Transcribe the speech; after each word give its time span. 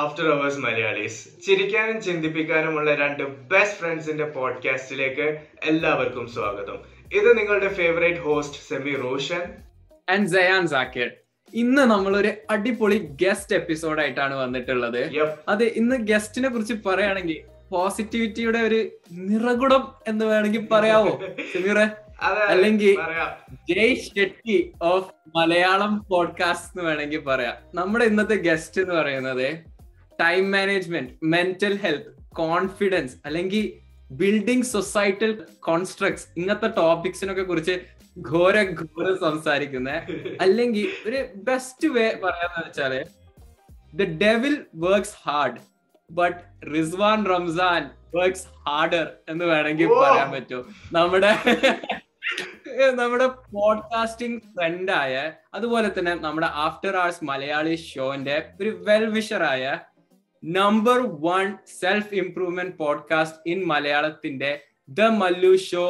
After 0.00 0.28
hours 0.28 0.58
Malayalees. 0.58 1.28
ചിരിക്കാനും 1.46 2.02
ചിന്തിപ്പിക്കാനുമുള്ള 2.02 2.94
രണ്ട് 2.94 3.22
best 3.22 3.78
ഫ്രണ്ട്സിന്റെ 3.78 4.24
പോഡ്കാസ്റ്റിലേക്ക് 4.24 5.40
എല്ലാവർക്കും 5.64 6.28
സ്വാഗതം. 6.28 6.78
ഇത് 7.14 7.38
നിങ്ങളുടെ 7.38 7.68
favourite 7.68 8.20
host 8.20 8.58
Semi 8.68 8.96
Roshan. 8.96 9.40
And 10.10 10.28
Jayan 10.28 10.68
Zakir 10.68 11.10
ഇന്ന് 11.54 11.82
നമ്മളൊരു 11.82 12.32
അടിപൊളി 12.50 12.98
ഗസ്റ്റ് 13.22 13.56
എപ്പിസോഡ് 13.56 14.00
ആയിട്ടാണ് 14.00 14.34
വന്നിട്ടുള്ളത്. 14.34 15.10
അത് 15.48 15.64
ഇന്ന് 15.64 15.96
ഗസ്റ്റിനെ 15.96 16.48
കുറിച്ച് 16.48 16.74
പറയുകയാണെങ്കിൽ 16.86 17.40
പോസിറ്റിവിറ്റിയുടെ 17.70 18.58
ഒരു 18.58 18.88
നിറകുടം 19.12 19.88
എന്ന് 20.08 20.24
വേണമെങ്കിൽ 20.24 20.68
പറയാവോ? 20.72 21.20
സെമീറെ? 21.52 21.88
അല്ലെങ്കിൽ 22.48 22.96
ജയ് 23.70 23.96
ഷെട്ടി 23.96 24.72
ഓഫ് 24.82 25.36
മലയാളം 25.36 26.06
പോഡ്കാസ്റ്റ് 26.10 26.78
എന്ന് 26.78 26.90
വേണമെങ്കിൽ 26.90 27.20
പറയാം. 27.20 27.54
നമ്മുടെ 27.74 28.04
ഇന്നത്തെ 28.04 28.34
ഗസ്റ്റ് 28.34 28.80
എന്ന് 28.80 28.94
പറയുന്നത് 28.94 29.69
time 30.20 30.50
management 30.50 31.12
mental 31.26 31.74
health 31.76 32.10
confidence 32.36 33.16
അല്ലെങ്കിൽ 33.26 33.64
ബിൽഡിംഗ് 34.12 34.64
സൊസൈറ്റൽ 34.66 35.32
കോൺസ്ട്രക്ട്സ് 35.60 36.26
ഇങ്ങനത്തെ 36.36 36.68
ടോപ്പിക്സിനൊക്കെ 36.76 37.42
കുറിച്ച് 37.42 37.74
ഘോര 38.30 38.56
ഘോര 38.80 39.08
സംസാരിക്കുന്നത് 39.20 39.98
അല്ലെങ്കിൽ 40.40 40.86
ഒരു 41.06 41.20
ബെസ്റ്റ് 41.44 41.88
വേ 41.88 42.06
പറയാന്ന് 42.24 42.60
വെച്ചാൽ 42.66 42.94
the 43.94 44.04
devil 44.22 44.54
works 44.80 45.16
hard 45.22 45.60
but 46.10 46.38
Rizwan 46.74 47.24
Ramzan 47.26 47.82
works 48.14 48.46
harder 48.64 49.06
എന്ന് 49.28 49.44
വേണമെങ്കിൽ 49.44 49.88
പറയാൻ 49.96 50.30
പറ്റും. 50.30 50.62
നമ്മുടെ 50.92 51.32
നമ്മുടെ 52.94 53.26
പോഡ്കാസ്റ്റിംഗ് 53.52 54.40
ഫ്രണ്ടായ 54.54 55.14
അതുപോലെ 55.54 55.88
തന്നെ 55.98 56.14
നമ്മുടെ 56.20 56.48
ആഫ്റ്റർ 56.58 56.96
ആഴ്സ് 56.96 57.24
മലയാളി 57.24 57.74
ഷോന്റെ 57.86 58.36
ഒരു 58.60 58.70
well 58.82 59.04
വിഷറായ 59.10 59.62
number 60.42 60.98
one 61.20 61.46
self 61.80 62.14
improvement 62.14 62.76
podcast 62.76 63.50
in 63.50 63.64
മലയാളത്തിന്റെ 63.64 64.50
ദ 64.88 65.00
മല്ലു 65.16 65.56
ഷോ 65.64 65.84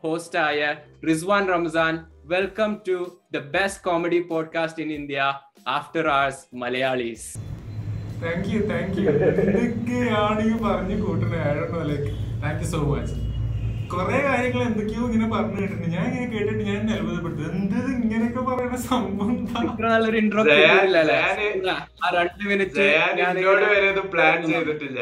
ഹോസ്റ്റ് 0.00 0.38
ആയ 0.38 0.60
Rizwan 1.08 1.48
Ramzan 1.48 1.94
welcome 2.24 2.80
to 2.88 2.96
the 3.32 3.38
best 3.50 3.84
comedy 3.84 4.20
podcast 4.28 4.82
in 4.82 4.92
India 4.92 5.20
after 5.68 6.08
hours 6.10 6.56
Malayalis 6.56 7.28
thank 8.22 8.48
you 8.48 8.60
thank 8.66 8.98
you 9.00 9.06
എന്തൊക്കെയാണ് 9.10 10.42
ഈ 10.46 10.52
പറഞ്ഞു 10.64 10.96
കൂട്ടുന്നത്. 11.04 11.94
താങ്ക് 12.42 12.62
യു 12.62 12.68
സോ 12.68 12.78
മച്ച് 12.90 13.14
കുറെ 13.92 14.18
കാര്യങ്ങൾ 14.26 14.60
എന്തൊക്കെയോ 14.68 15.02
ഇങ്ങനെ 15.08 15.26
പറഞ്ഞു 15.34 15.56
കേട്ടിട്ടുണ്ട്. 15.60 15.88
ഞാൻ 15.96 16.04
ഇങ്ങനെ 16.08 16.26
കേട്ടിട്ട് 16.34 16.64
ഞാൻ 16.70 16.80
അത്ഭുതപ്പെട്ടു 16.96 17.40
എന്തത് 17.50 17.90
ഇങ്ങനെയൊക്കെ 17.98 18.42
പറയുന്ന 18.48 18.78
സംഭവം 18.90 19.30
എന്താ? 19.36 19.60
നല്ലൊരു 19.92 20.18
ഇൻട്രോ 20.22 20.42
രണ്ട് 22.18 22.42
മിനിറ്റ് 22.50 22.88
എന്നോട് 23.28 23.64
വരെ 23.72 23.86
ഇത് 23.94 24.02
പ്ലാൻ 24.14 24.36
ചെയ്തിട്ടില്ല. 24.50 25.00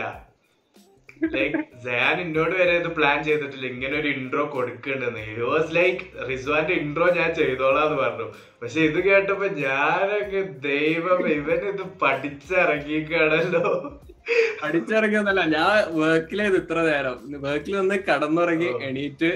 ജയാൻ 1.84 2.16
എന്നോട് 2.22 2.54
വരെ 2.60 2.72
ഇത് 2.80 2.88
പ്ലാൻ 2.96 3.18
ചെയ്തിട്ടില്ല. 3.26 3.66
ഇങ്ങനെ 3.74 3.94
ഒരു 4.00 4.08
ഇൻട്രോ 4.16 4.42
കൊടുക്കണ്ടെന്ന് 4.54 5.20
ഇറ്റ് 5.30 5.44
വാസ് 5.52 5.70
ലൈക്ക് 5.76 6.04
റിസ്വാന്റെ 6.30 6.74
ഇൻട്രോ 6.82 7.06
ഞാൻ 7.18 7.30
ചെയ്തോളാന്ന് 7.40 7.96
പറഞ്ഞു. 8.02 8.26
പക്ഷെ 8.62 8.80
ഇത് 8.88 8.98
കേട്ടപ്പോ 9.06 9.46
ഞാനൊക്കെ 9.66 10.42
ദൈവം 10.68 11.20
ഇവൻ 11.36 11.60
ഇത് 11.72 11.84
പഠിച്ചിറങ്ങിക്കാണല്ലോ 12.02 13.64
പഠിച്ചിറങ്ങിയൊന്നല്ല 14.62 15.40
ഞാൻ 15.44 16.00
വർക്കിലേത് 16.00 16.56
ഇത്ര 16.56 16.82
നേരം. 16.82 17.42
വർക്കിൽ 17.42 17.80
നിന്ന് 17.80 17.94
കടന്നുറങ്ങി 17.94 18.70
എണീറ്റ് 18.82 19.30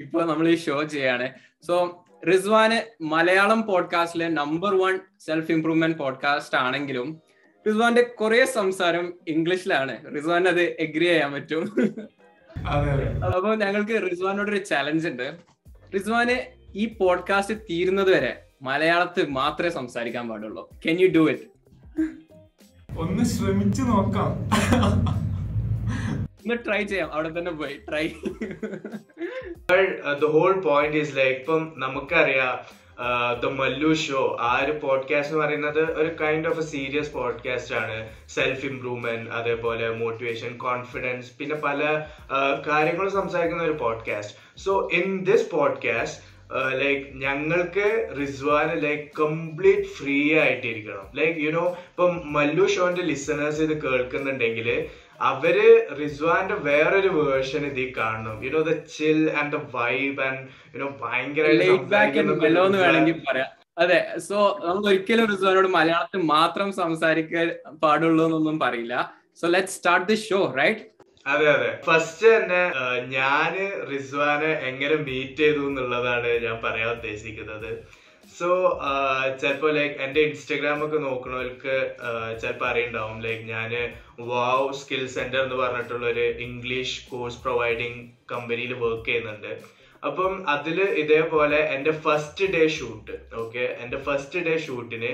ഇപ്പൊ 0.00 0.20
നമ്മൾ 0.22 0.48
ഈ 0.48 0.56
ഷോ 0.56 0.82
ചെയ്യാണ്. 0.82 1.32
സോ 1.66 2.04
റിസ്വാന് 2.30 2.78
Malayalam 3.02 3.66
പോഡ്കാസ്റ്റിലെ 3.66 4.28
number 4.28 4.74
one 4.74 4.98
self 5.20 5.52
improvement 5.52 5.98
podcast 5.98 6.58
ആണെങ്കിലും 6.58 7.22
റിസ്വാന്റെ 7.66 8.02
കുറെ 8.02 8.44
സംസാരം 8.44 9.14
ഇംഗ്ലീഷിലാണ്. 9.28 10.16
റിസ്വാൻ 10.16 10.48
അത് 10.48 10.60
എഗ്രി 10.60 11.04
ചെയ്യാൻ 11.04 11.32
പറ്റും. 11.32 11.62
അപ്പൊ 13.24 13.54
ഞങ്ങൾക്ക് 13.54 14.10
റിസ്വാനോട് 14.10 14.50
ഒരു 14.50 14.58
ചലഞ്ച് 14.64 15.08
ഉണ്ട്. 15.08 15.36
റിസ്വാന് 15.94 16.36
ഈ 16.74 16.86
പോഡ്കാസ്റ്റ് 16.86 17.54
തീരുന്നത് 17.70 18.10
വരെ 18.16 18.42
മലയാളത്തിൽ 18.62 19.26
മാത്രമേ 19.28 19.70
സംസാരിക്കാൻ 19.70 20.28
പാടുള്ളൂ. 20.28 20.70
കെൻ 20.86 21.00
യു 21.00 21.08
ഡു 21.08 21.30
ഇറ്റ് 21.30 21.46
ഒന്ന് 23.00 23.24
ശ്രമിച്ചു 23.24 23.82
നോക്കാം. 23.82 24.32
ഒന്ന് 26.40 26.56
ട്രൈ 26.66 26.82
ചെയ്യാം. 26.84 27.12
അവിടെ 27.12 27.28
തന്നെ 27.28 27.50
പോയി. 27.50 27.74
Try 27.88 28.06
the 30.12 30.24
whole 30.24 30.52
point 30.60 30.96
is 30.96 31.16
like 31.16 31.40
ഇപ്പം 31.40 31.72
നമുക്കറിയാം 31.76 32.58
ദ 33.40 33.46
മല്ലു 33.46 33.94
ഷോ 33.94 34.36
ആ 34.40 34.64
ഒരു 34.64 34.72
പോഡ്കാസ്റ്റ് 34.72 35.34
എന്ന് 35.34 35.46
പറയുന്നത് 35.46 35.82
ഒരു 35.92 36.10
kind 36.20 36.48
of 36.48 36.58
a 36.58 36.62
serious 36.62 37.12
podcast 37.12 37.74
ആണ്. 37.74 38.08
സെൽഫ് 38.28 38.66
ഇംപ്രൂവ്മെന്റ് 38.66 39.30
അതേപോലെ 39.30 39.90
മോട്ടിവേഷൻ 39.90 40.56
കോൺഫിഡൻസ് 40.56 41.30
പിന്നെ 41.38 41.56
പല 41.56 42.04
കാര്യങ്ങളും 42.66 43.12
സംസാരിക്കുന്ന 43.12 43.62
ഒരു 43.62 43.72
podcast 43.72 44.60
so 44.60 44.88
in 44.92 45.24
this 45.24 45.50
podcast 45.50 46.29
like 46.80 47.04
ഞങ്ങൾക്ക് 47.16 47.86
റിസ്വാൻ 48.20 48.68
ലൈക്ക് 48.80 49.04
കംപ്ലീറ്റ് 49.18 49.88
ഫ്രീ 49.96 50.16
ആയിട്ടിരിക്കണം. 50.34 51.04
ലൈക്ക് 51.14 51.38
യുനോ 51.46 51.64
ഇപ്പം 51.90 52.12
മല്ലു 52.32 52.66
ഷോന്റെ 52.66 53.02
ലിസണേഴ്സ് 53.02 53.62
ഇത് 53.62 53.74
കേൾക്കുന്നുണ്ടെങ്കിൽ 53.84 54.68
അവർ 55.20 55.56
റിസ്വാന്റെ 56.00 56.54
വേറൊരു 56.54 57.08
വേർഷൻ 57.20 57.62
ഇതിൽ 57.66 57.88
കാണണം 57.96 58.36
you know 58.44 58.60
the 58.60 58.74
chill 58.96 59.20
and 59.40 59.52
the 59.56 59.60
vibe 59.76 60.20
and 60.28 60.42
you know 60.74 60.84
no 60.84 60.90
ഭയങ്കര 61.04 61.46
അതെ 63.76 63.98
സോ 64.28 64.38
നമ്മൾ 64.64 64.84
ഒരിക്കലും 64.88 65.26
റിസ്വാനോട് 65.32 65.68
മലയാളത്തിൽ 65.68 66.20
മാത്രം 66.36 66.72
സംസാരിക്കാൻ 66.72 67.46
പാടുള്ളൂ 67.82 68.24
എന്നൊന്നും 68.24 68.56
പറയില്ല. 68.58 68.94
So 69.40 69.46
let 69.46 69.68
start 69.68 70.06
the 70.08 70.16
show 70.28 70.40
right 70.58 70.82
അതെ 71.26 71.46
അതെ. 71.52 71.70
ഫസ്റ്റ് 71.86 72.26
തന്നെ 72.26 72.60
ഞാൻ 73.06 73.54
റിസ്വാനെ 73.90 74.52
എങ്ങനെ 74.68 74.94
മീറ്റ് 74.96 75.40
ചെയ്തു 75.40 75.68
എന്നുള്ളതാണ് 75.68 76.30
ഞാൻ 76.44 76.60
പറയാൻ 76.64 76.90
ഉദ്ദേശിക്കുന്നത്. 76.90 77.70
സോ 78.38 78.48
ചിലപ്പോ 79.40 79.68
ലൈക്ക് 79.70 79.94
എന്റെ 79.94 80.20
ഇൻസ്റ്റഗ്രാം 80.20 80.84
ഒക്കെ 80.84 80.98
നോക്കണവർക്ക് 80.98 81.74
ചിലപ്പോ 82.42 82.66
അറിയുണ്ടാവും. 82.66 83.20
ലൈക്ക് 83.22 83.44
ഞാൻ 83.44 83.72
വാവ് 84.20 84.72
സ്കിൽ 84.72 85.06
സെന്റർ 85.08 85.42
എന്ന് 85.42 85.54
പറഞ്ഞിട്ടുള്ള 85.54 86.06
ഒരു 86.06 86.20
ഇംഗ്ലീഷ് 86.20 87.10
കോഴ്സ് 87.10 87.42
പ്രൊവൈഡിങ് 87.42 88.00
കമ്പനിയിൽ 88.32 88.72
വർക്ക് 88.74 89.06
ചെയ്യുന്നുണ്ട്. 89.06 89.52
അപ്പം 90.08 90.32
അതിൽ 90.52 90.78
ഇതേപോലെ 91.02 91.58
എന്റെ 91.74 91.92
ഫസ്റ്റ് 92.04 92.44
ഡേ 92.54 92.62
ഷൂട്ട് 92.76 93.14
ഓക്കെ 93.40 93.64
എന്റെ 93.82 93.98
ഫസ്റ്റ് 94.06 94.44
ഡേ 94.46 94.54
ഷൂട്ടിന് 94.66 95.10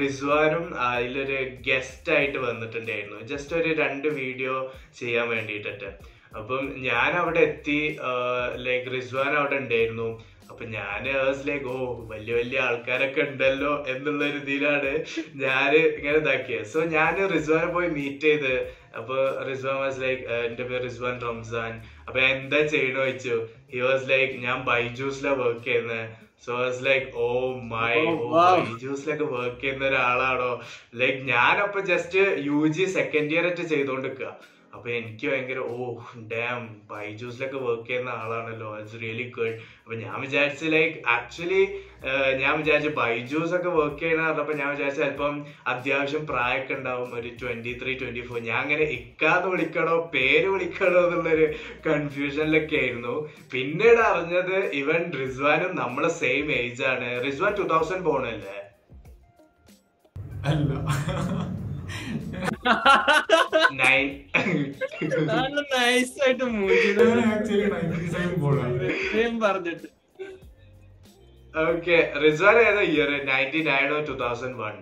റിസ്വാനും 0.00 0.64
അതിലൊരു 0.86 1.38
ഗസ്റ്റ് 1.68 2.12
ആയിട്ട് 2.16 2.38
വന്നിട്ടുണ്ടായിരുന്നു. 2.46 3.18
ജസ്റ്റ് 3.30 3.54
ഒരു 3.60 3.70
രണ്ട് 3.82 4.08
വീഡിയോ 4.20 4.54
ചെയ്യാൻ 5.00 5.28
വേണ്ടിയിട്ടിട്ട് 5.34 5.90
അപ്പം 6.38 6.64
ഞാൻ 6.88 7.10
അവിടെ 7.20 7.40
എത്തി 7.40 7.78
ലൈക്ക് 8.66 8.90
റിസ്വാൻ 8.96 9.32
അവിടെ 9.40 9.56
ഉണ്ടായിരുന്നു. 9.62 10.08
അപ്പൊ 10.50 10.64
ഞാൻ 10.70 11.02
ലൈക്ക് 11.46 11.66
ഓ 11.68 11.76
വലിയ 12.10 12.32
വലിയ 12.34 12.58
ആൾക്കാരൊക്കെ 12.60 13.20
ഉണ്ടല്ലോ 13.26 13.72
എന്നുള്ള 13.88 14.24
രീതിയിലാണ് 14.30 14.92
ഞാൻ 15.42 15.70
ഇങ്ങനെ 15.90 16.16
ഇതാക്കിയത് 16.18 16.68
സോ 16.72 16.80
ഞാൻ 16.94 17.14
റിസ്വാനെ 17.32 17.68
പോയി 17.72 17.90
മീറ്റ് 17.96 18.28
ചെയ്ത് 18.28 18.54
അപ്പൊ 18.96 19.16
റിസ്വാൻ 19.48 19.76
വാസ് 19.80 20.00
ലൈക്ക് 20.00 20.22
എന്റെ 20.46 20.64
പേര് 20.64 20.82
റിസ്വാൻ 20.84 21.16
റംസാൻ. 21.24 21.72
അപ്പൊ 22.06 22.16
ഞാൻ 22.20 22.32
എന്താ 22.38 22.60
ചെയ്യണോ 22.72 23.04
വെച്ചു 23.06 23.36
ഹി 23.72 23.80
വാസ് 23.82 24.08
ലൈക്ക് 24.10 24.34
ഞാൻ 24.44 24.58
ബൈജൂസിലാ 24.64 25.32
വർക്ക് 25.40 25.64
ചെയ്യുന്നത് 25.64 26.04
so 26.44 26.52
was 26.58 26.82
like 26.86 27.06
oh 27.18 27.28
my 27.72 27.94
Oh. 28.02 28.14
ബൈജൂസിലൊക്കെ 28.34 29.26
വർക്ക് 29.32 29.60
ചെയ്യുന്ന 29.60 29.84
ഒരാളാണോ? 29.88 30.52
ലൈക്ക് 31.00 31.20
ഞാനപ്പോ 31.28 31.80
just 31.90 32.20
U 32.46 32.60
G 32.76 32.84
second 32.94 33.32
year 33.34 33.46
ആയിട്ട് 33.46 33.66
ചെയ്തോണ്ടിരിക്കുക 33.72 34.30
അപ്പൊ 34.74 34.88
എനിക്ക് 34.98 35.26
ഭയങ്കര 35.30 35.60
ഓ 35.74 35.86
ഡാം 36.32 36.60
ബൈജൂസിലൊക്കെ 36.90 37.58
വർക്ക് 37.64 37.86
ചെയ്യുന്ന 37.88 38.10
ആളാണല്ലോ. 38.22 38.68
ഇറ്റ്സ് 38.78 38.98
റിയലി 39.02 39.26
ഗുഡ് 39.36 39.56
അപ്പൊ 39.82 39.94
ഞാൻ 40.02 40.14
വിചാരിച്ചു 40.24 40.66
ലൈക്ക് 40.74 40.96
ആക്ച്വലി 41.14 41.62
ഞാൻ 42.42 42.52
വിചാരിച്ചു 42.60 42.90
ബൈജൂസ് 43.00 43.52
ഒക്കെ 43.58 43.70
വർക്ക് 43.78 44.00
ചെയ്യുന്ന 44.02 44.24
പറഞ്ഞപ്പോ 44.26 44.54
ഞാൻ 44.60 44.68
വിചാരിച്ചു 44.74 45.00
ചിലപ്പം 45.02 45.34
അത്യാവശ്യം 45.72 46.22
പ്രായമൊക്കെ 46.30 46.74
ഉണ്ടാവും. 46.78 47.10
ഒരു 47.18 47.30
ട്വന്റി 47.42 47.72
ത്രീ 47.82 47.94
ട്വന്റി 48.02 48.22
ഫോർ 48.28 48.40
ഞാൻ 48.48 48.58
അങ്ങനെ 48.64 48.86
ഇക്കാന്ന് 48.98 49.50
വിളിക്കണോ 49.54 49.96
പേര് 50.14 50.48
വിളിക്കണോ 50.54 51.02
എന്നുള്ളൊരു 51.06 51.46
കൺഫ്യൂഷനിലൊക്കെ 51.88 52.78
ആയിരുന്നു. 52.82 53.14
പിന്നീട് 53.54 54.02
അറിഞ്ഞത് 54.10 54.56
ഇവൻ 54.82 55.02
റിസ്വാനും 55.22 55.72
നമ്മളെ 55.82 56.12
സെയിം 56.22 56.46
ഏജ് 56.60 56.84
ആണ്. 56.94 57.10
റിസ്വാൻ 57.26 57.54
ടൂ 57.60 57.66
തൗസൻഡ് 57.74 58.06
പോണല്ലേ 58.10 58.58
അല്ല. 60.50 60.72
ആയിട്ട് 66.20 66.44
ഇത്രയും 68.90 69.36
പറഞ്ഞിട്ട്. 69.40 69.88
ഓക്കെ 71.54 71.96
റിസ്വാൻ 72.24 72.56
ഏതാ 72.60 72.82
year 72.92 73.10
ninety 73.30 73.62
nine 73.70 73.88
two 74.08 74.16
thousand 74.24 74.58
one 74.62 74.76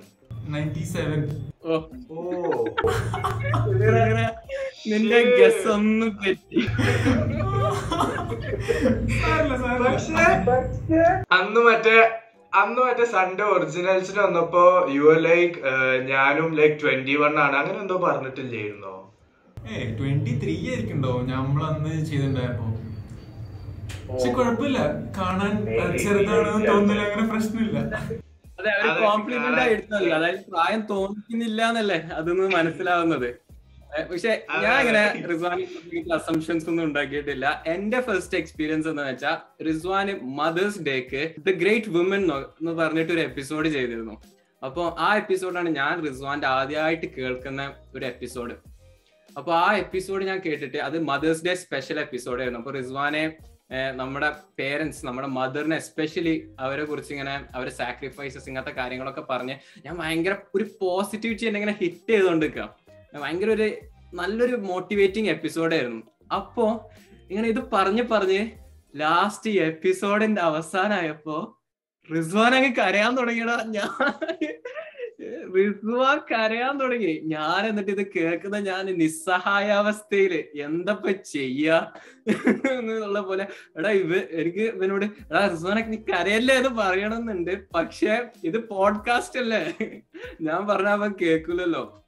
നിന്റെ 4.90 5.18
ഗസ് 5.38 5.66
ഒന്നും 5.68 6.10
തെറ്റി. 6.22 6.60
അന്ന് 11.38 11.60
മറ്റേ 11.60 11.96
അന്ന് 12.52 12.80
മറ്റേ 12.82 13.04
സൺഡേ 13.04 13.44
ഒറിജിനൽസിന് 13.54 14.20
വന്നപ്പോ 14.20 14.62
യു 14.90 15.02
ആർ 15.12 15.18
ലൈക്ക് 15.20 15.56
ഞാനും 16.10 16.54
ലൈക്ക് 16.56 16.76
ട്വന്റി 16.82 17.16
വൺ 17.16 17.34
ആണ്. 17.38 17.56
അങ്ങനെ 17.56 17.78
എന്തോ 17.78 17.96
പറഞ്ഞിട്ടില്ലായിരുന്നോ? 18.06 18.94
ഏ 19.70 19.96
ട്വന്റി 19.98 20.32
ത്രീ 20.42 20.54
ആയിരിക്കുണ്ടോ 20.70 21.12
നമ്മളന്ന് 21.30 21.92
ചെയ്തിട്ടുണ്ടായപ്പോ. 22.04 22.66
പക്ഷെ 24.08 24.30
കുഴപ്പമില്ല. 24.32 24.78
കാണാൻ 25.18 25.52
അഹ് 25.80 25.98
ചെറുതാണെന്ന് 26.04 26.68
തോന്നുന്നില്ല 26.68 27.02
അങ്ങനെ 27.08 27.26
പ്രശ്നമില്ല. 27.32 27.78
അതെ 28.58 28.70
അവർ 28.76 28.96
കോംപ്ലിമെന്റ് 29.02 29.60
ആയി 29.62 29.72
എടുത്തതല്ല 29.72 30.14
അതായത് 30.14 30.40
പ്രായം 30.52 30.80
തോന്നിക്കുന്നില്ല 30.92 31.60
എന്നല്ലേ? 31.72 31.98
അതൊന്ന് 32.18 32.46
മനസ്സിലാവുന്നത്. 32.56 33.28
പക്ഷെ 34.10 34.32
ഞാൻ 34.64 34.76
ഇങ്ങനെ 34.82 35.02
റിസ്വാൻ 35.30 35.58
അസംഷൻസ് 36.18 36.66
ഒന്നും 36.70 36.84
ഉണ്ടാക്കിയിട്ടില്ല. 36.88 37.46
എന്റെ 37.74 38.00
ഫസ്റ്റ് 38.08 38.38
എക്സ്പീരിയൻസ് 38.40 38.88
എന്ന് 38.92 39.04
വെച്ചാൽ 39.08 39.36
റിസ്വാൻ 39.68 40.08
മദേഴ്സ് 40.40 40.82
ഡേക്ക് 40.88 41.22
ദ 41.46 41.54
ഗ്രേറ്റ് 41.62 41.92
വുമൻ 41.96 42.22
എന്ന് 42.60 42.74
പറഞ്ഞിട്ട് 42.80 43.12
ഒരു 43.16 43.22
എപ്പിസോഡ് 43.28 43.68
ചെയ്തിരുന്നു. 43.76 44.16
അപ്പോൾ 44.62 44.86
ആ 45.06 45.08
എപ്പിസോഡാണ് 45.22 45.70
ഞാൻ 45.80 45.94
റിസ്വാന്റെ 46.06 46.48
ആദ്യമായിട്ട് 46.58 47.08
കേൾക്കുന്ന 47.18 47.64
ഒരു 47.96 48.04
എപ്പിസോഡ് 48.12 48.56
അപ്പൊ 49.36 49.52
ആ 49.64 49.68
എപ്പിസോഡ് 49.82 50.22
ഞാൻ 50.30 50.38
കേട്ടിട്ട് 50.46 50.78
അത് 50.86 50.96
മദേഴ്സ് 51.10 51.44
ഡേ 51.46 51.52
സ്പെഷ്യൽ 51.64 51.98
എപ്പിസോഡ് 52.04 52.40
ആയിരുന്നു. 52.40 52.60
അപ്പൊ 52.62 52.72
റിസ്വാനെ 52.78 53.22
നമ്മുടെ 54.00 54.28
പേരൻസ് 54.58 55.00
നമ്മുടെ 55.06 55.28
മദറിനെ 55.38 55.76
എസ്പെഷ്യലി 55.82 56.34
അവരെ 56.64 56.84
കുറിച്ച് 56.84 57.10
ഇങ്ങനെ 57.14 57.34
അവരെ 57.56 57.72
സാക്രിഫൈസസ് 57.80 58.48
ഇങ്ങനത്തെ 58.50 58.74
കാര്യങ്ങളൊക്കെ 58.78 59.24
പറഞ്ഞ് 59.30 59.54
ഞാൻ 59.86 59.94
ഭയങ്കര 60.02 60.36
ഒരു 60.54 60.66
പോസിറ്റിവിറ്റി 60.82 61.46
എന്നെ 61.50 61.60
ഇങ്ങനെ 61.60 61.76
ഹിറ്റ് 61.82 62.12
ചെയ്തുകൊണ്ടിരിക്കുക 62.12 62.66
ഭയങ്കര 63.20 63.50
ഒരു 63.50 63.74
നല്ലൊരു 64.14 64.56
മോട്ടിവേറ്റിംഗ് 64.56 65.30
എപ്പിസോഡായിരുന്നു 65.30 66.02
അപ്പോ 66.34 66.90
ഇങ്ങനെ 67.30 67.48
ഇത് 67.48 67.70
പറഞ്ഞ് 67.72 68.02
പറഞ്ഞ് 68.02 68.50
ലാസ്റ്റ് 68.96 69.50
എപ്പിസോഡിന്റെ 69.50 70.42
അവസാനമായപ്പോ 70.42 71.62
റിസ്വാൻ 72.16 72.54
അങ്ങ് 72.54 72.76
കരയാൻ 72.76 73.16
തുടങ്ങിയടാ. 73.16 73.64
ഞാൻ 73.66 73.88
റിസ്വാൻ 75.56 76.18
കരയാൻ 76.18 76.78
തുടങ്ങി. 76.78 77.20
ഞാൻ 77.24 77.66
എന്നിട്ട് 77.66 77.90
ഇത് 77.90 78.06
കേൾക്കുന്ന 78.16 78.56
ഞാൻ 78.56 78.86
നിസ്സഹായാവസ്ഥയിൽ 78.86 80.44
എന്തപ്പ 80.60 81.10
ചെയ്യാ 81.10 81.92
എന്നുള്ള 82.72 83.20
പോലെ 83.20 83.46
എടാ 83.76 83.90
ഇവ 83.90 84.16
എനിക്ക് 84.30 84.58
ഇവനോട് 84.58 85.04
എടാ 85.04 85.48
റിസ്വാനെ 85.48 85.82
നീ 85.86 85.96
കരയല്ലേ 85.96 86.54
എന്ന് 86.54 86.68
പറയണമെന്നുണ്ട്. 86.68 87.66
പക്ഷെ 87.74 88.28
ഇത് 88.44 88.68
പോഡ്കാസ്റ്റ് 88.68 89.40
അല്ലേ? 89.40 89.74
ഞാൻ 90.40 90.66
പറഞ്ഞ 90.66 90.86
അവൻ 90.86 91.14
കേൾക്കൂലല്ലോ. 91.22 92.04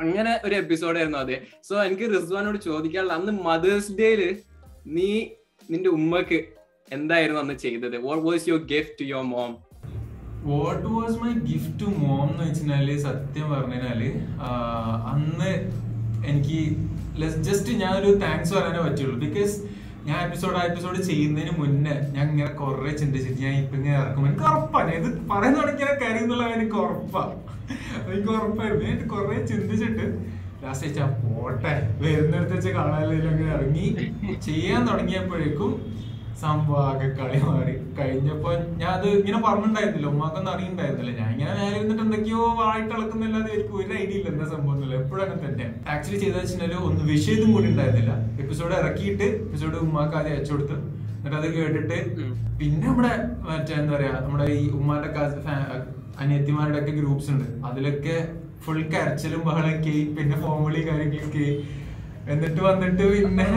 അങ്ങനെ 0.00 0.32
ഒരു 0.44 0.54
എപ്പിസോഡ് 0.62 0.96
ആയിരുന്നു 0.98 1.18
അത്. 1.18 1.34
സോ 1.68 1.74
എനിക്ക് 1.88 2.06
റിസ്വാനോട് 2.14 2.58
ചോദിക്കാനുള്ള 2.68 3.14
അന്ന് 3.20 3.32
മദേഴ്സ് 3.48 3.92
ഡേയിൽ 4.00 4.22
നീ 4.96 5.10
നിന്റെ 5.70 5.90
ഉമ്മക്ക് 5.98 6.38
എന്തായിരുന്നു 6.90 7.40
അന്ന് 7.42 7.54
ചെയ്തത്? 7.64 7.96
What 8.06 8.24
was 8.26 8.48
your 8.50 8.62
gift 8.72 8.96
to 9.00 9.04
your 9.12 9.26
mom 9.34 9.52
what 10.50 10.86
was 10.96 11.16
my 11.22 11.30
gift 11.50 11.76
to 11.82 11.90
mom 12.02 12.26
എന്ന് 12.32 12.44
വെച്ചാൽ 12.48 12.90
സത്യം 13.06 13.46
പറഞ്ഞാൽ 13.54 14.02
അന്ന് 15.12 15.52
എനിക്ക് 16.32 16.58
ജസ്റ്റ് 17.48 17.72
ഞാനൊരു 17.84 18.10
താങ്ക്സ് 18.24 18.52
പറയാനേ 18.56 18.82
പറ്റുള്ളൂ. 18.86 19.16
ബിക്കോസ് 19.24 19.54
ഞാൻ 20.08 20.18
എപ്പിസോഡ് 20.26 20.56
ആ 20.60 20.62
എപ്പിസോഡ് 20.68 20.98
ചെയ്യുന്നതിന് 21.08 21.52
മുന്നേ 21.60 21.94
ഞാൻ 22.16 22.24
ഇങ്ങനെ 22.32 22.50
കുറെ 22.60 22.92
ചിന്തിച്ചിട്ട് 23.00 23.40
ഞാൻ 23.44 23.54
ഇപ്പൊ 23.62 23.76
ഇങ്ങനെ 23.78 23.96
ഇറക്കും 24.00 24.26
എനിക്ക് 24.28 24.46
ഉറപ്പാണ്. 24.50 24.90
ഇത് 24.98 25.08
പറയുന്നതാണ് 25.30 25.70
ഇങ്ങനെ 25.74 25.94
കാര്യം 26.02 26.22
എന്നുള്ള 26.24 26.46
എനിക്ക് 26.56 26.76
ഉറപ്പാ. 26.84 27.22
എനിക്ക് 28.06 28.30
ഉറപ്പായിരുന്നു 28.36 28.84
ഞാൻ 28.90 29.00
കുറെ 29.14 29.38
ചിന്തിച്ചിട്ട് 29.50 30.06
ലാസ്റ്റ് 30.62 30.86
വെച്ചാ 30.86 31.06
പോട്ടെ. 31.22 31.72
വരുന്നിടത്ത് 32.02 32.54
വെച്ച് 32.56 32.70
കാണാനില്ല 32.78 33.28
അങ്ങനെ 33.32 33.50
ഇറങ്ങി 33.56 33.86
ചെയ്യാൻ 34.46 34.80
തുടങ്ങിയപ്പോഴേക്കും 34.90 35.72
സംഭവം 36.42 36.86
ആകെ 36.86 37.08
കളി 37.18 37.38
മാറി. 37.48 37.74
കഴിഞ്ഞപ്പോ 37.98 38.50
ഞാൻ 38.80 38.88
അത് 38.96 39.06
ഇങ്ങനെ 39.18 39.38
പറഞ്ഞിട്ടുണ്ടായിരുന്നില്ല. 39.46 40.08
ഉമ്മാക്കൊന്നും 40.14 40.50
അറിയണ്ടായിരുന്നില്ല. 40.54 41.12
ഞാൻ 41.20 41.28
ഇങ്ങനെ 41.34 41.52
നേരെ 41.58 41.76
ഇരുന്നിട്ട് 41.78 42.02
എന്തൊക്കെയോ 42.06 42.40
വായിട്ട് 42.60 42.92
അളക്കുന്നില്ലാതെ 42.96 43.50
എനിക്ക് 43.56 43.74
ഒരു 43.80 43.92
ഐഡിയ 44.00 44.18
ഇല്ല 44.20 44.28
എന്താ 44.32 44.46
സംഭവം 44.54 44.74
എന്നില്ല 44.76 44.96
എപ്പോഴും 45.02 45.22
അങ്ങനെ 45.26 45.40
തന്നെ. 45.46 45.66
ആക്ച്വലി 45.92 46.18
ചെയ്ത 46.24 46.34
വെച്ചിട്ടുണ്ടെങ്കിൽ 46.40 46.86
ഒന്ന് 46.88 47.04
വിഷയതും 47.12 47.52
കൂടി 47.56 47.68
ഉണ്ടായിരുന്നില്ല. 47.72 48.14
എപ്പിസോഡ് 48.44 48.74
ഇറക്കിയിട്ട് 48.80 49.28
എപ്പിസോഡ് 49.44 49.78
ഉമ്മാക്ക് 49.86 50.16
ആദ്യം 50.20 50.34
അയച്ചു 50.36 50.52
കൊടുത്ത്. 50.54 50.78
എന്നിട്ട് 51.18 51.38
അത് 51.40 51.48
കേട്ടിട്ട് 51.58 51.98
പിന്നെ 52.58 52.86
നമ്മുടെ 52.88 53.12
മറ്റേ 53.48 53.74
എന്താ 53.82 53.92
പറയാ 53.96 54.14
നമ്മുടെ 54.24 54.46
ഈ 54.60 54.64
ഉമ്മാന്റെ 54.78 55.10
അനിയത്തിമാരുടെ 56.22 56.78
ഒക്കെ 56.82 56.92
ഗ്രൂപ്പ്സ് 57.00 57.30
ഉണ്ട്. 57.34 57.46
അതിലൊക്കെ 57.68 58.16
ഫുൾ 58.64 58.78
കരച്ചിലും 58.92 59.40
ബഹളം 59.48 59.76
കേ 59.86 59.96
പിന്നെ 60.18 60.36
ഫോമളി 60.44 60.82
കാര്യങ്ങളൊക്കെ 60.88 61.48
എന്നിട്ട് 62.32 62.60
വന്നിട്ട് 62.68 63.04
പിന്നെ 63.14 63.48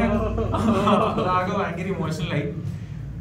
ആകെ 1.35 1.53
ഭയങ്കര 1.59 1.87
ഇമോഷണൽ 1.95 2.31
ആയി. 2.37 2.47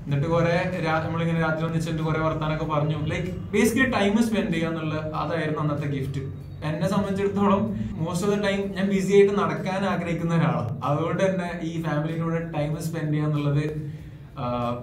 എന്നിട്ട് 0.06 0.26
കുറെ 0.32 0.56
നമ്മളിങ്ങനെ 1.04 1.40
രാത്രി 1.44 1.62
ഒന്നിച്ചിട്ട് 1.68 2.02
കുറെ 2.08 2.20
വർത്താനൊക്കെ 2.24 2.66
പറഞ്ഞു. 2.72 2.98
ലൈക്ക് 3.12 3.30
ബേസിക്കലി 3.54 3.86
ടൈം 3.96 4.16
സ്പെൻഡ് 4.26 4.52
ചെയ്യുക 4.54 4.72
എന്നുള്ള 4.72 4.94
അതായിരുന്നു 5.22 5.62
അന്നത്തെ 5.64 5.88
ഗിഫ്റ്റ് 5.94 6.22
എന്നെ 6.68 6.86
സംബന്ധിച്ചിടത്തോളം 6.92 7.62
മോസ്റ്റ് 8.02 8.26
ഓഫ് 8.26 8.32
ദ 8.34 8.38
ടൈം 8.46 8.60
ഞാൻ 8.76 8.86
ബിസി 8.92 9.12
ആയിട്ട് 9.16 9.32
നടക്കാൻ 9.40 9.80
ആഗ്രഹിക്കുന്ന 9.92 10.32
ഒരാളാണ് 10.38 10.70
അതുകൊണ്ട് 10.88 11.22
തന്നെ 11.24 11.48
ഈ 11.68 11.72
ഫാമിലിനോട് 11.86 12.38
ടൈം 12.54 12.72
സ്പെൻഡ് 12.86 13.12
ചെയ്യുക 13.14 13.28
എന്നുള്ളത് 13.28 13.64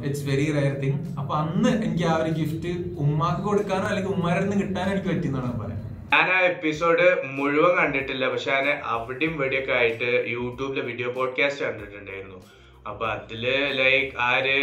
ഇറ്റ്സ് 0.06 0.26
വെരി 0.30 0.46
റയർ 0.52 0.76
തിങ് 0.84 1.00
അപ്പൊ 1.20 1.34
അന്ന് 1.36 1.70
എനിക്ക് 1.86 2.06
ആ 2.12 2.16
ഒരു 2.24 2.32
ഗിഫ്റ്റ് 2.40 2.72
ഉമ്മാക്ക് 2.98 3.42
കൊടുക്കാനോ 3.42 3.86
അല്ലെങ്കിൽ 3.86 4.12
ഉമ്മാരുടെ 4.12 4.46
നിന്ന് 4.46 4.60
കിട്ടാനോ 4.64 4.92
എനിക്ക് 4.92 5.10
പറ്റിയെന്നാണ് 5.10 5.60
പറയാം 5.64 5.80
ഞാൻ 6.14 6.28
ആ 6.32 6.40
എപ്പിസോഡ് 6.46 7.06
മുഴുവൻ 7.38 7.72
കണ്ടിട്ടില്ല. 7.78 8.26
പക്ഷെ 8.34 8.52
ഞാൻ 8.52 8.68
അവിടെയും 8.96 9.34
ഇവിടെയൊക്കെ 9.34 9.74
ആയിട്ട് 9.74 10.10
യൂട്യൂബിലെ 10.34 10.82
വീഡിയോ 10.82 11.10
പോഡ്കാസ്റ്റ് 11.12 11.66
കണ്ടിട്ടുണ്ടായിരുന്നു. 11.66 12.40
അപ്പൊ 12.90 13.06
അതിൽ 13.06 13.44
ലൈക്ക് 13.82 14.12
ആര് 14.30 14.58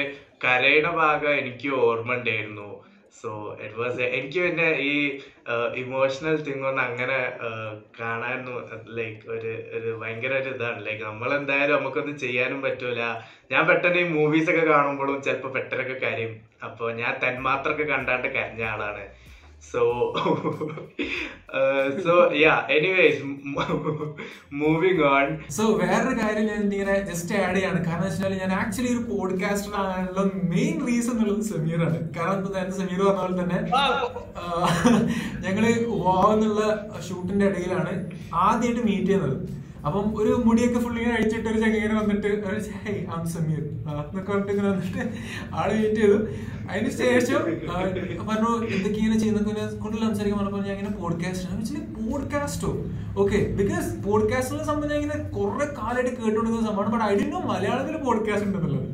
കരയുടെ 0.45 0.93
ഭാഗം 1.01 1.33
എനിക്ക് 1.41 1.69
ഓർമ്മ 1.87 2.11
ഉണ്ടായിരുന്നു 2.15 2.69
സോ 3.19 3.31
ഇറ്റ് 3.65 3.77
വാസ് 3.81 4.03
എനിക്ക് 4.17 4.41
പിന്നെ 4.45 4.67
ഈ 4.91 4.93
ഇമോഷണൽ 5.83 6.37
തിങ് 6.47 6.67
ഒന്നും 6.69 6.83
അങ്ങനെ 6.89 7.17
കാണാനൊന്നും 8.01 8.57
ലൈക്ക് 8.99 9.23
ഒരു 9.37 9.53
ഒരു 9.77 9.91
ഭയങ്കര 10.03 10.33
ഒരു 10.43 10.51
ഇതാണ്. 10.57 10.79
ലൈക്ക് 10.87 11.05
നമ്മൾ 11.11 11.33
എന്തായാലും 11.39 11.75
നമുക്കൊന്നും 11.79 12.17
ചെയ്യാനും 12.25 12.61
പറ്റൂല. 12.67 13.01
ഞാൻ 13.53 13.63
പെട്ടെന്ന് 13.71 14.03
ഈ 14.05 14.09
മൂവീസ് 14.19 14.51
ഒക്കെ 14.53 14.65
കാണുമ്പോഴും 14.73 15.19
ചിലപ്പോൾ 15.27 15.53
പെട്ടെന്നൊക്കെ 15.57 15.97
കരയും. 16.07 16.35
അപ്പോൾ 16.69 16.89
ഞാൻ 17.03 17.13
തന്മാത്രൊക്കെ 17.25 17.87
കണ്ടാണ്ട് 17.95 18.29
കരഞ്ഞ 18.37 18.65
ആളാണ്. 18.75 19.05
So 19.63 19.81
so 22.05 22.13
yeah 22.35 22.67
anyways 22.69 23.17
moving 24.63 24.99
on. 25.11 25.27
So 25.57 25.65
വേറൊരു 25.81 26.17
കാര്യം 26.21 26.45
ഞാൻ 26.45 26.61
ഇങ്ങനെ 26.69 26.95
ജസ്റ്റ് 27.01 27.35
ആഡ് 27.41 27.57
ചെയ്യാണ്. 27.57 27.81
കാരണം 27.85 28.07
വെച്ചാൽ 28.07 28.35
ഞാൻ 28.35 28.53
ആക്ച്വലി 28.53 28.91
ഒരു 28.95 29.03
പോഡ്കാസ്റ്റർ 29.11 29.75
ആകാനുള്ള 29.75 30.23
മെയിൻ 30.55 30.87
റീസൺ 30.87 31.13
എന്നുള്ളത് 31.13 31.45
സമീറാണ് 31.51 31.99
കാരണം 32.17 32.39
ഇപ്പൊ 32.39 32.53
നേരത്തെ 32.55 32.77
സമീർ 32.79 33.01
പറഞ്ഞ 33.03 33.21
പോലെ 33.21 33.37
തന്നെ 33.43 33.59
ഞങ്ങൾ 35.47 35.65
വാവ് 36.05 36.33
എന്നുള്ള 36.33 36.63
ഷൂട്ടിന്റെ 37.09 37.47
ഇടയിലാണ് 37.47 37.95
ആദ്യമായിട്ട് 38.47 38.83
മീറ്റ് 38.89 39.07
ചെയ്യുന്നത്. 39.07 39.37
അപ്പം 39.87 40.07
ഒരു 40.23 40.33
മുടിയൊക്കെ 40.47 40.79
ഫുൾ 40.79 40.97
ഇങ്ങനെ 40.99 41.15
അഴിച്ചിട്ട് 41.17 41.49
ഒരു 41.49 41.59
ചെങ്ങനെ 41.61 41.95
വന്നിട്ട് 42.01 42.31
ആം 43.15 43.25
സമീർ 43.35 43.61
എന്നൊക്കെ 43.61 44.31
പറഞ്ഞിട്ട് 44.31 44.53
ഇങ്ങനെ 44.55 44.69
വന്നിട്ട് 44.71 45.03
ആൾ 45.61 45.71
മീറ്റ് 45.79 46.01
ചെയ്തു. 46.01 46.19
അതിന് 46.71 46.91
ശേഷം 46.91 47.41
പറഞ്ഞു 48.31 48.51
എന്തൊക്കെ 48.75 48.99
ഇങ്ങനെ 49.01 49.17
ഇങ്ങനെ 49.25 49.67
കൂടുതൽ 49.83 50.03
സംസാരിക്കാൻ 50.09 50.39
പറഞ്ഞപ്പോൾ 50.41 50.65
ഞാൻ 50.67 50.75
ഇങ്ങനെ 50.77 50.93
പോഡ്കാസ്റ്റ് 51.03 51.81
പോഡ്കാസ്റ്റോ 52.11 52.73
ഓക്കെ 53.23 53.39
ബിക്കോസ് 53.61 53.89
പോഡ്കാസ്റ്റിനെ 54.07 54.65
സംബന്ധിച്ച് 54.71 54.99
ഇങ്ങനെ 55.03 55.17
കുറെ 55.37 55.67
കാലമായിട്ട് 55.79 56.13
കേട്ടുകൊണ്ടിരുന്ന 56.21 56.67
സംഭവമാണ്. 56.69 56.93
ബട്ട് 56.95 57.07
ഐ 57.07 57.15
ഡി 57.21 57.27
നോ 57.31 57.41
മലയാളത്തിൽ 57.53 57.97
പോഡ്കാസ്റ്റ് 58.09 58.47
ഉണ്ടെന്നുള്ളത് 58.49 58.89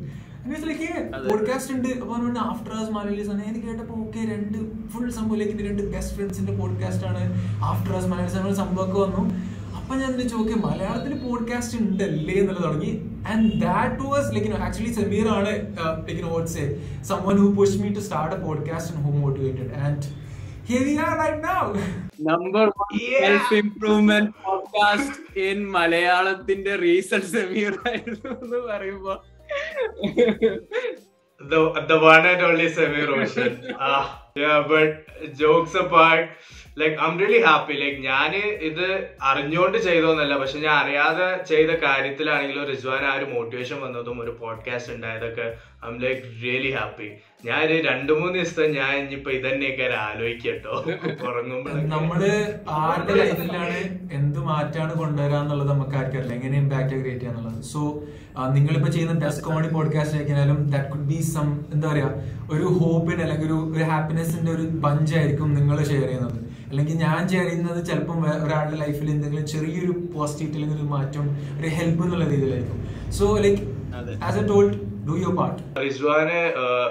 പോഡ്കാസ്റ്റ് 1.29 1.71
ഉണ്ട്. 1.75 1.89
അപ്പൊ 2.01 2.13
പറഞ്ഞു 2.13 2.39
ആഫ്റ്റർ 2.51 2.73
ആസ് 2.81 2.91
മലയാളീസ് 2.97 3.29
ആണ്. 3.29 3.41
എനിക്ക് 3.49 3.65
കേട്ടപ്പോ 3.67 3.95
ഓക്കെ 4.03 4.19
രണ്ട് 4.33 4.57
ഫുൾ 4.91 5.07
സംഭവം 5.17 5.43
ഇത് 5.43 5.63
രണ്ട് 5.69 5.83
ബെസ്റ്റ് 5.93 6.15
ഫ്രണ്ട്സിന്റെ 6.17 6.53
പോഡ്കാസ്റ്റ് 6.59 7.05
ആണ്. 7.09 7.23
ആഫ്റ്റർ 7.71 7.93
ആസ് 7.97 8.07
മലയാളീസ് 8.13 8.57
സംഭവമൊക്കെ 8.61 8.99
വന്നു. 9.05 9.23
അപ്പൊ 9.87 9.97
ഞാൻ 9.99 10.13
ചോദിച്ചു 10.31 10.55
മലയാളത്തിൽ 10.63 11.11
പോഡ്കാസ്റ്റ് 11.25 11.75
ഉണ്ടല്ലേ 11.81 12.33
എന്നുള്ളത് 12.39 12.63
തുടങ്ങി 12.65 12.89
and 13.31 13.51
that 13.61 14.07
was 14.13 14.27
like 14.35 14.49
actually 14.65 14.91
Sameer 14.97 15.27
ആണ് 15.35 15.53
like 16.07 16.23
what 16.33 16.49
say 16.55 16.63
someone 17.09 17.37
who 17.41 17.47
pushed 17.59 17.77
me 17.83 17.89
to 17.97 18.01
start 18.07 18.31
a 18.37 18.39
podcast 18.47 18.87
and 18.93 18.99
who 19.05 19.11
motivated 19.21 19.69
and 19.85 20.01
here 20.69 20.83
we 20.89 20.95
are 21.05 21.13
right 21.21 21.39
now 21.47 21.61
number 22.29 22.65
Yeah. 23.03 23.23
self 23.23 23.47
improvement 23.61 24.27
podcast 24.49 25.13
in 25.47 25.59
മലയാളത്തിന്റെ 25.77 26.75
reason 26.85 27.23
Sameer 27.33 27.73
ആയിരുന്നു 27.91 28.29
എന്ന് 28.37 28.61
പറയുമ്പോ 28.69 29.15
the 31.41 31.59
the 31.87 31.99
one 32.07 32.25
and 32.25 32.41
only 32.41 32.67
Samir 32.77 33.07
Roshan. 33.13 33.51
ah, 33.89 34.03
yeah, 34.35 34.59
but 34.71 34.89
jokes 35.41 35.75
apart, 35.75 36.25
like 36.77 36.97
I'm 37.05 37.19
really 37.19 37.39
happy 37.45 37.73
like 37.73 37.99
ഞാൻ 38.01 38.31
ഇത് 38.61 38.83
അറിഞ്ഞുകൊണ്ട് 39.21 39.77
ചെയ്തോന്നല്ല 39.77 40.37
പക്ഷെ 40.37 40.59
ഞാൻ 40.59 40.75
അറിയാതെ 40.75 41.43
ചെയ്ത 41.43 41.71
കാര്യത്തിലാണെങ്കിലും 41.85 42.65
റിസ്വാൻ 42.65 43.05
ആ 43.05 43.13
ഒരു 43.17 43.25
മോട്ടിവേഷൻ 43.33 43.81
വന്നതും 43.81 44.21
ഒരു 44.21 44.37
പോഡ്കാസ്റ്റ് 44.41 44.93
ഉണ്ടായതൊക്കെ 44.93 45.47
I 45.85 45.89
M 45.89 45.97
like 46.01 46.21
really 46.43 46.71
happy 46.71 47.07
ഞാൻ 47.45 47.59
ഒരു 47.67 47.87
രണ്ടു 47.87 48.13
മൂന്ന് 48.13 48.35
ദിവസത്തെ 48.39 48.67
ഞാൻ 48.71 48.95
ഇനിയിപ്പോ 48.97 49.31
ഇതന്നെയൊക്കെ 49.31 49.87
ആലോചിക്കട്ടോ. 50.07 50.75
ഉറങ്ങുമ്പോൾ 51.27 51.73
നമ്മൾ 51.95 52.21
ആരുടെ 52.77 53.13
ലൈഫിലാണ് 53.13 53.79
എന്ത് 54.11 54.39
മാറ്റാണ് 54.39 54.93
കൊണ്ടുവരാന്നുള്ളത് 54.93 55.69
നമുക്ക് 55.69 55.97
ആർക്കറിയില്ല 55.97 56.33
എങ്ങനെ 56.33 56.57
ഇമ്പാക്ട് 56.57 56.93
ക്രിയേറ്റ് 56.93 57.19
ചെയ്യാന്നുള്ളത്. 57.19 57.61
സോ 57.63 57.81
നിങ്ങളിപ്പോ 58.49 58.89
ചെയ്യുന്ന 58.91 59.19
ഡെസ്ക് 59.25 59.43
കോമഡി 59.43 59.67
പോഡ്കാസ്റ്റ് 59.67 60.17
ആയിരിക്കും 60.17 60.65
ദാറ്റ് 60.73 60.89
കുഡ് 60.89 61.07
ബി 61.13 61.19
സം 61.33 61.47
എന്താ 61.73 61.87
പറയാ 61.91 62.09
ഒരു 62.51 62.65
ഹോപ്പിന് 62.79 63.21
അല്ലെങ്കിൽ 63.21 63.51
ഒരു 63.77 63.85
ഹാപ്പിനെസിന്റെ 63.91 64.51
ഒരു 64.51 64.67
പഞ്ചായിരിക്കും 64.85 65.49
നിങ്ങൾ 65.53 65.77
ഷെയർ 65.83 66.05
ചെയ്യുന്നത്. 66.07 66.39
അല്ലെങ്കിൽ 66.69 66.95
ഞാൻ 67.05 67.21
ചെയ്യുന്നത് 67.27 67.79
ചിലപ്പം 67.85 68.19
ഒരാളുടെ 68.45 68.77
ലൈഫിൽ 68.83 69.09
എന്തെങ്കിലും 69.09 69.47
ചെറിയൊരു 69.53 69.93
പോസിറ്റീവ് 70.15 70.51
അല്ലെങ്കിൽ 70.53 70.77
ഒരു 70.77 70.87
മാറ്റം 70.95 71.25
ഒരു 71.59 71.69
ഹെൽപ്പ് 71.77 72.03
എന്നുള്ള 72.03 72.25
രീതിയിലായിരിക്കും. 72.33 72.83
So 73.11 73.25
like 73.45 73.63
as 74.23 74.39
a 74.39 74.47
told 74.47 74.77
do 75.07 75.13
your 75.19 75.35
part 75.35 75.61
റിസ്വാന് 75.83 76.39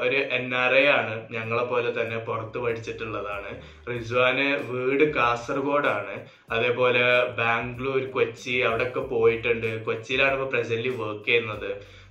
ഒരു 0.04 0.18
എൻ 0.36 0.46
ആർ 0.62 0.74
എ 0.74 0.84
ആണ് 0.98 1.14
ഞങ്ങളെ 1.34 1.64
പോലെ 1.72 1.90
തന്നെ 1.98 2.18
പുറത്ത് 2.28 2.58
പഠിച്ചിട്ടുള്ളതാണ്. 2.58 3.50
റിസ്വാന് 3.90 4.46
വീട് 4.70 5.04
കാസർഗോഡാണ്. 5.16 6.14
അതേപോലെ 6.54 7.04
ബാംഗ്ലൂർ 7.40 8.00
കൊച്ചി 8.16 8.54
അവിടെയൊക്കെ 8.68 9.00
പോയിട്ടുണ്ട്. 9.14 9.84
കൊച്ചിയിലാണ് 9.84 10.34
ഇപ്പൊ 10.38 10.48
പ്രസന്റ്ലി 10.54 10.92
വർക്ക് 11.02 11.26
ചെയ്യുന്നത്. 11.26 11.70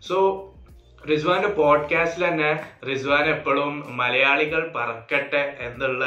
സോ 0.10 0.18
റിസ്വാന്റെ 1.10 1.50
പോഡ്കാസ്റ്റിൽ 1.62 2.24
തന്നെ 2.28 2.52
റിസ്വാൻ 2.90 3.26
എപ്പോഴും 3.36 3.74
മലയാളികൾ 3.98 4.62
പറക്കട്ടെ 4.76 5.44
എന്നുള്ള 5.68 6.06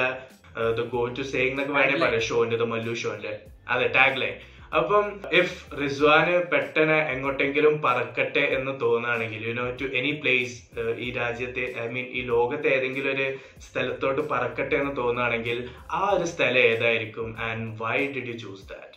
ഗോ 0.93 1.03
ടു 1.17 1.25
സേയിങ് 1.31 1.53
എന്നൊക്കെ 1.53 1.75
വേണേ 1.75 1.87
Tagline. 1.87 2.05
പറയാം. 2.05 2.25
ഷോന്റെ 2.29 2.67
മല്ലു 2.71 2.95
ഷോന്റെ 3.01 3.33
അതെ 3.69 3.89
ടാഗ് 3.95 4.21
ലൈൻ 4.21 4.37
അപ്പം 4.73 5.05
ഇഫ് 5.33 5.53
റിസ്വാന് 5.79 6.33
പെട്ടെന്ന് 6.51 6.97
എങ്ങോട്ടെങ്കിലും 7.13 7.75
പറക്കട്ടെ 7.85 8.43
എന്ന് 8.57 8.73
തോന്നുകയാണെങ്കിൽ 8.83 9.43
you 9.47 9.55
know 9.55 9.67
to 9.79 9.87
any 9.99 10.13
place 10.21 10.57
ഈ 10.99 11.09
രാജ്യത്തെ 11.15 11.65
ഐ 11.79 11.89
മീൻ 11.89 12.07
ഈ 12.13 12.23
ലോകത്തെ 12.29 12.69
ഏതെങ്കിലും 12.77 13.11
ഒരു 13.15 13.27
സ്ഥലത്തോട്ട് 13.67 14.23
പറക്കട്ടെ 14.33 14.77
എന്ന് 14.81 14.93
തോന്നുകയാണെങ്കിൽ 14.97 15.61
ആ 15.93 16.03
ഒരു 16.11 16.27
സ്ഥലം 16.33 16.63
ഏതായിരിക്കും? 16.67 17.29
And 17.49 17.69
why 17.81 17.97
did 18.15 18.31
you 18.33 18.39
choose 18.43 18.67
that 18.69 18.97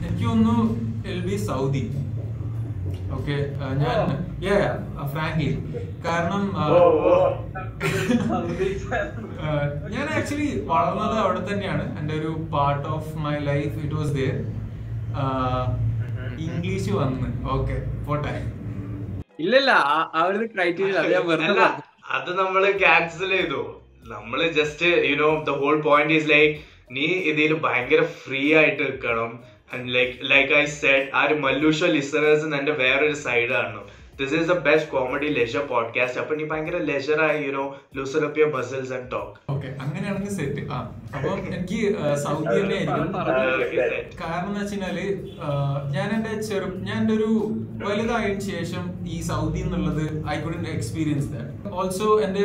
എനിക്ക് 0.00 0.24
തോന്നുന്നു 0.24 0.58
എൽ 1.08 1.20
ബി 1.26 1.36
സൗദി 1.46 1.82
ഓക്കെ 3.12 3.36
ഞാൻ 4.38 4.70
ഫ്രാങ്കിൽ 5.12 5.52
കാരണം 6.06 6.42
ഞാൻ 9.90 10.06
ആക്ച്വലി 10.08 10.48
വളർന്നത് 10.64 11.18
അവിടെ 11.18 11.52
തന്നെയാണ്. 11.52 11.98
എന്റെ 11.98 12.14
ഒരു 12.14 12.30
part 12.52 12.88
of 12.88 13.18
my 13.18 13.38
life 13.40 13.78
it 13.78 13.94
was 13.94 14.12
there 14.14 14.36
English 16.38 16.90
വന്ന്. 16.90 17.28
ഓക്കെ 17.50 17.76
പോട്ടെ. 18.06 18.34
ഇല്ലല്ല 19.38 19.70
ആ- 19.94 20.10
ആ 20.14 20.22
ഒരു 20.24 20.46
ക്രൈറ്റീരിയ 20.46 20.98
അത് 20.98 21.12
ഞാൻ 21.12 21.26
വെറുതെ. 21.26 21.66
അത് 22.10 22.30
നമ്മൾ 22.38 22.72
ക്യാൻസൽ 22.78 23.30
ചെയ്തു. 23.30 23.62
നമ്മൾ 24.08 24.40
just 24.50 25.10
you know 25.10 25.44
the 25.44 25.50
whole 25.56 25.82
point 25.82 26.14
is 26.14 26.30
like 26.30 26.54
നീ 26.90 27.06
ഇതിൽ 27.30 27.54
ഭയങ്കര 27.62 28.02
ഫ്രീ 28.18 28.54
ആയിട്ട് 28.54 28.82
നിൽക്കണം 28.82 29.30
ലൈക്ക് 29.90 30.16
ലൈക്ക് 30.30 30.52
ഐ 30.54 30.64
സെഡ് 30.74 31.06
ആ 31.14 31.22
ഒരു 31.26 31.36
മല്ലൂഷ 31.42 31.80
ലിസണേഴ്സ് 31.92 32.48
എന്റെ 32.58 32.74
വേറൊരു 32.80 33.16
സൈഡ് 33.22 33.54
ആണ് 33.60 33.80
this 34.18 34.34
is 34.36 34.48
the 34.48 34.56
best 34.66 34.90
comedy 34.92 35.28
leisure 35.34 35.64
podcast 35.70 36.20
അപ്പൊ 36.20 36.34
നീ 36.36 36.44
ഭയങ്കര 36.50 36.76
ലെഷർ 36.86 37.18
ആയി 37.24 37.40
you know 37.42 37.64
loosen 37.96 38.22
up 38.26 38.40
your 38.40 38.50
muscles 38.54 38.92
and 38.96 39.08
talk 39.12 39.34
okay 39.54 39.68
അങ്ങനെയാണെങ്കിൽ 39.82 40.32
സെറ്റ് 40.36 40.62
ആ 40.70 40.78
അപ്പൊ 41.16 41.30
എനിക്ക് 41.48 41.80
സൗദി 42.22 42.54
അറേബ്യ 42.54 42.78
ആയിരിക്കും. 43.82 44.16
കാരണം 44.22 44.48
എന്ന് 44.48 44.62
വെച്ചാൽ 44.62 44.96
ഞാൻ 45.92 46.08
ചെറു 46.48 46.68
ഞാൻ 46.88 46.96
എന്റെ 47.00 47.14
ഒരു 47.14 47.30
വലുതായതിനു 47.86 48.44
ശേഷം 48.52 48.84
ഈ 49.14 49.18
സൗദി 49.30 49.60
എന്നുള്ളത് 49.64 50.04
I 50.34 50.36
couldn't 50.44 50.66
experience 50.76 51.28
that 51.34 51.72
also 51.78 52.08
എന്റെ 52.26 52.44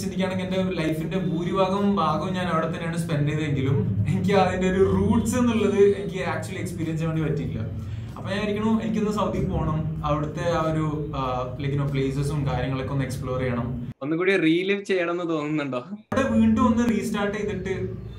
ചിന്തിക്കുകയാണെങ്കിൽ 0.00 0.44
എന്റെ 0.46 0.76
ലൈഫിന്റെ 0.80 1.18
ഭൂരിഭാഗം 1.28 1.84
ഭാഗവും 2.02 2.32
ഞാൻ 2.38 2.46
അവിടെ 2.52 2.66
തന്നെയാണ് 2.66 3.00
സ്പെൻഡ് 3.04 3.32
ചെയ്തെങ്കിലും 3.32 3.78
എനിക്ക് 4.10 4.34
അതിന്റെ 4.44 4.68
ഒരു 4.72 4.84
റൂട്ട്സ് 4.96 5.36
എന്നുള്ളത് 5.42 5.80
എനിക്ക് 5.98 6.22
ആക്ച്വലി 6.34 6.62
എക്സ്പീരിയൻസ് 6.64 7.00
ചെയ്യാൻ 7.00 7.14
വേണ്ടി 7.14 7.28
പറ്റിയില്ല 7.28 7.60
അപ്പൊ 8.16 8.28
ഞാൻ 8.34 8.44
ഇരിക്കണു 8.44 8.70
എനിക്കൊന്ന് 8.82 9.12
സൗദിക്ക് 9.18 9.48
പോകണം. 9.50 9.78
അവിടുത്തെ 10.08 10.44
ആ 10.58 10.60
ഒരു 10.70 10.86
ലൈക്കിനോ 11.62 11.84
പ്ലേസസും 11.92 12.40
കാര്യങ്ങളൊക്കെ 12.48 12.92
ഒന്ന് 12.94 13.04
എക്സ്പ്ലോർ 13.04 13.38
ചെയ്യണം. 13.40 13.68
ഒന്നുകൂടി 14.02 14.32
റീലിവ് 14.46 14.82
ചെയ്യണം 14.90 15.14
എന്ന് 15.16 15.26
തോന്നുന്നുണ്ടോ? 15.34 15.80
അവിടെ 16.12 16.24
വീണ്ടും 16.34 16.62
ഒന്ന് 16.68 16.84
റീസ്റ്റാർട്ട് 16.92 17.36
ചെയ്തിട്ട് 17.38 17.74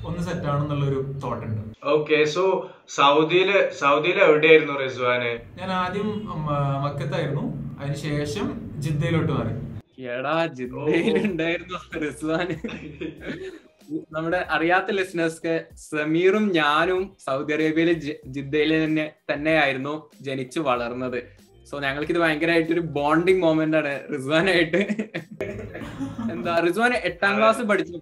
ഒന്ന് 0.08 0.22
സെറ്റ് 0.28 0.48
ആണെന്നുള്ള 0.52 0.84
ഒരു 0.90 1.00
തോട്ട് 1.24 1.44
ഉണ്ട്. 1.48 1.62
ഓക്കെ 1.82 2.24
സോ 2.24 2.70
സൗദിയിൽ 2.88 3.50
സൗദിയിൽ 3.80 4.18
എവിടെയായിരുന്നു 4.22 4.74
റിസ്വാന്? 4.78 5.32
ഞാൻ 5.58 5.70
ആദ്യം 5.70 6.08
മക്കത്തായിരുന്നു. 6.84 7.44
അതിനുശേഷം 7.80 8.46
ജിദ്ദയിലോട്ട് 8.78 9.32
മാറി. 9.32 9.52
എടാ 10.04 10.46
ജിദ്ദയിലുണ്ടായിരുന്നു 10.46 11.78
റിസ്വാന്. 12.04 12.56
നമ്മുടെ 14.10 14.46
അറിയാത്ത 14.50 14.90
ലിസണേഴ്സ്ക്ക് 14.90 15.64
സമീറും 15.90 16.52
ഞാനും 16.52 17.16
സൗദി 17.26 17.52
അറേബ്യയിലെ 17.52 17.92
ജിദ്ദയിൽ 18.36 18.84
തന്നെ 18.84 19.12
തന്നെയായിരുന്നു 19.32 20.10
ജനിച്ചു 20.20 20.60
വളർന്നത്. 20.60 21.22
സോ 21.70 21.78
ഞങ്ങൾക്ക് 21.78 22.12
ഇത് 22.12 22.20
ഭയങ്കരമായിട്ട് 22.20 22.72
ഒരു 22.72 22.80
ബോണ്ടിങ് 22.80 23.42
മോമെന്റ് 23.42 23.76
ആണ് 23.76 23.94
റിസ്വാനായിട്ട്. 24.14 24.80
എന്താ 26.32 26.58
റിസ്വാൻ 26.66 26.92
എട്ടാം 26.94 27.38
ക്ലാസ് 27.38 27.62
പഠിച്ചു 27.62 27.92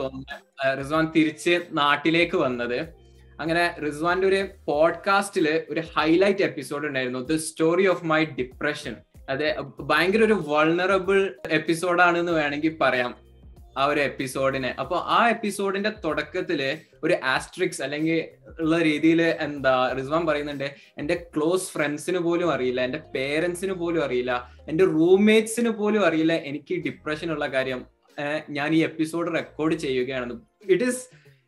തോന്നുന്നത്. 0.00 0.78
റിസ്വാൻ 0.78 1.10
തിരിച്ച് 1.16 1.60
നാട്ടിലേക്ക് 1.70 2.36
വന്നത്. 2.36 3.01
അങ്ങനെ 3.42 3.64
റിസ്വാന്റെ 3.84 4.26
ഒരു 4.26 4.40
പോഡ്കാസ്റ്റിൽ 4.68 5.46
ഒരു 5.70 5.82
ഹൈലൈറ്റ് 5.94 6.44
എപ്പിസോഡ് 6.44 6.86
ഉണ്ടായിരുന്നു. 6.86 7.20
The 7.24 7.36
story 7.46 7.86
of 7.86 8.06
my 8.06 8.22
depression 8.38 8.94
അതെ 9.28 9.48
ഭയങ്കര 9.82 10.22
ഒരു 10.24 10.36
വൾണറബിൾ 10.48 11.18
എപ്പിസോഡാണ് 11.50 12.16
എന്ന് 12.18 12.32
വേണമെങ്കിൽ 12.32 12.72
പറയാം 12.80 13.12
ആ 13.76 13.84
ഒരു 13.84 14.00
എപ്പിസോഡിനെ 14.00 14.70
അപ്പൊ 14.80 14.96
ആ 15.08 15.28
എപ്പിസോഡിന്റെ 15.28 15.90
തുടക്കത്തിൽ 16.04 16.60
ഒരു 17.04 17.14
ആസ്ട്രിക്സ് 17.26 17.82
അല്ലെങ്കിൽ 17.82 18.18
ഉള്ള 18.60 18.78
രീതിയിൽ 18.82 19.20
എന്താ 19.40 19.72
റിസ്വാൻ 19.92 20.26
പറയുന്നുണ്ട് 20.26 20.66
എന്റെ 20.98 21.14
ക്ലോസ് 21.34 21.70
ഫ്രണ്ട്സിന് 21.72 22.18
പോലും 22.18 22.50
അറിയില്ല 22.50 22.80
എന്റെ 22.80 23.00
പേരൻസിന് 23.14 23.72
പോലും 23.74 24.02
അറിയില്ല 24.04 24.34
എന്റെ 24.68 24.84
റൂംമേറ്റ്സിന് 24.92 25.72
പോലും 25.72 26.04
അറിയില്ല 26.04 26.36
എനിക്ക് 26.50 26.76
ഡിപ്രഷൻ 26.86 27.30
ഉള്ള 27.32 27.46
കാര്യം 27.48 27.80
ഞാൻ 28.50 28.70
ഈ 28.74 28.82
എപ്പിസോഡ് 28.82 29.28
റെക്കോർഡ് 29.34 29.76
ചെയ്യുകയാണെന്ന്. 29.76 30.36
ഇറ്റ് 30.68 30.84
ഈസ് 30.84 31.02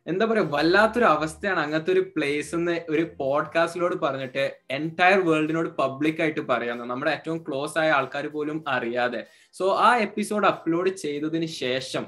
എന്താ 0.07 0.25
പറയാ 0.25 0.45
വല്ലാത്തൊരു 0.49 1.05
അവസ്ഥയാണ് 1.05 1.59
അങ്ങനത്തെ 1.59 1.91
ഒരു 1.91 2.03
പ്ലേസ് 2.15 2.55
എന്ന് 2.55 2.79
ഒരു 2.89 3.03
പോഡ്കാസ്റ്റിലോട് 3.19 3.95
പറഞ്ഞിട്ട് 3.95 4.43
എന്റയർ 4.71 5.19
വേൾഡിനോട് 5.19 5.69
പബ്ലിക് 5.79 6.21
ആയിട്ട് 6.21 6.41
പറയാന്ന് 6.49 6.85
നമ്മുടെ 6.85 7.11
ഏറ്റവും 7.11 7.39
ക്ലോസ് 7.47 7.77
ആയ 7.77 7.89
ആൾക്കാർ 7.91 8.27
പോലും 8.27 8.57
അറിയാതെ. 8.67 9.21
സോ 9.55 9.65
ആ 9.79 9.97
എപ്പിസോഡ് 9.97 10.47
അപ്ലോഡ് 10.47 10.89
ചെയ്തതിന് 11.03 11.45
ശേഷം 11.61 12.05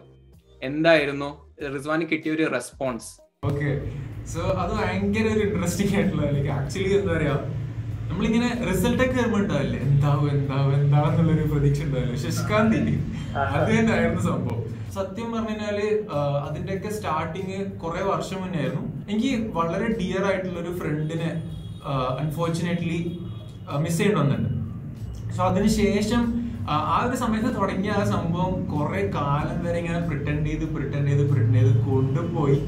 എന്തായിരുന്നു? 0.62 1.30
റിസ്വാന് 1.74 2.06
കിട്ടിയ 2.12 2.32
ഒരു 2.34 2.46
റെസ്പോൺസ് 2.54 3.10
ഓക്കെ 3.44 3.72
സോ 4.34 4.42
അത് 4.62 4.72
ഭയങ്കര 4.80 5.26
ഒരു 5.36 5.44
ഇൻട്രസ്റ്റിംഗ് 5.48 5.94
ആയിട്ടുള്ള 5.96 6.24
ആക്ച്വലി 6.56 6.92
എന്താ 6.98 7.14
പറയാ 7.14 7.36
നമ്മളിങ്ങനെ 8.10 8.50
റിസൾട്ട് 8.68 9.02
ഒക്കെ 9.04 9.16
വരുമ്പോ 9.18 9.40
ഉണ്ടാവില്ലേ? 9.40 9.80
എന്താവും 9.88 10.28
എന്താവും 10.36 10.72
എന്താവും 10.78 11.10
എന്നുള്ളൊരു 11.12 11.46
പ്രതീക്ഷ 11.52 11.82
ഉണ്ടാവില്ലേ? 11.88 12.18
ശശികാന്തി 12.24 12.80
അത് 13.56 13.70
തന്നെയായിരുന്നു 13.72 14.24
സംഭവം. 14.30 14.64
സത്യം 14.98 15.30
പറഞ്ഞു 15.34 15.54
കഴിഞ്ഞാൽ 15.54 15.80
അതിന്റെയൊക്കെ 16.48 16.90
സ്റ്റാർട്ടിങ് 16.98 17.60
കുറെ 17.84 18.02
വർഷം 18.12 18.40
മുന്നേ 18.42 18.60
ആയിരുന്നു. 18.64 18.86
എനിക്ക് 19.12 19.32
വളരെ 19.58 19.88
ഡിയർ 20.00 20.24
ആയിട്ടുള്ള 20.30 20.58
ഒരു 20.66 20.74
ഫ്രണ്ടിനെ 20.80 21.30
അൺഫോർച്ചുനേറ്റ്ലി 22.24 23.00
മിസ് 23.84 23.98
ചെയ്യേണ്ടി 24.00 24.20
വന്നിട്ടുണ്ട്. 24.22 24.54
സോ 25.36 25.42
അതിനുശേഷം 25.52 26.24
ആ 26.76 26.96
ഒരു 27.08 27.18
സമയത്ത് 27.22 27.50
തുടങ്ങിയ 27.58 27.92
ആ 28.00 28.04
സംഭവം 28.16 28.54
കുറെ 28.72 29.02
കാലം 29.18 29.60
വരെ 29.66 29.78
ഇങ്ങനെ 29.82 30.00
പ്രിട്ടൻഡ് 30.10 30.46
ചെയ്ത് 30.50 30.66
പ്രിട്ടൻഡ് 30.76 31.08
ചെയ്ത് 31.10 31.24
പ്രിട്ടൻഡ് 31.32 31.60
ചെയ്ത് 31.60 31.74
കൊണ്ടുപോയി. 31.90 32.60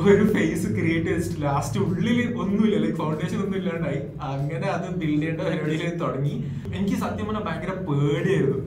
ഒരു 0.00 0.24
ഫേസ് 0.32 0.68
ക്രിയേറ്റ് 0.76 1.10
ചെയ്തിട്ട് 1.10 1.42
ലാസ്റ്റ് 1.44 1.78
ഉള്ളിൽ 1.84 2.18
ഒന്നുമില്ല 2.42 2.80
ലൈക്ക് 2.82 2.98
ഫൗണ്ടേഷൻ 3.02 3.38
ഒന്നും 3.44 3.58
ഇല്ലാണ്ടായി. 3.60 4.00
അങ്ങനെ 4.30 4.66
അത് 4.76 4.88
ബിൽഡ് 5.00 5.20
ചെയ്യേണ്ട 5.20 5.40
പരിപാടിയിൽ 5.48 5.94
തുടങ്ങി. 6.02 6.34
എനിക്ക് 6.76 6.96
സത്യം 7.04 7.26
പറഞ്ഞാൽ 7.28 7.46
ഭയങ്കര 7.48 7.72
പേടിയായിരുന്നു. 7.88 8.60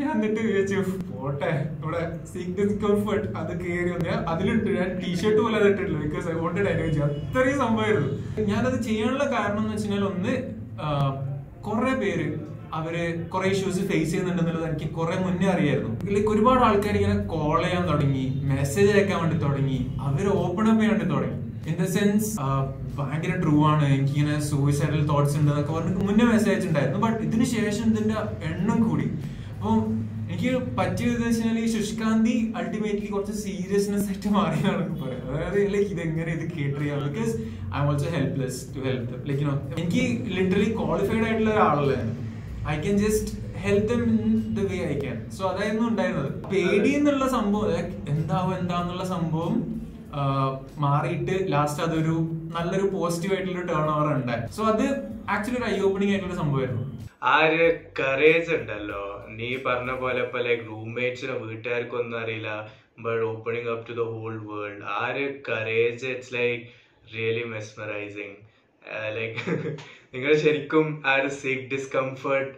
ഞാൻ 0.00 0.10
എന്നിട്ട് 0.16 0.40
വിചാരിച്ചു 0.46 0.96
പോട്ടെ 1.12 1.52
ഇവിടെ 1.82 2.02
സീക്രസ് 2.32 2.74
കംഫർട്ട് 2.82 3.28
അത് 3.40 3.52
കയറി 3.62 3.90
വന്ന് 3.94 4.14
അതിലിട്ട് 4.32 4.70
ഞാൻ 4.78 4.90
ടീഷർട്ട് 5.00 5.40
പോലെ 5.44 5.56
അത് 5.60 5.66
ഇട്ടിട്ടില്ല 5.70 5.98
ബിക്കോസ് 6.04 6.26
ഐ 6.32 6.34
വോണ്ടഡ് 6.42 6.68
എനർജി 6.74 7.00
അത്രയും 7.06 7.58
സംഭവമായിരുന്നു. 7.62 8.10
ഞാനത് 8.50 8.76
ചെയ്യാനുള്ള 8.88 9.24
കാരണം 9.36 9.62
എന്ന് 9.64 9.74
വെച്ചാൽ 9.76 10.04
ഒന്ന് 10.10 10.34
കുറെ 11.66 11.94
പേര് 12.02 12.28
അവർ 12.78 12.94
കുറെ 13.32 13.46
ഇഷ്യൂസ് 13.54 13.82
ഫേസ് 13.90 14.08
ചെയ്യുന്നുണ്ടെന്നുള്ളത് 14.10 14.66
എനിക്ക് 14.70 14.88
കുറെ 14.98 15.16
മുന്നേ 15.24 15.46
അറിയായിരുന്നു. 15.54 15.92
ലൈക്ക് 16.14 16.30
ഒരുപാട് 16.34 16.62
ആൾക്കാർ 16.68 16.94
ഇങ്ങനെ 17.00 17.16
കോൾ 17.32 17.58
ചെയ്യാൻ 17.64 17.84
തുടങ്ങി 17.90 18.24
മെസ്സേജ് 18.52 18.90
അയക്കാൻ 18.94 19.18
വേണ്ടി 19.22 19.38
തുടങ്ങി 19.46 19.78
അവർ 20.08 20.26
ഓപ്പൺ 20.42 20.64
അപ്പ് 20.72 20.80
ചെയ്യാൻ 20.82 20.92
വേണ്ടി 20.94 21.08
തുടങ്ങി. 21.14 21.38
ഇൻ 21.70 21.76
ദ 21.82 21.86
സെൻസ് 21.96 22.28
ഭയങ്കര 22.98 23.32
ട്രൂ 23.42 23.56
ആണ് 23.70 23.84
എനിക്ക് 23.94 24.14
ഇങ്ങനെ 24.20 24.36
സൂയിസൈഡൽ 24.50 25.02
തോട്ട്സ് 25.10 25.36
ഉണ്ട് 25.40 25.50
എന്നൊക്കെ 25.52 25.72
പറഞ്ഞിട്ട് 25.78 26.04
മുന്നേ 26.10 26.26
മെസ്സേജ് 26.34 26.64
ഉണ്ടായിരുന്നു 26.70 27.00
ബട്ട് 27.06 27.18
ഇതിന് 27.28 27.48
ശേഷം 27.56 27.84
ഇതിന്റെ 27.92 28.16
എണ്ണം 28.50 28.78
കൂടി. 28.88 29.08
അപ്പം 29.58 29.78
എനിക്ക് 30.28 30.50
പറ്റിയത് 30.76 31.20
വെച്ചാൽ 31.22 31.56
ഈ 31.58 31.66
ശുഷ്കാന്തി 31.72 32.34
അൾട്ടിമേറ്റ്ലി 32.58 33.08
കുറച്ച് 33.08 33.34
സീരിയസ്നെസ് 33.40 34.06
ആയിട്ട് 34.08 34.30
മാറിയാണ് 34.34 34.82
പറയാം 35.00 35.22
അതായത് 35.30 35.72
ലൈക്ക് 35.74 35.90
ഇതെങ്ങനെ 35.94 36.30
ഇത് 36.32 36.44
കേട്ടർ 36.52 36.80
ചെയ്യാം? 36.80 37.00
Because 37.06 37.32
I'm 37.80 37.88
also 37.88 38.10
helpless 38.14 38.60
to 38.74 38.82
help 38.86 39.14
like 39.28 39.44
no 39.44 39.54
എനിക്ക് 39.76 40.02
ലിറ്ററലി 40.36 40.70
ക്വാളിഫൈഡ് 40.78 41.24
ആയിട്ടുള്ള 41.24 41.50
ഒരാളല്ല 41.54 41.96
I 42.68 42.76
can 42.80 42.98
just 42.98 43.32
dumb 43.88 44.02
in 44.18 44.20
the 44.54 44.66
way 44.70 44.78
I 44.86 44.96
can 45.00 45.16
so 45.36 45.42
അതായിരുന്നു 45.48 45.86
ഉണ്ടായിരുന്നത്. 45.88 46.30
പേടി 46.52 46.90
എന്നുള്ള 46.98 47.24
സംഭവം 47.34 47.66
ലൈക്ക് 47.70 47.94
എന്താവും 48.12 48.52
എന്താന്നുള്ള 48.58 49.04
സംഭവം 49.14 49.56
മാറിയിട്ട് 50.84 51.34
ലാസ്റ്റ് 51.52 51.82
അതൊരു 51.86 52.16
നല്ലൊരു 52.56 52.86
പോസിറ്റീവ് 52.96 53.34
ആയിട്ടുള്ള 53.36 53.64
ടേൺ 53.72 53.88
ഓവർ 53.94 54.08
ഉണ്ടായി. 54.18 54.42
സോ 54.56 54.62
അത് 54.72 54.86
ആക്ച്വലി 55.34 55.58
ഒരു 55.60 55.68
ഐ 55.72 55.76
ഓപ്പണിംഗ് 55.88 56.12
ആയിട്ടുള്ള 56.14 56.36
സംഭവമായിരുന്നു. 56.42 56.84
ആ 57.32 57.34
ഒരു 57.46 57.64
കറേജ് 58.00 58.50
ഉണ്ടല്ലോ. 58.58 59.04
നീ 59.38 59.48
പറഞ്ഞ 59.66 59.92
പോലെ 60.02 60.22
പോലെ 60.34 60.66
റൂംമേറ്റ്സിനോ 60.72 61.36
വീട്ടുകാർക്കൊന്നും 61.46 62.18
അറിയില്ല. 62.22 62.50
But 63.04 63.22
opening 63.32 63.70
up 63.72 63.84
to 63.88 63.94
the 64.00 64.04
whole 64.14 64.36
world 64.50 64.84
ആ 64.96 65.00
ഒരു 65.12 65.26
courage 65.48 66.06
it's 66.12 66.34
like 66.34 66.64
really 67.14 67.44
mesmerising 67.54 68.36
like 69.18 69.38
നിങ്ങൾ 70.14 70.32
ശരിക്കും 70.42 70.86
ആ 71.06 71.14
ഒരു 71.18 71.30
സീക്ക് 71.38 71.64
ഡിസ്കംഫർട്ട് 71.72 72.52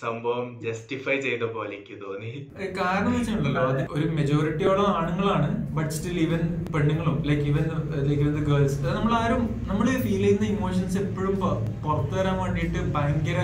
സംഭവം 0.00 0.46
ജസ്റ്റിഫൈ 0.64 1.14
ചെയ്ത 1.26 1.44
പോലെ 1.52 1.76
തോന്നി. 2.00 2.30
കാരണം 2.78 3.12
വെച്ചിട്ടുണ്ടല്ലോ 3.16 3.62
ഒരു 3.94 4.06
മെജോറിറ്റിയോളം 4.16 4.88
ആണുങ്ങളാണ് 4.94 5.48
ബട്ട് 5.76 5.92
സ്റ്റിൽ 5.96 6.16
ഈവൻ 6.24 6.42
പെണ്ണുങ്ങളും 6.74 7.16
like 7.28 7.44
even 7.50 7.66
like 8.08 8.22
even 8.22 8.34
the 8.38 8.44
girls 8.50 8.78
നമ്മൾ 8.90 9.12
ആരും 9.20 9.42
നമ്മൾ 9.68 9.86
ഫീൽ 10.04 10.22
ചെയ്യുന്ന 10.22 10.46
ഇമോഷൻസ് 10.56 10.98
എപ്പോഴും 11.02 11.36
പുറത്തു 11.84 12.14
വരാൻ 12.18 12.36
വേണ്ടിയിട്ട് 12.42 12.80
ഭയങ്കര 12.96 13.38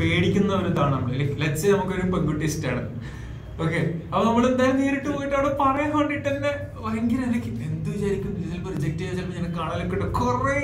പേടിക്കുന്ന 0.00 0.52
ഒരു 0.60 0.70
ഇതാണ് 0.72 0.94
നമ്മൾ 0.96 1.14
ലൈക്ക് 1.20 1.36
ലെറ്റ്സ് 1.42 1.72
നമുക്കൊരു 1.74 2.06
പെൺകുട്ടി 2.14 2.46
ഇഷ്ടമാണ് 2.50 2.84
ഓക്കെ 3.64 3.80
അപ്പൊ 4.06 4.22
നമ്മൾ 4.28 4.44
എന്തായാലും 4.48 4.78
നേരിട്ട് 4.82 5.08
പോയിട്ട് 5.10 5.34
അവിടെ 5.38 5.52
പറയാൻ 5.60 5.90
വേണ്ടിട്ട് 5.96 6.28
തന്നെ 6.28 6.52
ഭയങ്കര 6.84 7.20
എന്ത് 7.66 7.88
വിചാരിക്കും? 7.92 8.30
ചിലപ്പോൾ 8.44 8.72
റിജക്ട് 8.76 8.98
ചെയ്യാൻ 9.00 9.14
ചിലപ്പോൾ 9.18 9.36
ഞാൻ 9.38 9.50
കാണാനൊക്കെ 9.58 10.08
കുറേ 10.18 10.56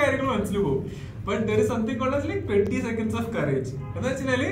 കാര്യങ്ങൾ 0.00 0.26
മനസ്സിൽ 0.32 0.58
പോകും. 0.60 0.82
But 1.28 1.42
there 1.50 1.58
is 1.64 1.70
something 1.74 2.00
called 2.02 2.28
like 2.30 2.42
twenty 2.48 2.80
seconds 2.88 3.16
of 3.20 3.30
courage 3.36 3.72
എന്ന് 3.96 4.08
വെച്ചാൽ 4.08 4.42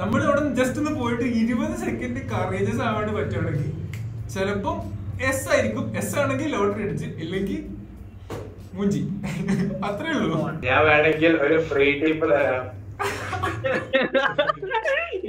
നമ്മൾ 0.00 0.20
അവിടെ 0.28 0.42
ജസ്റ്റ് 0.58 0.78
ഒന്ന് 0.80 0.92
പോയിട്ട് 1.00 1.26
ഇരുപത് 1.40 1.74
സെക്കൻഡ് 1.84 2.20
കറേജസ് 2.32 2.82
ആവാണ്ട് 2.88 3.12
പറ്റുകയാണെങ്കിൽ 3.18 3.70
ചിലപ്പം 4.34 4.76
എസ് 5.28 5.46
ആയിരിക്കും. 5.52 5.84
എസ് 6.00 6.14
ആണെങ്കിൽ 6.20 6.48
ലോട്ടറി 6.56 6.82
അടിച്ച് 6.86 7.08
ഇല്ലെങ്കിൽ 7.24 7.60
മുഞ്ചി. 8.76 9.00
അത്രേ 9.88 10.10
ഉള്ളൂ. 10.18 10.36
ഞാൻ 10.66 10.80
വേണമെങ്കിൽ 10.88 11.32
ഒരു 11.46 11.56
ഫ്രീ 11.70 11.86
ടിപ്പ് 12.02 12.26
തരാം. 12.32 12.66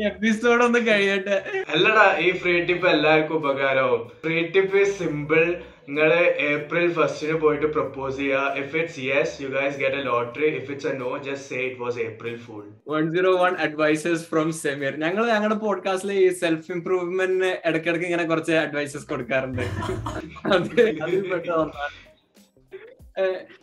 എപ്പിസോഡ് 0.09 0.61
ഒന്ന് 0.67 0.79
കഴിയട്ടെ. 0.87 1.37
അല്ലടാ 1.73 2.05
ഈ 2.25 2.29
ഫ്രീ 2.41 2.55
ടിപ്പ് 2.69 2.87
എല്ലാവർക്കും 2.93 3.35
ഉപകാരവും. 3.41 4.01
ഫ്രീ 4.23 4.37
ടിപ്പ് 4.55 4.83
സിമ്പിൾ 4.99 5.43
നിങ്ങൾ 5.87 6.09
ഏപ്രിൽ 6.49 6.87
ഫസ്റ്റിന് 6.97 7.35
പോയിട്ട് 7.43 7.67
പ്രപ്പോസ് 7.75 8.15
ചെയ്യുക 8.17 8.59
if 8.61 8.75
it's 8.81 8.99
yes 9.07 9.33
you 9.43 9.47
guys 9.55 9.77
get 9.81 9.97
a 10.01 10.03
lottery 10.09 10.49
if 10.59 10.69
it's 10.73 10.89
a 10.91 10.93
no 10.97 11.11
just 11.27 11.47
say 11.49 11.59
it 11.67 11.79
was 11.83 11.99
April 12.07 12.35
fool 12.45 12.65
one 12.93 13.05
zero 13.15 13.31
one 13.43 13.55
advices 13.65 14.23
from 14.31 14.49
Sameer 14.61 14.93
ഞങ്ങൾ 15.05 15.23
ഞങ്ങളുടെ 15.33 15.57
പോഡ്കാസ്റ്റിൽ 15.65 16.13
ഈ 16.19 16.27
സെൽഫ് 16.41 16.71
ഇംപ്രൂവ്മെന്റിന് 16.75 17.51
ഇടയ്ക്കിടയ്ക്ക് 17.69 18.07
ഇങ്ങനെ 18.09 18.25
കുറച്ച് 18.31 18.55
അഡ്വൈസസ് 18.65 19.07
കൊടുക്കാറുണ്ട്. 19.13 19.63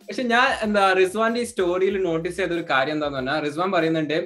പക്ഷെ 0.07 0.23
ഞാൻ 0.33 0.49
എന്താ 0.65 0.83
റിസ്വാന്റെ 0.99 1.41
ഈ 1.45 1.49
സ്റ്റോറിയിൽ 1.51 1.95
നോട്ടീസ് 2.03 2.37
ചെയ്ത 2.37 2.53
ഒരു 2.59 2.65
കാര്യം 2.73 2.95
എന്താന്ന് 2.97 3.19
പറഞ്ഞാൽ 3.19 3.39
റിസ്വാൻ 3.47 3.69
പറയുന്നുണ്ട് 3.71 4.17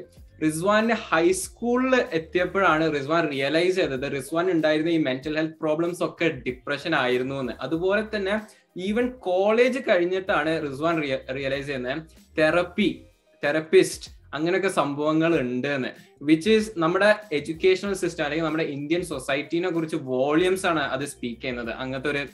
റിസ്വാന്റെ 0.42 0.94
ഹൈസ്കൂളിൽ 0.94 2.06
എത്തിയപ്പോഴാണ് 2.12 2.94
റിസ്വാൻ 2.94 3.30
റിയലൈസ് 3.32 3.76
ചെയ്തത്. 3.76 4.12
റിസ്വാൻ 4.12 4.52
ഉണ്ടായിരുന്ന 4.52 4.90
ഈ 4.90 4.98
മെന്റൽ 4.98 5.36
ഹെൽത്ത് 5.36 5.56
പ്രോബ്ലംസ് 5.62 6.04
ഒക്കെ 6.04 6.28
ഡിപ്രഷൻ 6.28 6.96
ആയിരുന്നു 6.96 7.36
എന്ന്. 7.36 7.54
അതുപോലെ 7.62 8.04
തന്നെ 8.16 8.42
ഈവൻ 8.78 9.08
കോളേജ് 9.08 9.80
കഴിഞ്ഞിട്ടാണ് 9.80 10.72
റിസ്വാൻ 10.72 11.02
റിയലൈസ് 11.36 11.68
ചെയ്യുന്നത്. 11.68 12.02
തെറപ്പി 12.40 13.06
തെറപ്പിസ്റ്റ് 13.44 14.12
അങ്ങനെയൊക്കെ 14.34 14.68
സംഭവങ്ങൾ 14.68 15.40
ഉണ്ട് 15.40 15.68
എന്ന്. 15.68 15.88
വിച്ച് 16.22 16.50
ഈസ് 16.50 16.72
നമ്മുടെ 16.78 17.16
എഡ്യൂക്കേഷണൽ 17.34 17.94
സിസ്റ്റം 17.94 18.24
അല്ലെങ്കിൽ 18.24 18.46
നമ്മുടെ 18.46 18.64
ഇന്ത്യൻ 18.64 19.02
സൊസൈറ്റീനെ 19.04 19.70
കുറിച്ച് 19.70 19.96
വോളിയംസ് 19.96 20.66
ആണ് 20.66 20.80
അത് 20.80 21.06
സ്പീക്ക് 21.06 21.42
ചെയ്യുന്നത്. 21.42 21.72
അങ്ങനത്തെ 21.72 22.10
ഒരു 22.10 22.26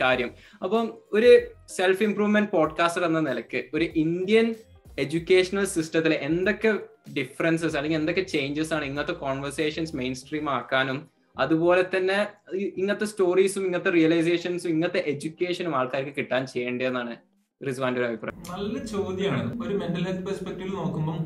കാര്യം. 0.00 0.30
അപ്പം 0.62 0.98
ഒരു 1.12 1.46
സെൽഫ് 1.76 2.02
ഇംപ്രൂവ്മെന്റ് 2.02 2.50
പോഡ്കാസ്റ്റർ 2.50 3.04
എന്ന 3.04 3.20
നിലയ്ക്ക് 3.20 3.62
ഒരു 3.74 3.88
ഇന്ത്യൻ 3.96 4.54
എഡ്യൂക്കേഷണൽ 4.98 5.64
സിസ്റ്റത്തിൽ 5.64 6.14
എന്തൊക്കെ 6.14 6.78
ഡിഫറൻസസ് 7.06 7.76
അല്ലെങ്കിൽ 7.76 7.98
എന്തൊക്കെ 7.98 8.22
ചേഞ്ചസ് 8.22 8.74
ആണ് 8.74 8.84
ഇങ്ങനത്തെ 8.84 9.12
കോൺവെർസേഷൻസ് 9.12 9.96
മെയിൻ 9.96 10.14
സ്ട്രീം 10.14 10.50
ആക്കാനും 10.50 10.98
അതുപോലെ 11.38 11.82
തന്നെ 11.96 12.18
ഇങ്ങനത്തെ 12.76 13.04
സ്റ്റോറീസും 13.04 13.64
ഇങ്ങനത്തെ 13.64 13.90
റിയലൈസേഷൻസും 13.90 14.70
ഇങ്ങനത്തെ 14.70 15.00
എഡ്യൂക്കേഷനും 15.06 15.76
ആൾക്കാർക്ക് 15.76 16.14
കിട്ടാൻ 16.18 16.46
ചെയ്യേണ്ടതെന്നാണ് 16.46 17.16
റിസ്വാന്റെ 17.66 18.00
ഒരു 18.00 18.08
അഭിപ്രായം. 18.08 18.38
നല്ല 18.52 18.78
ചോദ്യമാണ്. 18.84 19.50
ഒരു 19.66 19.74
മെന്റൽ 19.78 20.04
ഹെൽത്ത് 20.04 20.26
പെർസ്പെക്റ്റീവ് 20.26 20.72
നോക്കുമ്പോൾ 20.76 21.18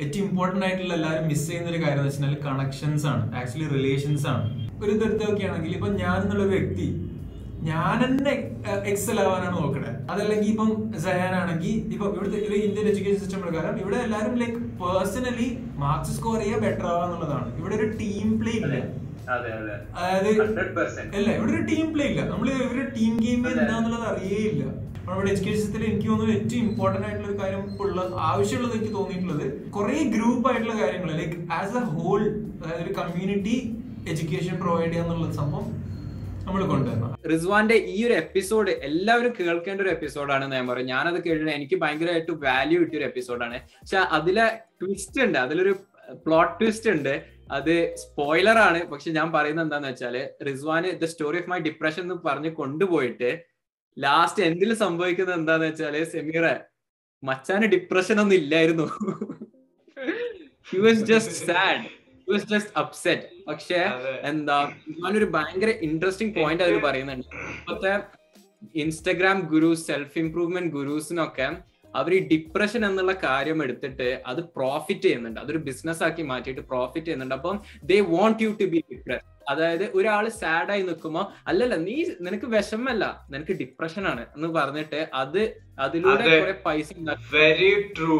ഏറ്റവും 0.00 0.24
ഇമ്പോർട്ടന്റ് 0.28 0.66
ആയിട്ടുള്ള 0.66 0.94
എല്ലാവരും 0.94 1.28
മിസ് 1.28 1.46
ചെയ്യുന്ന 1.48 1.70
ഒരു 1.70 1.82
കാര്യം 1.82 2.00
എന്ന് 2.00 2.08
വെച്ചാൽ 2.08 2.34
കണക്ഷൻസ് 2.48 3.06
ആണ്. 3.06 3.36
ആക്ച്വലി 3.36 3.68
റിലേഷൻസ് 3.68 4.26
ആണ്. 4.26 4.46
ഒരു 4.84 4.90
ഇതെടുത്ത് 4.90 5.22
നോക്കുകയാണെങ്കിൽ 5.26 5.74
ഇപ്പൊ 5.74 5.88
ഞാൻ 5.88 6.16
എന്നുള്ള 6.22 6.44
വ്യക്തി 6.44 6.86
ഞാൻ 7.68 7.94
തന്നെ 8.02 8.32
എക്സൽ 8.90 9.16
ആവാനാണ് 9.22 9.56
നോക്കണേ. 9.56 9.90
അതല്ലെങ്കിൽ 10.12 10.48
ഇപ്പം 10.52 10.70
സയാനാണെങ്കിൽ 11.04 11.74
ഇപ്പൊ 11.94 12.06
ഇവിടുത്തെ 12.16 12.38
ഇന്ത്യൻ 12.66 12.86
എഡ്യൂക്കേഷൻ 12.90 13.18
സിസ്റ്റം 13.22 13.40
പ്രകാരം 13.44 13.74
ഇവിടെ 13.82 13.98
എല്ലാവരും 14.06 14.34
ലൈക്ക് 14.42 14.60
പേഴ്സണലി 14.82 15.48
മാർക്സ് 15.82 16.14
സ്കോർ 16.18 16.38
ചെയ്യാൻ 16.42 16.60
ബെറ്റർ 16.66 16.86
ആവാന്നുള്ളതാണ് 16.92 17.48
ഇവിടെ 17.60 17.74
ഒരു 17.80 17.88
ടീം 18.00 18.28
പ്ലേ 18.40 18.54
ഇല്ല. 18.60 18.76
അതെ 19.34 19.50
അതെ 19.60 19.76
അതായത് 19.98 20.28
അല്ല 21.16 21.28
ഇവിടെ 21.36 21.52
ഒരു 21.52 21.62
ടീം 21.70 21.86
പ്ലേ 21.94 22.04
ഇല്ല. 22.10 22.22
നമ്മൾ 22.32 22.48
ഇവരുടെ 22.56 22.84
ടീം 22.98 23.14
ഗെയിം. 23.24 23.40
എന്താന്നുള്ളത് 23.54 24.06
അറിയേയില്ല. 24.12 24.64
നമ്മുടെ 25.06 25.28
എഡ്യൂക്കേഷൻ 25.32 25.58
സിസ്റ്റത്തിൽ 25.58 25.82
എനിക്ക് 25.88 26.08
തോന്നുന്നു 26.10 26.34
ഏറ്റവും 26.36 26.62
ഇമ്പോർട്ടന്റ് 26.66 27.06
ആയിട്ടുള്ള 27.08 27.28
ഒരു 27.30 27.36
കാര്യം 27.42 27.64
ഉള്ള 27.82 27.98
ആവശ്യമുള്ളത് 28.28 28.74
എനിക്ക് 28.76 28.94
തോന്നിയിട്ടുള്ളത് 28.94 29.44
കുറെ 29.76 29.98
ഗ്രൂപ്പ് 30.14 30.46
ആയിട്ടുള്ള 30.50 30.76
കാര്യങ്ങൾ 30.80 31.10
ലൈക്ക് 31.20 31.36
ആസ് 31.58 31.76
എ 31.80 31.82
ഹോൾ 31.92 32.22
അതായത് 32.60 32.82
ഒരു 32.86 32.94
കമ്മ്യൂണിറ്റി 33.00 33.56
എഡ്യൂക്കേഷൻ 34.12 34.56
പ്രൊവൈഡ് 34.62 34.90
ചെയ്യാന്നുള്ള 34.90 35.28
സംഭവം 35.40 35.68
നമ്മൾ 36.46 36.62
കൊണ്ടുവരണം. 36.66 37.12
റിസ്വാന്റെ 37.32 37.74
ഈ 37.74 38.06
ഒരു 38.06 38.14
എപ്പിസോഡ് 38.22 38.70
എല്ലാവരും 38.88 39.32
കേൾക്കേണ്ട 39.38 39.80
ഒരു 39.80 39.88
എപ്പിസോഡാണ് 39.88 40.44
ഞാൻ 40.52 40.66
പറയും 40.68 40.86
ഞാനത് 40.86 41.18
കേട്ടിട്ട് 41.24 41.50
എനിക്ക് 41.50 41.76
ഭയങ്കരമായിട്ട് 41.82 42.32
വാല്യൂ 42.44 42.80
കിട്ടിയ 42.80 42.98
ഒരു 42.98 43.04
എപ്പിസോഡാണ് 43.04 43.58
പക്ഷെ 43.80 43.98
അതിലെ 44.18 44.46
ട്വിസ്റ്റ് 44.80 45.20
ഉണ്ട്. 45.24 45.38
അതിലൊരു 45.38 45.72
പ്ലോട്ട് 46.26 46.54
ട്വിസ്റ്റ് 46.60 46.90
ഉണ്ട്. 46.90 47.14
അത് 47.52 47.74
സ്പോയിലർ 47.96 48.58
ആണ്. 48.58 48.80
പക്ഷെ 48.92 49.10
ഞാൻ 49.10 49.32
പറയുന്നത് 49.32 49.66
എന്താന്ന് 49.66 49.88
വെച്ചാൽ 49.88 50.16
റിസ്വാന് 50.46 50.92
the 51.02 51.04
story 51.04 51.38
of 51.38 51.50
my 51.50 51.58
depression 51.68 52.02
എന്ന് 52.02 52.18
പറഞ്ഞ് 52.26 52.50
കൊണ്ടുപോയിട്ട് 52.50 53.30
ലാസ്റ്റ് 53.96 54.42
എന്തിൽ 54.42 54.74
സംഭവിക്കുന്നത് 54.84 55.38
എന്താന്ന് 55.38 55.66
വെച്ചാൽ 55.66 56.04
സെമീറ 56.14 56.46
മച്ചാന് 57.22 57.66
ഡിപ്രഷൻ 57.66 58.20
ഒന്നും 58.20 58.36
ഇല്ലായിരുന്നു. 58.36 58.86
He 60.70 60.78
was 60.78 61.04
just 61.12 61.36
sad 61.46 61.86
was 62.30 62.46
just 62.52 62.72
upset 62.78 63.26
പക്ഷെ 63.48 63.80
എന്താ 64.30 64.58
ഞാനൊരു 65.02 65.28
ഭയങ്കര 65.36 65.70
ഇൻട്രസ്റ്റിംഗ് 65.88 66.34
പോയിന്റ് 66.40 66.64
അതിൽ 66.66 66.78
പറയുന്നുണ്ട്. 66.78 67.26
ഇപ്പോഴത്തെ 67.58 67.94
ഇൻസ്റ്റഗ്രാം 68.82 69.40
ഗുരുസ് 69.52 69.86
സെൽഫ് 69.86 70.18
ഇംപ്രൂവ്മെന്റ് 70.18 70.72
ഗുരുസിനൊക്കെ 70.76 71.48
അവർ 71.94 72.12
ഈ 72.14 72.18
ഡിപ്രഷൻ 72.30 72.86
എന്നുള്ള 72.86 73.12
കാര്യം 73.12 73.58
എടുത്തിട്ട് 73.62 74.08
അത് 74.30 74.40
പ്രോഫിറ്റ് 74.56 75.02
ചെയ്യുന്നുണ്ട്. 75.02 75.38
അതൊരു 75.40 75.60
ബിസിനസ് 75.68 76.02
ആക്കി 76.06 76.22
മാറ്റിയിട്ട് 76.22 76.60
പ്രോഫിറ്റ് 76.60 77.06
ചെയ്യുന്നുണ്ട്. 77.06 77.34
അപ്പം 77.34 77.56
they 77.90 77.98
want 78.00 78.42
you 78.44 78.50
to 78.60 78.66
be 78.72 78.80
depress 78.92 79.24
അതായത് 79.52 79.84
ഒരാൾ 79.98 80.24
സാഡായി 80.28 80.70
ആയി 80.70 80.82
നിൽക്കുമ്പോ 80.88 81.22
അല്ലല്ല 81.48 81.74
നീ 81.86 81.96
നിനക്ക് 82.26 82.46
വിഷമല്ല 82.54 83.04
നിനക്ക് 83.30 83.54
ഡിപ്രഷൻ 83.60 84.04
ആണ് 84.12 84.22
എന്ന് 84.36 84.48
പറഞ്ഞിട്ട് 84.58 85.00
അത് 85.22 85.42
അതിലൂടെ. 85.84 86.24
കുറെ 86.40 86.56
പൈസ 86.66 86.88
വെരി 87.34 87.70
ട്രൂ 87.98 88.18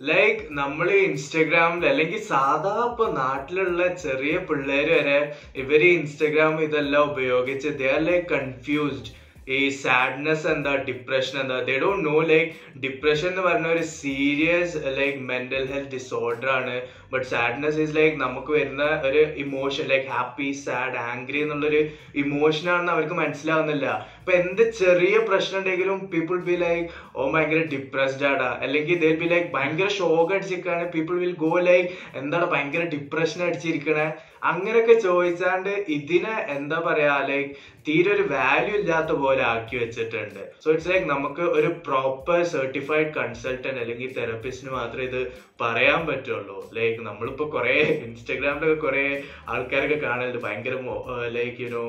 ലൈക്ക് 0.00 0.42
നമ്മൾ 0.58 0.88
ഇൻസ്റ്റഗ്രാമിൽ 1.04 1.84
അല്ലെങ്കിൽ 1.90 2.20
സാധാ 2.32 2.74
ഇപ്പൊ 2.88 3.06
നാട്ടിലുള്ള 3.16 3.86
ചെറിയ 4.02 4.34
പിള്ളേർ 4.48 4.90
വരെ 4.96 5.20
ഇവർ 5.62 5.82
ഇൻസ്റ്റഗ്രാം 5.88 6.54
ഇതെല്ലാം 6.66 7.06
ഉപയോഗിച്ച് 7.12 7.70
ദേ 7.80 7.88
ആർ 7.94 8.02
ലൈക്ക് 8.10 8.28
കൺഫ്യൂസ്ഡ് 8.34 9.12
ഈ 9.56 9.58
സാഡ്നെസ് 9.82 10.46
എന്താ 10.52 10.72
ഡിപ്രഷൻ 10.88 11.36
എന്താ 11.42 11.58
they 11.68 11.74
don't 11.82 12.06
know 12.08 12.16
like 12.30 12.50
depression 12.80 13.28
എന്ന് 13.30 13.44
പറഞ്ഞ 13.46 13.68
ഒരു 13.76 13.84
serious 14.00 14.82
like 14.98 15.20
mental 15.30 15.64
health 15.72 15.94
disorder 15.94 16.50
ആണ്. 16.58 16.74
ബട്ട് 17.12 17.26
സാഡ്നെസ് 17.32 17.80
ഈസ് 17.84 17.94
ലൈക്ക് 17.98 18.16
നമുക്ക് 18.24 18.52
വരുന്ന 18.58 18.84
ഒരു 19.08 19.22
emotion 19.44 19.86
like 19.92 20.08
happy 20.16 20.48
sad 20.64 20.98
angry 21.10 21.40
എന്നുള്ളൊരു 21.44 21.80
ഇമോഷൻ 22.22 22.66
ആണെന്ന് 22.74 22.92
അവർക്ക് 22.96 23.16
മനസ്സിലാവുന്നില്ല. 23.22 23.86
ഇപ്പൊ 24.20 24.32
എന്ത് 24.42 24.62
ചെറിയ 24.82 25.16
പ്രശ്നം 25.28 25.58
ഉണ്ടെങ്കിലും 25.60 25.98
പീപ്പിൾ 26.14 26.38
ബി 26.48 26.56
ലൈക്ക് 26.64 26.86
ഓ 27.16 27.30
ഭയങ്കര 27.34 27.60
ഡിപ്രസ്ഡ് 27.74 28.26
ആടാ. 28.30 28.50
അല്ലെങ്കിൽ 28.64 28.98
ദേ 29.04 29.10
ബി 29.20 29.28
ലൈക്ക് 29.32 29.48
ഭയങ്കര 29.56 29.88
ഷോക്ക് 29.98 30.34
അടിച്ചിരിക്കാണ് 30.36 30.84
പീപ്പിൾ 30.96 31.16
വിൽ 31.24 31.36
ഗോ 31.44 31.52
ലൈക്ക് 31.70 31.88
എന്താണ് 32.22 32.48
ഭയങ്കര 32.54 32.84
ഡിപ്രഷൻ 32.96 33.40
അടിച്ചിരിക്കണേ? 33.48 34.08
അങ്ങനെയൊക്കെ 34.50 34.94
ചോദിച്ചാണ്ട് 35.04 35.72
ഇതിനെ 35.94 36.34
എന്താ 36.56 36.76
പറയാ 36.88 37.14
ലൈക്ക് 37.30 37.48
തീരെ 37.86 38.10
ഒരു 38.16 38.24
വാല്യൂ 38.34 38.74
ഇല്ലാത്ത 38.80 39.12
പോലെ 39.22 39.42
ആക്കി 39.52 39.76
വെച്ചിട്ടുണ്ട്. 39.82 40.42
സോ 40.62 40.66
ഇറ്റ്സ് 40.72 40.90
ലൈക്ക് 40.90 41.08
നമുക്ക് 41.14 41.44
ഒരു 41.58 41.70
പ്രോപ്പർ 41.86 42.38
സർട്ടിഫൈഡ് 42.54 43.10
കൺസൾട്ടന്റ് 43.18 43.80
അല്ലെങ്കിൽ 43.82 44.10
തെറപ്പിസ്റ്റിന് 44.18 44.72
മാത്രമേ 44.78 45.06
ഇത് 45.10 45.20
പറയാൻ 45.62 46.00
പറ്റുള്ളൂ. 46.10 46.58
ലൈക്ക് 46.78 46.97
ലൈക്ക് 46.98 47.08
നമ്മളിപ്പോ 47.08 47.44
കുറെ 47.54 47.76
ഇൻസ്റ്റാഗ്രാമിലൊക്കെ 48.06 48.78
കുറെ 48.86 49.04
ആൾക്കാരൊക്കെ 49.48 49.98
കാണലുണ്ട്. 50.06 50.38
ഭയങ്കര 50.46 50.74
ലൈക്ക് 51.36 51.60
യുനോ 51.62 51.84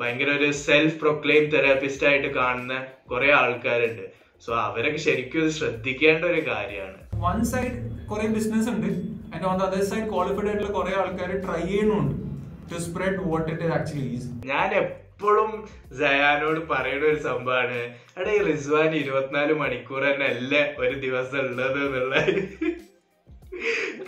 ഭയങ്കര 0.00 0.30
ഒരു 0.38 0.48
സെൽഫ് 0.66 0.96
പ്രൊക്ലെയിം 1.00 1.44
തെറാപ്പിസ്റ്റ് 1.54 2.06
ആയിട്ട് 2.06 2.28
കാണുന്ന 2.34 2.74
കുറെ 3.10 3.28
ആൾക്കാരുണ്ട്. 3.32 4.04
സോ 4.44 4.50
അവരൊക്കെ 4.54 5.00
ശരിക്കും 5.06 5.40
ഇത് 5.44 5.50
ശ്രദ്ധിക്കേണ്ട 5.50 6.24
ഒരു 6.24 6.42
കാര്യമാണ്. 6.50 6.98
വൺ 7.26 7.38
സൈഡ് 7.52 7.76
കുറെ 8.10 8.26
ബിസിനസ് 8.36 8.68
ഉണ്ട്. 8.74 8.90
And 9.34 9.44
on 9.48 9.56
the 9.58 9.62
other 9.62 9.84
side 9.90 10.08
qualified 10.12 10.48
ആയിട്ടുള്ള 10.50 10.72
കുറെ 10.78 10.94
ആൾക്കാർ 11.02 11.32
ട്രൈ 11.46 11.62
ചെയ്യുന്നുണ്ട്. 11.66 12.14
To 12.72 12.78
spread 12.86 13.20
what 13.30 13.48
it 13.52 13.72
actually 13.78 14.08
is 14.16 14.28
ഞാൻ 14.52 14.70
എപ്പോഴും 14.82 15.50
ജയാനോട് 16.00 16.60
പറയുന്ന 16.70 17.04
ഒരു 17.06 17.20
സംഭവമാണ് 17.28 17.80
അടേ 18.18 18.34
ഈ 18.36 18.42
റിസ്വാൻ 18.52 18.92
ഇരുപത്തിനാല് 19.02 19.54
മണിക്കൂർ 19.62 20.04
തന്നെ 20.10 20.28
അല്ലേ 20.34 20.62
ഒരു 20.82 20.94
ദിവസം 21.06 21.40
ഉള്ളത് 21.48 21.80
എന്നുള്ള 21.86 22.14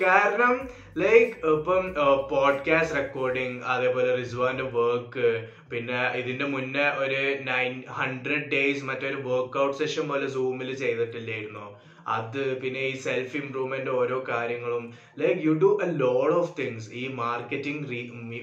കാരണം 0.02 0.54
ലൈക്ക് 0.96 1.46
ഇപ്പം 1.46 1.84
പോഡ്കാസ്റ്റ് 2.30 2.96
റെക്കോർഡിങ് 2.96 3.60
അതേപോലെ 3.66 4.16
റിസ്വാന്റെ 4.16 4.62
വർക്ക് 4.72 5.28
പിന്നെ 5.70 6.12
ഇതിന്റെ 6.12 6.44
മുന്നേ 6.44 6.88
ഒരു 6.98 7.20
നയൻ 7.42 7.82
ഹൺഡ്രഡ് 7.90 8.50
ഡേയ്സ് 8.50 8.84
മറ്റൊരു 8.84 9.16
വർക്ക്ഔട്ട് 9.22 9.78
സെഷൻ 9.78 10.08
പോലെ 10.08 10.26
സൂമിൽ 10.28 10.74
ചെയ്തിട്ടില്ലായിരുന്നോ? 10.74 11.66
അത് 12.08 12.60
പിന്നെ 12.60 12.80
ഈ 12.80 12.94
സെൽഫ് 12.96 13.36
ഇംപ്രൂവ്മെന്റ് 13.36 13.90
ഓരോ 13.90 14.24
കാര്യങ്ങളും 14.28 14.84
like 15.18 15.46
you 15.46 15.52
do 15.62 15.78
a 15.82 15.92
load 15.96 16.34
of 16.34 16.54
things 16.58 16.90
ഈ 16.92 17.08
മാർക്കറ്റിംഗ് 17.14 17.86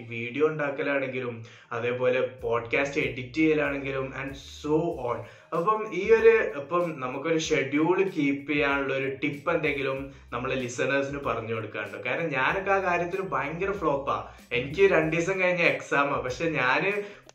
വീഡിയോ 0.09 0.47
ഉണ്ടാക്കലാണെങ്കിലും 0.47 1.35
അതേപോലെ 1.71 2.21
പോഡ്കാസ്റ്റ് 2.43 3.01
എഡിറ്റ് 3.01 3.33
ചെയ്യലാണെങ്കിലും 3.33 4.13
ആൻഡ് 4.15 4.33
സോ 4.61 4.77
ഓൺ 5.01 5.17
അപ്പം 5.57 5.79
ഈ 5.99 6.01
ഒരു 6.11 6.33
ഇപ്പം 6.59 6.83
നമുക്കൊരു 7.03 7.39
ഷെഡ്യൂൾ 7.47 7.97
കീപ്പ് 8.15 8.49
ചെയ്യാനുള്ള 8.51 8.93
ഒരു 8.93 9.09
ടിപ്പ് 9.21 9.49
എന്തെങ്കിലും 9.53 9.99
നമ്മളെ 10.33 10.55
ലിസണേഴ്സിന് 10.55 11.19
പറഞ്ഞു 11.27 11.53
കൊടുക്കാറുണ്ടോ 11.53 11.99
കാരണം 12.07 12.27
ഞാനൊക്കെ 12.37 12.71
ആ 12.71 12.79
കാര്യത്തിൽ 12.87 13.21
ഭയങ്കര 13.33 13.71
ഫ്ലോപ്പാ 13.79 14.17
എനിക്ക് 14.57 14.83
രണ്ടു 14.95 15.15
ദിവസം 15.15 15.37
കഴിഞ്ഞ 15.41 15.63
എക്സാമാ 15.73 16.17
പക്ഷെ 16.25 16.45
ഞാൻ 16.59 16.83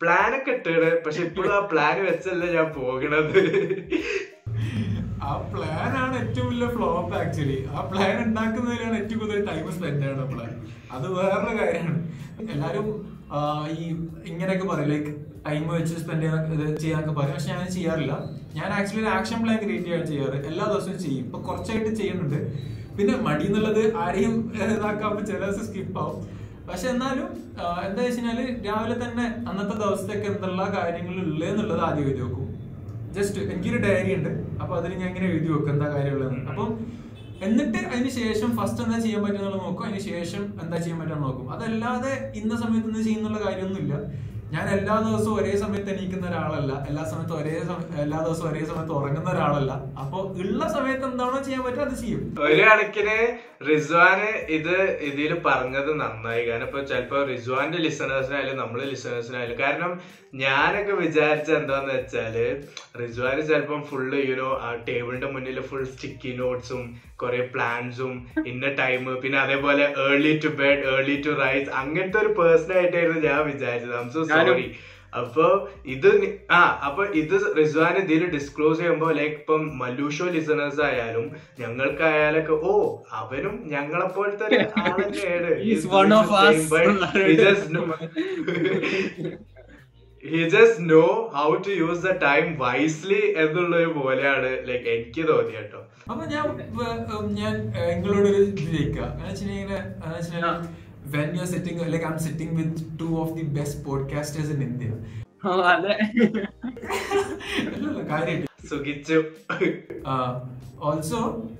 പ്ലാനൊക്കെ 0.02 0.52
ഇട്ടാണ്. 0.56 0.90
പക്ഷെ 1.06 1.20
ഇപ്പോഴും 1.28 1.54
ആ 1.56 1.60
പ്ലാൻ 1.72 1.96
വെച്ചല്ല 2.04 2.44
ഞാൻ 2.56 2.68
പോകണത്. 2.78 3.38
ആ 5.26 5.32
പ്ലാൻ 5.52 5.92
ആണ് 6.02 6.14
ഏറ്റവും 6.22 6.48
വലിയ 6.50 6.68
ഫ്ലോപ്പ് 6.76 7.14
ആക്ച്വലി 7.20 7.58
ആ 7.74 7.82
പ്ലാൻ 7.90 8.14
ഉണ്ടാക്കുന്നതിലാണ് 8.26 8.96
ഏറ്റവും 9.02 9.20
കൂടുതൽ 9.20 9.44
ടൈം 9.50 9.66
സ്പെൻഡ് 9.76 10.00
ചെയ്യണം 10.02 10.20
നമ്മൾ. 10.22 10.40
അത് 10.94 11.06
വേറൊരു 11.16 11.54
കാര്യമാണ്. 11.60 12.00
എല്ലാരും 12.54 12.88
ഈ 13.76 13.84
ഇങ്ങനെയൊക്കെ 14.30 14.66
പറയും. 14.72 14.88
ലൈക്ക് 14.92 15.12
ടൈം 15.46 15.64
വെച്ച് 15.68 15.94
സ്പെൻഡ് 16.02 16.22
ചെയ്യാൻ 16.22 16.76
ചെയ്യാനൊക്കെ 16.84 17.14
പറയും. 17.20 17.34
പക്ഷെ 17.36 17.50
ഞാൻ 17.54 17.66
ചെയ്യാറില്ല. 17.76 18.14
ഞാൻ 18.58 18.68
ആക്ച്വലി 18.78 19.02
ഒരു 19.04 19.10
ആക്ഷൻ 19.16 19.38
പ്ലാൻ 19.42 19.58
ക്രിയേറ്റ് 19.64 19.86
ചെയ്യാൻ 19.88 20.06
ചെയ്യാറ്. 20.06 20.38
എല്ലാ 20.50 20.64
ദിവസവും 20.72 20.98
ചെയ്യും. 21.04 21.24
ഇപ്പൊ 21.26 21.38
കുറച്ചായിട്ട് 21.48 21.90
ചെയ്യുന്നുണ്ട്. 22.00 22.40
പിന്നെ 22.98 23.14
മടി 23.26 23.46
എന്നുള്ളത് 23.50 23.82
ആരെയും 24.02 24.34
ഇതാക്കാൻ 24.56 25.24
ചില 25.30 25.38
ദിവസം 25.44 25.64
സ്കിപ്പ് 25.68 25.98
ആവും. 26.02 26.18
പക്ഷെ 26.68 26.86
എന്നാലും 26.88 27.28
എന്താ 27.86 28.02
വെച്ചാൽ 28.02 28.38
രാവിലെ 28.66 28.94
തന്നെ 29.04 29.24
അന്നത്തെ 29.48 29.74
ദിവസത്തേക്ക് 29.82 30.26
എന്തെല്ലാം 30.32 30.68
കാര്യങ്ങൾ 30.76 31.16
ഉള്ളതെന്നുള്ളത് 31.24 31.82
ആദ്യം 31.88 32.06
എഴുതി 32.06 32.22
വെക്കും. 32.22 32.46
ജസ്റ്റ് 33.16 33.40
എനിക്കൊരു 33.52 33.80
ഡയറി 33.86 34.12
ഉണ്ട്. 34.18 34.30
അപ്പൊ 34.62 34.72
അതിൽ 34.76 34.92
ഞാൻ 35.00 35.08
ഇങ്ങനെ 35.08 35.26
എഴുതി 35.32 35.48
വെക്കും 35.54 35.72
എന്താ 35.74 35.88
കാര്യമുള്ളത് 35.96 36.48
അപ്പം 36.52 36.70
എന്നിട്ട് 37.42 37.78
അതിന് 37.78 38.08
ശേഷം 38.08 38.56
ഫസ്റ്റ് 38.56 38.82
എന്താ 38.82 38.98
ചെയ്യാൻ 38.98 39.22
പറ്റുന്നുള്ളത് 39.22 39.60
നോക്കും. 39.60 39.84
അതിന് 39.84 40.00
ശേഷം 40.00 40.42
എന്താ 40.62 40.76
ചെയ്യാൻ 40.76 41.00
പറ്റുക 41.00 41.16
നോക്കും. 41.16 41.52
അതല്ലാതെ 41.52 42.32
ഇന്ന 42.34 42.56
സമയത്ത് 42.56 42.88
ഇന്ന് 42.88 43.02
ചെയ്യുന്നുള്ള 43.02 43.38
കാര്യമൊന്നുമില്ല. 43.46 43.94
ഞാൻ 44.52 44.66
എല്ലാ 44.74 44.94
ദിവസവും 45.04 45.36
ഒരേ 45.40 45.52
സമയത്ത് 45.62 45.90
എണീക്കുന്ന 45.92 46.24
ഒരാളല്ല. 46.30 46.72
എല്ലാ 46.88 47.04
സമയത്തും 47.10 47.36
ഒരേ 47.40 47.52
എല്ലാ 48.04 48.18
ദിവസവും 48.26 48.48
ഒരേ 48.50 48.62
സമയത്ത് 48.70 48.94
ഉറങ്ങുന്ന 48.98 49.28
ഒരാളല്ല. 49.34 49.72
അപ്പൊ 50.02 50.18
ഉള്ള 50.42 50.60
സമയത്ത് 50.74 51.06
എന്താണോ 51.10 51.38
ചെയ്യാൻ 51.46 51.62
പറ്റുക 51.66 51.86
അത് 51.86 51.94
ചെയ്യും. 52.02 52.20
ഒരു 52.46 52.60
കണക്കിന് 52.68 53.16
റിസ്വാന് 53.68 54.28
ഇത് 54.58 54.74
ഇതിൽ 55.10 55.32
പറഞ്ഞത് 55.48 55.90
നന്നായി. 56.02 56.42
കാരണം 56.48 56.68
ഇപ്പൊ 56.70 56.82
ചിലപ്പോ 56.90 57.22
റിസ്വാന്റെ 57.32 57.80
ലിസണേഴ്സിനായാലും 57.86 58.60
നമ്മൾ 58.62 58.80
ലിസണേഴ്സിനായാലും 58.92 59.58
കാരണം 59.64 59.94
ഞാനൊക്കെ 60.44 60.94
വിചാരിച്ച 61.02 61.50
എന്താന്ന് 61.60 61.92
വെച്ചാൽ 61.96 62.36
റിസ്വാന് 63.00 63.42
ചിലപ്പം 63.50 63.82
ഫുള്ള് 63.90 64.20
യുനോ 64.30 64.48
ആ 64.66 64.70
ടേബിളിന്റെ 64.88 65.28
മുന്നിൽ 65.34 65.58
ഫുൾ 65.68 65.84
സ്റ്റിക്കി 65.92 66.32
നോട്ട്സും 66.40 66.80
കുറെ 67.22 67.42
പ്ലാൻസും 67.52 68.14
ഇന്ന 68.50 68.66
ടൈം 68.80 69.04
പിന്നെ 69.22 69.38
അതേപോലെ 69.42 69.84
early 70.06 70.32
to 70.44 70.50
bed 70.60 70.82
early 70.94 71.16
to 71.26 71.32
rise 71.42 71.68
അങ്ങനത്തെ 71.80 72.18
ഒരു 72.22 72.30
പേഴ്സൺ 72.38 72.72
ആയിട്ടായിരുന്നു 72.78 73.20
ഞാൻ 73.28 73.40
വിചാരിച്ചത്. 73.50 73.94
സോറി 74.36 74.66
അപ്പൊ 75.12 75.44
ഇത് 75.86 76.08
ആ 76.50 76.60
അപ്പൊ 76.86 77.02
ഇത് 77.14 77.34
റിസ്വാൻ 77.58 77.96
ഇതിൽ 77.98 78.22
ഡിസ്ക്ലോസ് 78.30 78.80
ചെയ്യുമ്പോ 78.80 79.08
ലൈക്ക് 79.10 79.36
ഇപ്പം 79.36 79.62
മല്ലൂഷോ 79.78 80.26
ലിസണേഴ്സ് 80.28 80.80
ആയാലും 80.80 81.26
ഞങ്ങൾക്കായാലൊക്കെ 81.58 82.56
ഓ 82.64 82.72
അവനും 83.12 83.54
ഞങ്ങളെ 83.66 84.08
പോലത്തെ. 84.16 84.46
He 90.24 90.38
just 90.52 90.84
know 90.90 91.02
how 91.34 91.48
to 91.64 91.72
use 91.78 92.02
the 92.06 92.12
time 92.22 92.46
wisely 92.58 93.22
എന്നുള്ള 93.36 93.74
ഒരു 93.76 93.90
പോലെയാണ് 93.98 94.50
ലൈക്ക് 94.68 94.88
എനിക്ക് 94.88 95.24
തോന്നിയ 95.28 95.58
കേട്ടോ 95.58 95.80
അപ്പൊ 96.10 96.24
ഞാൻ 96.26 96.46
ഞാൻ 97.34 97.54
നിങ്ങളോട് 97.90 98.30
ചോദിക്കാം. 98.62 99.10
When 101.14 101.28
you're 101.36 101.46
sitting, 101.46 101.76
like 101.86 102.04
I'm 102.04 102.18
sitting 102.18 102.50
with 102.54 102.70
two 103.00 103.12
of 103.18 103.28
the 103.36 103.44
best 103.56 103.84
podcasters 103.84 104.48
in 104.54 104.62
India. 104.62 104.92
കാര്യമായിട്ട് 108.10 108.46
സുഖിച്ചു. 108.70 109.16
ഓൾസോ 110.86 111.18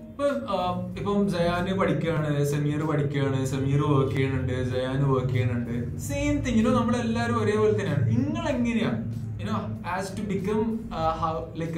ഇപ്പൊ 0.08 0.24
ആ, 0.52 0.56
ഇപ്പം 0.98 1.18
ജയാന് 1.32 1.72
പഠിക്കുകയാണ് 1.80 2.30
സമീർ 2.52 2.80
പഠിക്കുകയാണ് 2.90 3.38
സമീർ 3.52 3.80
വർക്ക് 3.92 4.14
ചെയ്യുന്നുണ്ട് 4.14 4.54
ജയാന് 4.72 5.04
വർക്ക് 5.12 5.32
ചെയ്യുന്നുണ്ട്. 5.32 5.74
സെയിം 6.06 6.36
തിങ് 6.46 6.72
നമ്മളെല്ലാരും 6.78 7.38
ഒരേപോലെ 7.42 7.74
തന്നെയാണ്. 7.80 8.04
നിങ്ങൾ 8.14 8.44
എങ്ങനെയാണ് 8.54 8.98
you know 9.44 9.56
as 9.92 10.10
to 10.16 10.22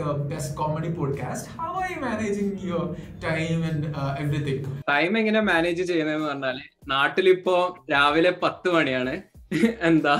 a 0.09 0.13
best 0.31 0.51
comedy 0.59 0.91
podcast, 0.99 1.45
how 1.59 1.71
are 1.81 1.89
you 1.93 1.99
managing 2.05 2.51
your 2.69 2.83
time 3.25 3.61
and 3.71 3.83
uh, 4.01 4.23
everything? 4.23 4.59
Time 4.93 5.15
എങ്ങനെ 5.21 5.41
മാനേജ് 5.49 5.83
ചെയ്യുന്നതെന്ന് 5.91 6.29
പറഞ്ഞാൽ 6.29 6.59
നാട്ടിലിപ്പോ 6.93 7.57
രാവിലെ 7.95 8.33
പത്ത് 8.45 8.69
മണിയാണ്. 8.77 9.15
എന്താ 9.89 10.15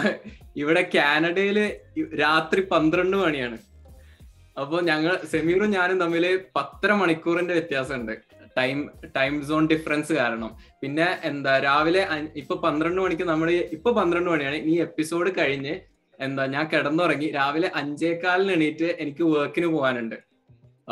ഇവിടെ 0.63 0.83
കാനഡയിൽ 0.95 1.59
രാത്രി 2.23 2.63
പന്ത്രണ്ട് 2.73 3.17
മണിയാണ്. 3.25 3.59
അപ്പോൾ 4.61 4.81
ഞങ്ങൾ 4.91 5.15
സെമീറും 5.33 5.75
ഞാനും 5.79 5.99
തമ്മിൽ 6.05 6.27
പത്തര 6.57 6.93
മണിക്കൂറിന്റെ 7.03 7.55
വ്യത്യാസമുണ്ട്. 7.55 8.15
ടൈം 8.59 8.79
ടൈം 9.17 9.35
സോൺ 9.49 9.65
ഡിഫറൻസ് 9.73 10.13
കാരണം. 10.13 10.51
പിന്നെ 10.83 11.09
എന്താ 11.31 11.53
രാവിലെ 11.69 12.03
ഇപ്പൊ 12.43 12.57
പന്ത്രണ്ട് 12.69 13.01
മണിക്ക് 13.07 13.27
നമ്മൾ 13.33 13.51
ഇപ്പൊ 13.77 13.93
പന്ത്രണ്ട് 14.01 14.31
മണിയാണ്. 14.35 14.59
ഈ 14.73 14.77
എപ്പിസോഡ് 14.87 15.33
കഴിഞ്ഞ് 15.39 15.75
എന്താ 16.21 16.47
ഞാൻ 16.47 16.69
കിടന്നുറങ്ങി. 16.69 17.31
രാവിലെ 17.31 17.71
അഞ്ചേക്കാലിന് 17.75 18.53
എണീറ്റ് 18.53 18.85
എനിക്ക് 18.85 19.25
വർക്കിന് 19.25 19.67
പോകാനുണ്ട്. 19.67 20.15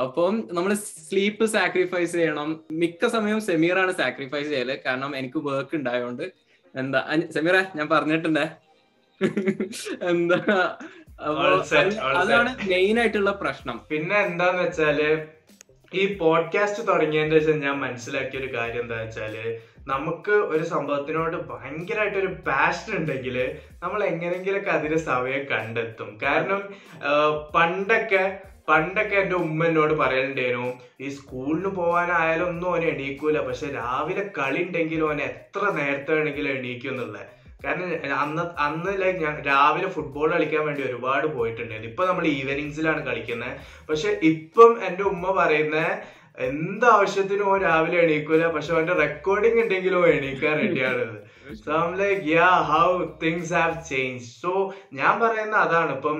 അപ്പം 0.00 0.48
നമ്മൾ 0.52 0.74
സ്ലീപ്പ് 0.74 1.46
സാക്രിഫൈസ് 1.46 2.12
ചെയ്യണം. 2.12 2.64
മിക്ക 2.72 3.08
സമയവും 3.08 3.40
സെമീറാണ് 3.40 3.92
സാക്രിഫൈസ് 3.92 4.48
ചെയ്യൽ. 4.48 4.78
കാരണം 4.87 5.16
എനിക്ക് 5.16 5.38
വർക്ക് 5.38 5.74
ഉണ്ടായതുകൊണ്ട് 5.76 6.32
എന്താ 6.76 7.00
സെമീറ 7.30 7.56
ഞാൻ 7.76 7.88
പറഞ്ഞിട്ടുണ്ടേ. 7.88 8.46
എന്താ. 10.02 10.38
അതാണ് 12.20 12.68
മെയിൻ 12.68 12.98
ആയിട്ടുള്ള 13.00 13.30
പ്രശ്നം. 13.30 13.80
പിന്നെ 13.90 14.16
എന്താന്ന് 14.20 14.62
വെച്ചാൽ 14.62 15.26
ഈ 15.94 16.14
പോഡ്കാസ്റ്റ് 16.14 16.88
തുടങ്ങിയതിന്റെ 16.88 17.38
ശേഷം 17.38 17.60
ഞാൻ 17.60 17.76
മനസ്സിലാക്കിയ 17.80 18.40
ഒരു 18.40 18.56
കാര്യം 18.56 18.82
എന്താ 18.82 18.96
വെച്ചാൽ 18.96 19.34
നമുക്ക് 19.86 20.34
ഒരു 20.52 20.64
സംഭവത്തിനോട് 20.64 21.36
ഭയങ്കരമായിട്ട് 21.50 22.18
ഒരു 22.18 22.30
പാഷൻ 22.46 22.90
ഉണ്ടെങ്കിൽ 22.96 23.36
നമ്മൾ 23.82 24.00
എങ്ങനെങ്കിലൊക്കെ 24.04 24.70
അതിന് 24.70 24.98
സമയം 25.10 25.44
കണ്ടെത്തും. 25.50 26.10
കാരണം 26.22 26.62
പണ്ടൊക്കെ 27.54 28.24
പണ്ടൊക്കെ 28.68 29.16
എന്റെ 29.16 29.36
ഉമ്മ 29.36 29.64
എന്നോട് 29.64 29.94
പറയലുണ്ടേനു 29.94 30.66
ഈ 31.00 31.08
സ്കൂളിന് 31.08 31.70
പോകാനായാലും 31.74 32.46
ഒന്നും 32.48 32.68
ഓനെ 32.70 32.86
എണീക്കൂല 32.86 33.40
പക്ഷെ 33.40 33.66
രാവിലെ 33.74 34.22
കളി 34.38 34.60
ഉണ്ടെങ്കിലും 34.62 35.06
ഓനെ 35.08 35.24
എത്ര 35.24 35.62
നേരത്തെ 35.70 36.12
വേണമെങ്കിലും 36.12 36.52
എണീക്കും 36.56 36.92
എന്നുള്ളത് 36.92 37.26
കാരണം 37.64 37.90
അന്ന് 38.18 38.42
അന്ന് 38.58 38.92
ലൈക്ക് 39.02 39.20
ഞാൻ 39.20 39.36
രാവിലെ 39.42 39.88
ഫുട്ബോൾ 39.88 40.28
കളിക്കാൻ 40.32 40.62
വേണ്ടി 40.66 40.82
ഒരുപാട് 40.82 41.26
പോയിട്ടുണ്ടായിരുന്നു 41.26 41.90
ഇപ്പൊ 41.90 42.04
നമ്മൾ 42.06 42.24
ഈവനിങ്സിലാണ് 42.32 43.02
കളിക്കുന്നത് 43.06 43.54
പക്ഷെ 43.88 44.10
ഇപ്പം 44.22 44.72
എന്റെ 44.84 45.04
ഉമ്മ 45.04 45.30
പറയുന്ന 45.32 45.78
എന്ത് 46.38 46.86
ആവശ്യത്തിനും 46.94 47.48
ഓൻ 47.50 47.60
രാവിലെ 47.68 47.98
എണീക്കൂല. 48.04 48.46
പക്ഷെ 48.54 48.70
അവന്റെ 48.74 48.94
റെക്കോർഡിംഗ് 49.04 49.60
ഉണ്ടെങ്കിലും 49.64 50.06
എണീക്കാൻ 50.14 50.54
റെഡിയാണ് 50.62 51.04
so 51.64 51.76
like 52.00 52.22
yeah 52.36 52.48
how 52.70 52.88
things 53.22 53.52
have 53.56 53.74
change 53.88 54.26
so 54.42 54.52
ഞാൻ 55.00 55.14
പറയുന്ന 55.22 55.56
അതാണ്. 55.66 55.92
ഇപ്പം 55.98 56.18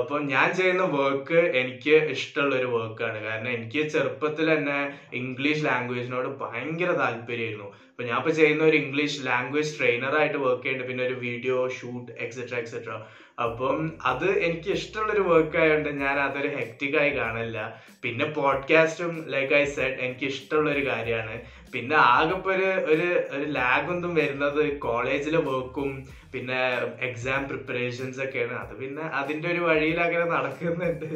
ഇപ്പം 0.00 0.20
ഞാൻ 0.32 0.48
ചെയ്യുന്ന 0.58 0.84
വർക്ക് 0.98 1.38
എനിക്ക് 1.60 1.94
ഇഷ്ടമുള്ള 2.14 2.54
ഒരു 2.60 2.68
വർക്കാണ് 2.74 3.18
കാരണം 3.24 3.50
എനിക്ക് 3.56 3.80
ചെറുപ്പത്തിൽ 3.94 4.46
തന്നെ 4.52 4.78
ഇംഗ്ലീഷ് 5.20 5.64
ലാംഗ്വേജിനോട് 5.70 6.28
ഭയങ്കര 6.42 6.90
താല്പര്യമായിരുന്നു. 7.02 7.68
അപ്പൊ 7.90 8.04
ഞാൻ 8.08 8.18
ഇപ്പൊ 8.22 8.32
ചെയ്യുന്ന 8.38 8.64
ഒരു 8.70 8.78
ഇംഗ്ലീഷ് 8.84 9.18
ലാംഗ്വേജ് 9.28 9.74
ട്രെയിനറായിട്ട് 9.78 10.38
വർക്ക് 10.46 10.62
ചെയ്യുന്നുണ്ട്. 10.62 10.90
പിന്നെ 10.90 11.04
ഒരു 11.08 11.16
വീഡിയോ 11.26 11.58
ഷൂട്ട് 11.78 12.10
എക്സെട്ര 12.26 12.56
എക്സെട്ര 12.62 12.92
അപ്പം 13.38 13.78
അത് 14.04 14.28
എനിക്ക് 14.38 14.68
ഇഷ്ടമുള്ളൊരു 14.70 15.20
വർക്ക് 15.20 15.56
ആയതുകൊണ്ട് 15.56 15.90
ഞാൻ 16.04 16.18
അതൊരു 16.20 16.48
ഹെക്റ്റിക് 16.48 16.96
ആയി 16.96 17.10
കാണില്ല 17.10 17.58
പിന്നെ 18.02 18.24
പോഡ്കാസ്റ്റും 18.24 19.26
ലൈക്ക് 19.28 19.54
ഐ 19.54 19.64
സെഡ് 19.64 19.98
എനിക്ക് 20.00 20.26
ഇഷ്ടമുള്ള 20.26 20.70
ഒരു 20.70 20.86
കാര്യമാണ് 20.86 21.34
പിന്നെ 21.72 21.96
ആകെപ്പോ 21.96 22.50
ഒരു 22.50 22.68
ഒരു 22.92 23.08
ഒരു 23.30 23.46
ലാഗൊന്നും 23.50 24.14
വരുന്നത് 24.14 24.78
കോളേജിലെ 24.78 25.38
വർക്കും 25.38 25.90
പിന്നെ 26.32 26.58
എക്സാം 27.00 27.48
പ്രിപ്പറേഷൻസ് 27.48 28.20
ഒക്കെയാണ്. 28.20 28.54
അത് 28.54 28.74
പിന്നെ 28.80 29.02
അതിന്റെ 29.02 29.48
ഒരു 29.52 29.60
വഴിയിൽ 29.60 30.00
അങ്ങനെ 30.00 30.24
നടക്കുന്നുണ്ട്. 30.24 31.06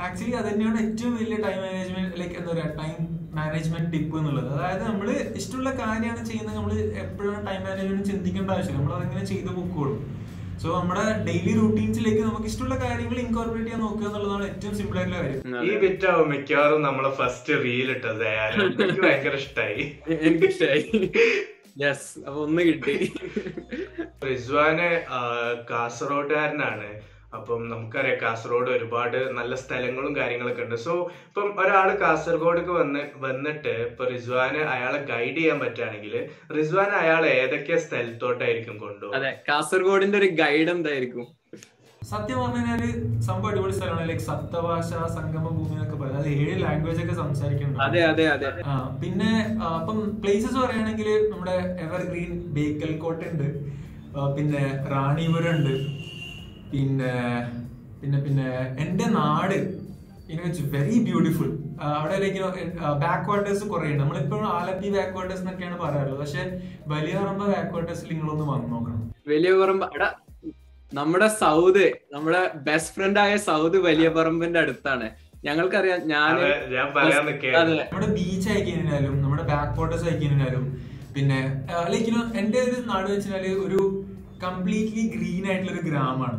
ആക്ച്വലി 0.00 0.32
അത് 0.32 0.48
തന്നെയാണ് 0.48 0.78
ഏറ്റവും 0.86 1.14
വലിയ 1.16 1.36
ടൈം 1.46 1.60
മാനേജ്മെന്റ് 1.64 2.18
ലൈക്ക് 2.20 2.34
എന്താ 2.34 2.52
പറയുക 2.52 2.74
ടൈം 2.82 2.96
മാനേജ്മെന്റ് 3.34 3.92
ടിപ്പ് 3.92 4.18
എന്നുള്ളത്. 4.18 4.50
അതായത് 4.56 4.84
നമ്മൾ 4.84 5.08
ഇഷ്ടമുള്ള 5.40 5.70
കാര്യമാണ് 5.80 6.24
ചെയ്യുന്നത് 6.26 6.56
നമ്മൾ 6.56 6.72
എപ്പോഴും 7.04 7.40
ടൈം 7.48 7.62
മാനേജ്മെന്റ് 7.62 8.08
ചിന്തിക്കേണ്ട 8.10 8.50
ആവശ്യമില്ല. 8.50 8.78
നമ്മൾ 8.80 8.94
അതങ്ങനെ 8.98 9.24
ചെയ്ത് 9.24 9.50
പൊക്കോളും. 9.58 10.00
സോ 10.62 10.68
നമ്മുടെ 10.76 11.04
ഡെയിലി 11.26 11.52
റൂട്ടീൻസിലേക്ക് 11.58 12.22
നമുക്ക് 12.28 12.48
ഇഷ്ടമുള്ള 12.50 12.76
കാര്യങ്ങൾ 12.82 13.18
ഇൻകോർപ്പറേറ്റ് 13.24 13.66
ചെയ്യാൻ 13.66 13.82
നോക്കുക 13.84 14.06
എന്നുള്ളതാണ് 14.08 14.44
ഏറ്റവും 14.50 14.74
സിമ്പിൾ 14.78 14.98
ആയിട്ടുള്ള 15.00 15.18
കാര്യം. 15.22 15.42
ഈ 15.68 15.72
ബിറ്റാവും 15.82 16.28
മിക്കവാറും 16.34 16.82
നമ്മളെ 16.88 17.10
ഫസ്റ്റ് 17.20 17.58
റീൽ 17.64 17.90
ഇട്ടത് 17.96 18.24
എനിക്ക് 18.66 19.00
ഭയങ്കര 19.04 19.34
ഇഷ്ടമായി 19.42 19.84
എനിക്ക് 20.28 20.48
ഇഷ്ടമായി 20.52 20.84
യെസ് 21.82 22.08
അപ്പൊ 22.26 22.38
ഒന്ന് 22.46 22.62
കിട്ടി. 22.68 22.94
റിസ്വാന് 24.28 24.88
കാസർഗോഡുകാരനാണ് 25.70 26.88
അപ്പം 27.32 27.60
നമുക്കറിയാം 27.70 28.18
കാസർഗോഡ് 28.22 28.70
ഒരുപാട് 28.70 29.16
നല്ല 29.38 29.54
സ്ഥലങ്ങളും 29.62 30.12
കാര്യങ്ങളൊക്കെ 30.18 30.62
ഉണ്ട്. 30.62 30.76
സോ 30.84 30.92
ഇപ്പം 31.26 31.48
ഒരാൾ 31.62 31.88
കാസർഗോഡേക്ക് 32.02 32.74
വന്ന് 32.80 33.02
വന്നിട്ട് 33.24 33.74
ഇപ്പൊ 33.88 34.04
റിസ്വാന് 34.12 34.60
അയാളെ 34.74 35.00
ഗൈഡ് 35.10 35.38
ചെയ്യാൻ 35.38 35.58
പറ്റുകയാണെങ്കിൽ 35.62 36.14
റിസ്വാൻ 36.58 36.92
അയാളെ 37.02 37.30
ഏതൊക്കെ 37.40 37.76
സ്ഥലത്തോട്ടായിരിക്കും 37.86 38.76
കൊണ്ടുപോകും 38.84 39.16
അതെ 39.18 39.32
കാസർഗോഡിന്റെ 39.48 40.18
ഒരു 40.22 40.30
ഗൈഡ് 40.42 40.70
എന്തായിരിക്കും? 40.76 41.26
സത്യം 42.02 42.38
പറഞ്ഞു 42.40 42.60
കഴിഞ്ഞാൽ 42.60 42.82
സംഭവം 43.28 43.48
അടിപൊളി 43.50 43.74
സ്ഥലമാണ്. 43.76 44.08
ലൈക് 44.10 44.24
സപ്തഭാഷ 44.28 44.88
സംഗമ 45.14 45.46
ഭൂമി 45.56 45.74
എന്നൊക്കെ 45.76 45.96
പറയുന്നത് 46.00 46.22
അത് 46.24 46.32
ഏഴ് 46.36 46.56
ലാംഗ്വേജ് 46.64 47.00
ഒക്കെ 47.04 47.14
സംസാരിക്കുന്നുണ്ട്. 47.22 47.82
അതെ 47.86 48.02
അതെ 48.10 48.26
അതെ. 48.34 48.50
പിന്നെ 49.02 49.30
അപ്പം 49.78 49.98
പ്ലേസസ് 50.22 50.58
പറയുകയാണെങ്കിൽ 50.62 51.08
നമ്മുടെ 51.32 51.56
എവർഗ്രീൻ 51.86 52.30
ബേക്കൽ 52.56 52.92
കോട്ട 53.04 53.20
ഉണ്ട് 53.32 53.48
പിന്നെ 54.36 54.62
റാണിപുരം 54.92 55.50
ഉണ്ട്. 55.56 55.74
പിന്നെ 56.72 57.12
പിന്നെ 58.00 58.18
പിന്നെ 58.26 58.48
എന്റെ 58.84 59.06
നാട് 59.18 59.58
ഇറ്റ്സ് 60.32 60.62
വെരി 60.74 60.96
ബ്യൂട്ടിഫുൾ 61.06 61.50
അവിടെ 61.96 62.16
ലൈക്ക് 62.22 62.40
ബാക്ക് 63.02 63.26
വാട്ടേഴ്സ് 63.30 63.64
കുറേ 63.72 63.86
ഉണ്ട്. 63.90 64.00
നമ്മളിപ്പോഴും 64.02 64.46
ആലപ്പി 64.56 64.88
ബാക്ക് 64.96 65.14
വാട്ടേഴ്സ് 65.16 65.42
എന്നൊക്കെയാണ് 65.42 65.76
പറയാറുള്ളത്. 65.82 66.20
പക്ഷെ 66.22 66.42
വലിയ 66.92 67.14
പറമ്പ 67.20 67.42
ബാക്ക് 67.52 67.72
വാട്ടേഴ്സിൽ 67.76 68.08
നിങ്ങളൊന്ന് 68.12 68.46
വന്നു 68.52 68.68
നോക്കണം. 68.74 69.02
വലിയ 69.32 69.52
പറമ്പ് 69.60 69.86
നമ്മുടെ 70.92 71.28
സൗദ് 71.42 71.86
നമ്മുടെ 72.14 72.40
ബെസ്റ്റ് 72.66 72.92
ഫ്രണ്ട് 72.96 73.20
ആയ 73.22 73.32
സൗദ് 73.48 73.76
വലിയ 73.86 74.08
പറമ്പിന്റെ 74.16 74.58
അടുത്താണ്. 74.64 75.06
ഞങ്ങൾക്കറിയാം 75.46 76.00
ഞാൻ 76.12 76.34
ഞാൻ 76.76 76.86
പറയാൻ. 76.96 77.24
നമ്മുടെ 77.92 78.10
ബീച്ച് 78.18 78.48
അയക്കുന്നതിനാലും 78.52 79.16
നമ്മുടെ 79.24 79.44
ബാക്ക് 79.52 79.74
വാട്ടേഴ്സ് 79.80 80.06
ആയി 80.10 80.18
പിന്നെ 81.16 81.38
ലൈക്ക് 81.92 82.10
എന്റെ 82.10 82.28
എന്റെ 82.40 82.58
ഒരു 82.66 82.76
നാട് 82.90 83.08
വെച്ചാൽ 83.12 83.44
ഒരു 83.66 83.80
കംപ്ലീറ്റ്ലി 84.44 85.04
ഗ്രീൻ 85.14 85.44
ആയിട്ടുള്ള 85.48 85.72
ഒരു 85.76 85.82
ഗ്രാമമാണ്. 85.88 86.38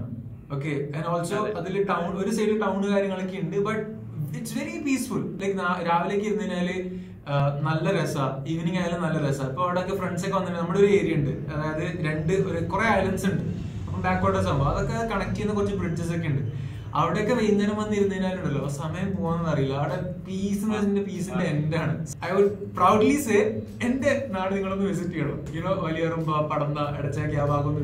ഓക്കെ 0.51 0.73
ആൻഡ് 0.95 1.07
ഓൾസോ 1.07 1.37
അതിൽ 1.59 1.75
ടൗൺ 1.83 2.09
ഒരു 2.21 2.31
സൈഡ് 2.31 2.55
ടൗൺ 2.61 2.77
കാര്യങ്ങളൊക്കെ 2.91 3.37
ഉണ്ട് 3.37 3.57
but 3.65 3.83
it's 4.37 4.55
very 4.59 4.75
peaceful 4.85 5.21
like 5.41 5.55
രാവിലേക്ക് 5.89 6.25
ഇരുന്ന് 6.25 6.45
കഴിഞ്ഞാൽ 6.45 6.69
ആ, 7.27 7.33
നല്ല 7.61 7.85
രസമാണ് 7.91 8.35
ഈവനിങ് 8.47 8.77
ആയാലും 8.77 9.01
നല്ല 9.01 9.17
രസമാണ് 9.23 9.49
ഇപ്പൊ 9.49 9.63
അവിടെ 9.63 9.95
ഫ്രണ്ട്സ് 9.97 10.25
ഒക്കെ 10.25 10.35
വന്നിട്ട് 10.37 10.59
നമ്മുടെ 10.59 10.79
ഒരു 10.79 10.89
ഏരിയ 10.97 11.15
ഉണ്ട്. 11.15 11.31
അതായത് 11.51 12.05
രണ്ട് 12.05 12.31
ഒരു 12.49 12.59
കുറെ 12.65 12.85
ഐലൻഡ്സ് 12.91 13.25
ഉണ്ട്. 13.25 13.41
അപ്പം 13.87 14.01
ബാക്ക് 14.01 14.23
വാട്ടേഴ്സ് 14.25 14.47
ആകുമ്പോൾ 14.47 14.67
അതൊക്കെ 14.71 15.07
കണക്ട് 15.11 15.33
ചെയ്യുന്ന 15.33 15.53
കുറച്ച് 15.53 15.75
ബ്രിഡ്ജസ് 15.75 16.13
ഒക്കെ 16.17 16.27
ഉണ്ട്. 16.27 16.43
അവിടെയൊക്കെ 16.95 17.33
വൈകുന്നേരം 17.33 17.77
വന്നിരുന്നതിനാലുണ്ടല്ലോ. 17.77 18.67
സമയം 18.67 19.15
പോകാന്ന് 19.15 19.49
അറിയില്ല. 19.49 19.73
അവിടെ 19.73 19.97
പീസ് 20.27 20.65
എന്ന് 20.79 21.01
പീസിന്റെ 21.01 21.45
എൻഡാണ് 21.45 21.93
ഐ 22.25 22.31
വുഡ് 22.35 22.51
പ്രൗഡ്ലി 22.77 23.15
സേ 23.27 23.39
എന്റെ 23.87 24.27
നാട് 24.29 24.55
നിങ്ങളൊന്ന് 24.55 24.85
വിസിറ്റ് 24.85 25.11
ചെയ്യണം. 25.11 25.39
ഇങ്ങനെ 25.49 25.73
വലിയറുമ്പ 25.85 26.41
പടന്ന 26.53 26.79
അടച്ചാക്കി 26.97 27.35
ആ 27.35 27.45
ഭാഗം 27.45 27.77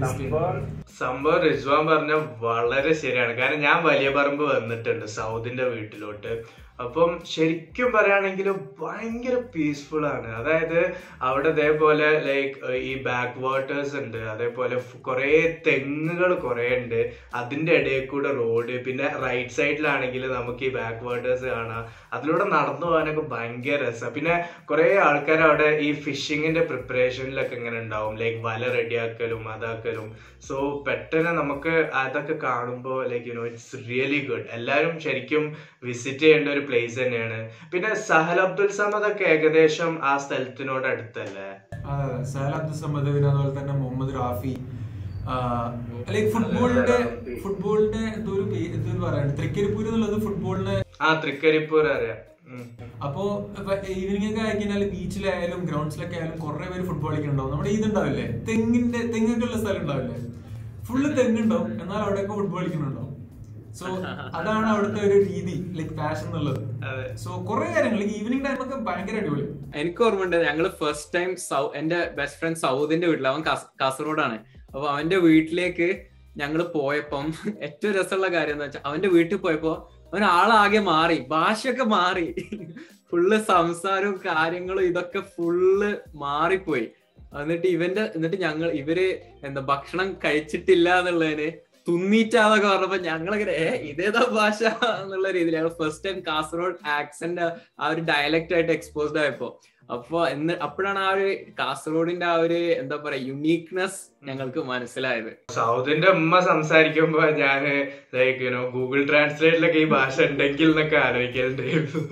സംഭവം 0.99 1.41
റിസ്വാൻ 1.41 1.87
പറഞ്ഞ 1.87 2.13
വളരെ 2.39 2.93
ശരിയാണ്. 2.93 3.33
കാരണം 3.33 3.61
ഞാൻ 3.61 3.83
വലിയ 3.83 4.09
പറമ്പ് 4.09 4.43
വന്നിട്ടുണ്ട് 4.43 5.05
സൗദിന്റെ 5.05 5.63
വീട്ടിലോട്ട്. 5.63 6.62
അപ്പം 6.79 7.21
ശരിക്കും 7.25 7.91
പറയുകയാണെങ്കിൽ 7.91 8.47
ഭയങ്കര 8.81 9.35
പീസ്ഫുൾ 9.55 10.07
ആണ്. 10.07 10.35
അതായത് 10.35 10.79
അവിടെ 11.21 11.49
ഇതേപോലെ 11.49 12.19
ലൈക്ക് 12.19 12.71
ഈ 12.89 13.03
ബാക്ക് 13.03 13.39
വാട്ടേഴ്സ് 13.39 13.95
ഉണ്ട്. 13.95 14.17
അതേപോലെ 14.17 14.75
കുറേ 15.07 15.29
തെങ്ങുകൾ 15.67 16.33
കുറേ 16.45 16.75
ഉണ്ട്. 16.75 16.99
അതിന്റെ 17.33 17.73
ഇടയിൽ 17.73 18.05
കൂടെ 18.05 18.31
റോഡ് 18.31 18.85
പിന്നെ 18.85 19.07
റൈറ്റ് 19.25 19.49
സൈഡിലാണെങ്കിൽ 19.49 20.27
നമുക്ക് 20.31 20.63
ഈ 20.63 20.71
ബാക്ക് 20.79 21.03
വാട്ടേഴ്സ് 21.05 21.45
കാണാം. 21.45 21.83
അതിലൂടെ 22.13 22.43
നടന്നു 22.55 22.85
പോകാനൊക്കെ 22.87 23.21
ഭയങ്കര 23.35 23.79
രസമാണ് 23.83 24.13
പിന്നെ 24.13 24.35
കുറേ 24.71 24.87
ആൾക്കാർ 25.07 25.41
അവിടെ 25.41 25.69
ഈ 25.87 25.91
ഫിഷിങ്ങിന്റെ 26.05 26.61
പ്രിപ്പറേഷനിലൊക്കെ 26.61 27.55
ഇങ്ങനെ 27.55 27.79
ഉണ്ടാവും. 27.79 28.15
ലൈക്ക് 28.17 28.37
വല 28.47 28.63
റെഡിയാക്കലും 28.77 29.49
അതാക്കലും. 29.55 30.09
സോ 30.47 30.83
പെട്ടെന്ന് 30.87 31.31
നമുക്ക് 31.41 31.73
അതൊക്കെ 32.03 32.33
കാണുമ്പോൾ 32.47 32.99
like 33.09 33.27
you 33.29 33.33
know 33.33 33.45
it's 33.45 33.77
really 33.89 34.19
good 34.29 34.47
എല്ലാവരും 34.51 34.99
ശരിക്കും 34.99 35.43
വിസിറ്റ് 35.83 36.19
ചെയ്യേണ്ട 36.19 36.47
ഒരു 36.47 36.62
പ്ലേസ് 36.65 36.99
തന്നെയാണ്. 36.99 37.49
പിന്നെ 37.71 37.95
സഹൽ 37.95 38.41
അബ്ദുൽ 38.41 38.67
സമദ് 38.67 39.11
ഒക്കെ 39.11 39.23
ഏകദേശം 39.23 39.99
ആ 40.03 40.17
സ്ഥലത്തിനോട് 40.17 40.87
അടുത്തല്ലേ? 40.87 41.49
സഹൽ 42.23 42.53
അബ്ദുൽ 42.53 42.73
സമദ് 42.73 43.13
പിന്നെ 43.13 43.29
അതുപോലെ 43.29 43.59
തന്നെ 43.59 43.73
മുഹമ്മദ് 43.73 44.15
റാഫി. 44.15 44.55
ഫുട്ബോളിന്റെ 46.31 46.97
ഫുട്ബോളിന്റെ 47.35 47.97
എന്തൊരു 47.97 48.41
ഒരു 48.41 48.41
പേ- 48.41 48.73
എന്തോ 48.73 49.07
പറയാനുണ്ട് 49.07 49.37
തൃക്കരിപ്പൂര് 49.37 49.87
എന്നുള്ളത് 49.87 50.21
ഫുട്ബോളിന്റെ 50.21 50.83
ആ 51.01 51.21
തൃക്കരിപ്പൂർ 51.23 51.87
അറിയാം. 51.87 52.17
അപ്പോ 53.03 53.49
ഈവനിങ് 53.89 54.29
ഒക്കെ 54.29 54.41
ആയിക്കഴിഞ്ഞാൽ 54.41 54.89
ബീച്ചിലായാലും 54.89 55.65
ഗ്രൗണ്ട്സിലൊക്കെ 55.65 56.15
ആയാലും 56.17 56.39
കുറെ 56.39 56.69
പേര് 56.69 56.83
ഫുട്ബോൾ 56.85 57.09
കളിക്കുന്നുണ്ടാവും 57.09 57.51
നമ്മുടെ 57.51 57.69
ഇതുണ്ടാവില്ലേ 57.69 58.43
തെങ്ങിന്റെ 58.49 58.97
തെങ്ങൊക്കെ 59.07 59.45
ഉള്ള 59.45 59.57
സ്ഥലം 59.57 59.81
ഉണ്ടാവില്ലേ? 59.81 60.17
ഫുള്ള് 60.85 61.17
തെങ്ങുണ്ടാവും 61.17 61.81
എന്നാൽ 61.81 61.97
അവിടെയൊക്കെ 61.97 62.33
ഫുട്ബോൾ 62.33 62.59
കളിക്കുന്നുണ്ടാവും 62.59 63.02
സോ 63.73 63.85
അതാണ് 64.37 64.65
അവിടുത്തെ 64.67 65.01
ഒരു 65.07 65.17
രീതി 65.23 65.53
ലൈക് 65.73 65.93
പാഷൻ 65.97 66.25
എന്നുള്ളത്. 66.25 66.59
അതെ. 66.87 67.05
സോ 67.15 67.29
കുറെ 67.47 67.67
കാര്യങ്ങൾ 67.73 68.01
ഈവനിങ് 68.15 68.45
ടൈം 68.45 68.59
ഒക്കെ 68.61 68.77
ഭയങ്കര 68.87 69.15
അടിപൊളി. 69.17 69.45
എനിക്ക് 69.75 70.03
ഓർമ്മയുണ്ട് 70.03 70.37
ഞങ്ങൾ 70.43 70.65
ഫസ്റ്റ് 70.81 71.13
ടൈം 71.15 71.29
എന്റെ 71.75 71.99
ബെസ്റ്റ് 72.15 72.39
ഫ്രണ്ട് 72.39 72.59
സൗദിന്റെ 72.59 73.07
വീട്ടിൽ 73.07 73.27
അവൻ 73.27 73.41
കാസ- 73.41 73.71
കാസർഗോഡാണ്. 73.81 74.37
അപ്പൊ 74.67 74.85
അവന്റെ 74.87 75.17
വീട്ടിലേക്ക് 75.17 75.87
ഞങ്ങൾ 76.37 76.61
പോയപ്പം 76.75 77.25
ഏറ്റവും 77.67 77.93
രസമുള്ള 77.97 78.27
കാര്യം 78.31 78.53
എന്ന് 78.53 78.65
വെച്ചാൽ 78.65 78.81
അവന്റെ 78.85 79.07
വീട്ടിൽ 79.07 79.37
പോയപ്പോ 79.37 79.73
അവൻ 80.11 80.23
ആളാകെ 80.31 80.79
മാറി 80.91 81.17
ഭാഷയൊക്കെ 81.29 81.83
മാറി. 81.89 82.27
ഫുള്ള് 83.09 83.37
സംസാരവും 83.43 84.15
കാര്യങ്ങളും 84.25 84.83
ഇതൊക്കെ 84.83 85.21
ഫുള്ള് 85.33 85.89
മാറിപ്പോയി. 86.15 86.85
എന്നിട്ട് 87.41 87.67
ഇവന്റെ 87.67 88.11
എന്നിട്ട് 88.15 88.37
ഞങ്ങൾ 88.37 88.69
ഇവർ 88.73 88.99
എന്താ 89.43 89.61
ഭക്ഷണം 89.69 90.07
കഴിച്ചിട്ടില്ല 90.25 90.99
എന്നുള്ളതിന് 90.99 91.47
തുന്നീറ്റാന്നൊക്കെ 91.87 92.67
പറഞ്ഞപ്പോ 92.67 92.97
ഞങ്ങളങ്ങനെ 92.97 93.51
ഏ 93.51 93.67
ഇതേതാ 93.91 94.23
ഭാഷ? 94.31 94.63
എന്നുള്ള 95.03 95.31
രീതിയിൽ 95.31 95.55
ഞങ്ങൾ 95.55 95.69
ഫസ്റ്റ് 95.69 96.09
ടൈം 96.09 96.19
കാസർഗോഡ് 96.19 96.75
ആക്സന്റ് 96.87 97.41
ആ 97.79 97.87
ഒരു 97.87 98.01
ഡയലക്റ്റ് 98.01 98.53
ആയിട്ട് 98.53 98.71
എക്സ്പോസ്ഡ് 98.71 99.19
ആയപ്പോ. 99.19 99.59
അപ്പൊ 99.91 100.27
എന്ന് 100.27 100.53
അപ്പോഴാണ് 100.53 100.99
ആ 100.99 101.09
ഒരു 101.09 101.27
കാസർഗോഡിന്റെ 101.59 102.25
ആ 102.25 102.33
ഒരു 102.33 102.59
എന്താ 102.81 102.95
പറയാ 102.95 103.21
യുണീക്നെസ് 103.27 103.99
ഞങ്ങൾക്ക് 104.23 104.59
മനസ്സിലായത്. 104.59 105.31
സൗദിന്റെ 105.51 106.09
ഉമ്മ 106.09 106.39
സംസാരിക്കുമ്പോ 106.39 107.21
ഞാൻ 107.41 107.63
ലൈക്ക് 108.13 108.39
യുനോ 108.41 108.69
ഗൂഗിൾ 108.69 109.07
ട്രാൻസ്ലേറ്റിലൊക്കെ 109.07 109.79
ഈ 109.79 109.85
ഭാഷ 109.85 110.21
ഉണ്ടെങ്കിൽ 110.21 110.69
എന്നൊക്കെ 110.69 110.95
ആലോചിക്കലുണ്ടായിരുന്നു. 110.95 112.03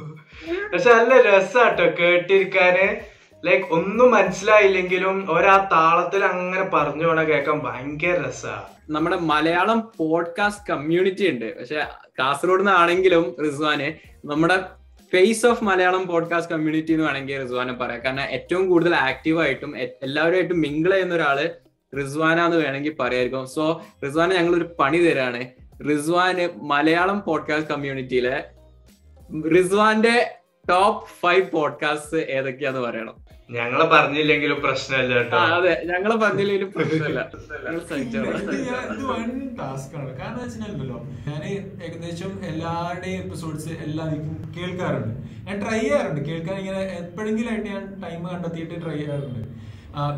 പക്ഷെ 0.74 0.90
നല്ല 0.94 1.22
രസാട്ടോ 1.30 1.86
കേട്ടിരിക്കാന്. 2.02 2.88
ലൈക്ക് 3.46 3.66
ഒന്നും 3.66 4.12
മനസ്സിലായില്ലെങ്കിലും 4.12 5.26
ഒരാ 5.30 5.70
താളത്തിൽ 5.72 6.26
അങ്ങനെ 6.26 6.64
പറഞ്ഞു 6.64 7.08
പോണ 7.08 7.24
കേൾക്കാൻ 7.24 7.60
ഭയങ്കര 7.60 8.28
രസമാണ് 8.28 8.62
നമ്മുടെ 8.90 9.16
മലയാളം 9.16 9.92
പോഡ്കാസ്റ്റ് 9.98 10.64
കമ്മ്യൂണിറ്റി 10.70 11.30
ഉണ്ട്. 11.30 11.60
പക്ഷെ 11.60 11.86
കാസർഗോഡ് 12.20 12.60
നിന്നാണെങ്കിലും 12.60 13.36
റിസ്വാന് 13.44 13.92
നമ്മുടെ 14.28 14.60
face 15.14 15.46
of 15.46 15.64
Malayalam 15.64 16.08
podcast 16.08 16.54
community 16.54 16.94
എന്ന് 16.94 17.06
വേണമെങ്കിൽ 17.06 17.44
റിസ്വാനെ 17.44 17.74
പറയാം. 17.74 18.06
കാരണം 18.06 18.24
ഏറ്റവും 18.24 18.70
കൂടുതൽ 18.70 18.96
ആക്റ്റീവ് 18.96 19.42
ആയിട്ടും 19.42 19.78
എ- 19.78 20.00
എല്ലാവരുമായിട്ടും 20.04 20.62
മിങ്കിൾ 20.62 20.92
ചെയ്യുന്ന 20.92 21.16
ഒരാൾ 21.16 21.50
റിസ്വാനാന്ന് 21.98 22.58
വേണമെങ്കിൽ 22.58 22.96
പറയായിരിക്കും. 23.00 23.48
സോ 23.48 23.82
റിസ്വാനെ 24.06 24.36
ഞങ്ങൾ 24.36 24.56
ഒരു 24.58 24.70
പണി 24.80 24.98
തരാണ്. 24.98 25.46
റിസ്വാന് 25.90 26.50
മലയാളം 26.64 27.24
പോഡ്കാസ്റ്റ് 27.28 27.72
കമ്മ്യൂണിറ്റിയിലെ 27.72 28.44
റിസ്വാന്റെ 29.50 30.36
ടോപ്പ് 30.70 31.08
ഫൈവ് 31.22 31.52
പോഡ്കാസ്റ്റ് 31.52 32.18
ഏതൊക്കെയാന്ന് 32.18 32.80
പറയണം. 32.80 33.31
ഞങ്ങളെ 33.50 33.86
പറഞ്ഞില്ലെങ്കിലും 33.86 34.62
പ്രശ്നമില്ല 34.62 35.14
കേട്ടോ. 35.16 35.38
അതെ 35.38 35.84
ഞങ്ങളെ 35.86 36.16
പറഞ്ഞില്ലെങ്കിലും 36.16 36.72
പ്രശ്നമില്ല. 36.72 37.20
ഞാൻ 37.66 37.76
ഇത് 37.76 38.68
ഞാൻ- 38.68 38.94
ഇത് 38.94 39.04
വൺ 39.06 39.56
ടാസ്ക് 39.58 39.96
ആണ്. 39.98 40.18
കാരണം 40.20 40.40
വെച്ചിട്ടുണ്ടല്ലോ 40.44 41.08
ഞാൻ 41.28 41.44
ഏകദേശം 41.84 42.46
എല്ലാവരുടെയും 42.46 43.24
എപ്പിസോഡ്സ് 43.24 43.70
എല്ലാവർക്കും 43.70 44.54
കേൾക്കാറുണ്ട്. 44.58 45.14
ഞാൻ 45.48 45.62
ട്രൈ 45.62 45.80
ചെയ്യാറുണ്ട്. 45.80 46.22
കേൾക്കാൻ 46.30 46.58
ഇങ്ങനെ 46.58 46.82
എപ്പോഴെങ്കിലും 46.82 47.50
ആയിട്ട് 47.50 47.70
ഞാൻ 47.70 48.02
ടൈം 48.04 48.30
കണ്ടെത്തിയിട്ട് 48.30 48.82
ട്രൈ 48.86 48.98
ചെയ്യാറുണ്ട്. 48.98 49.42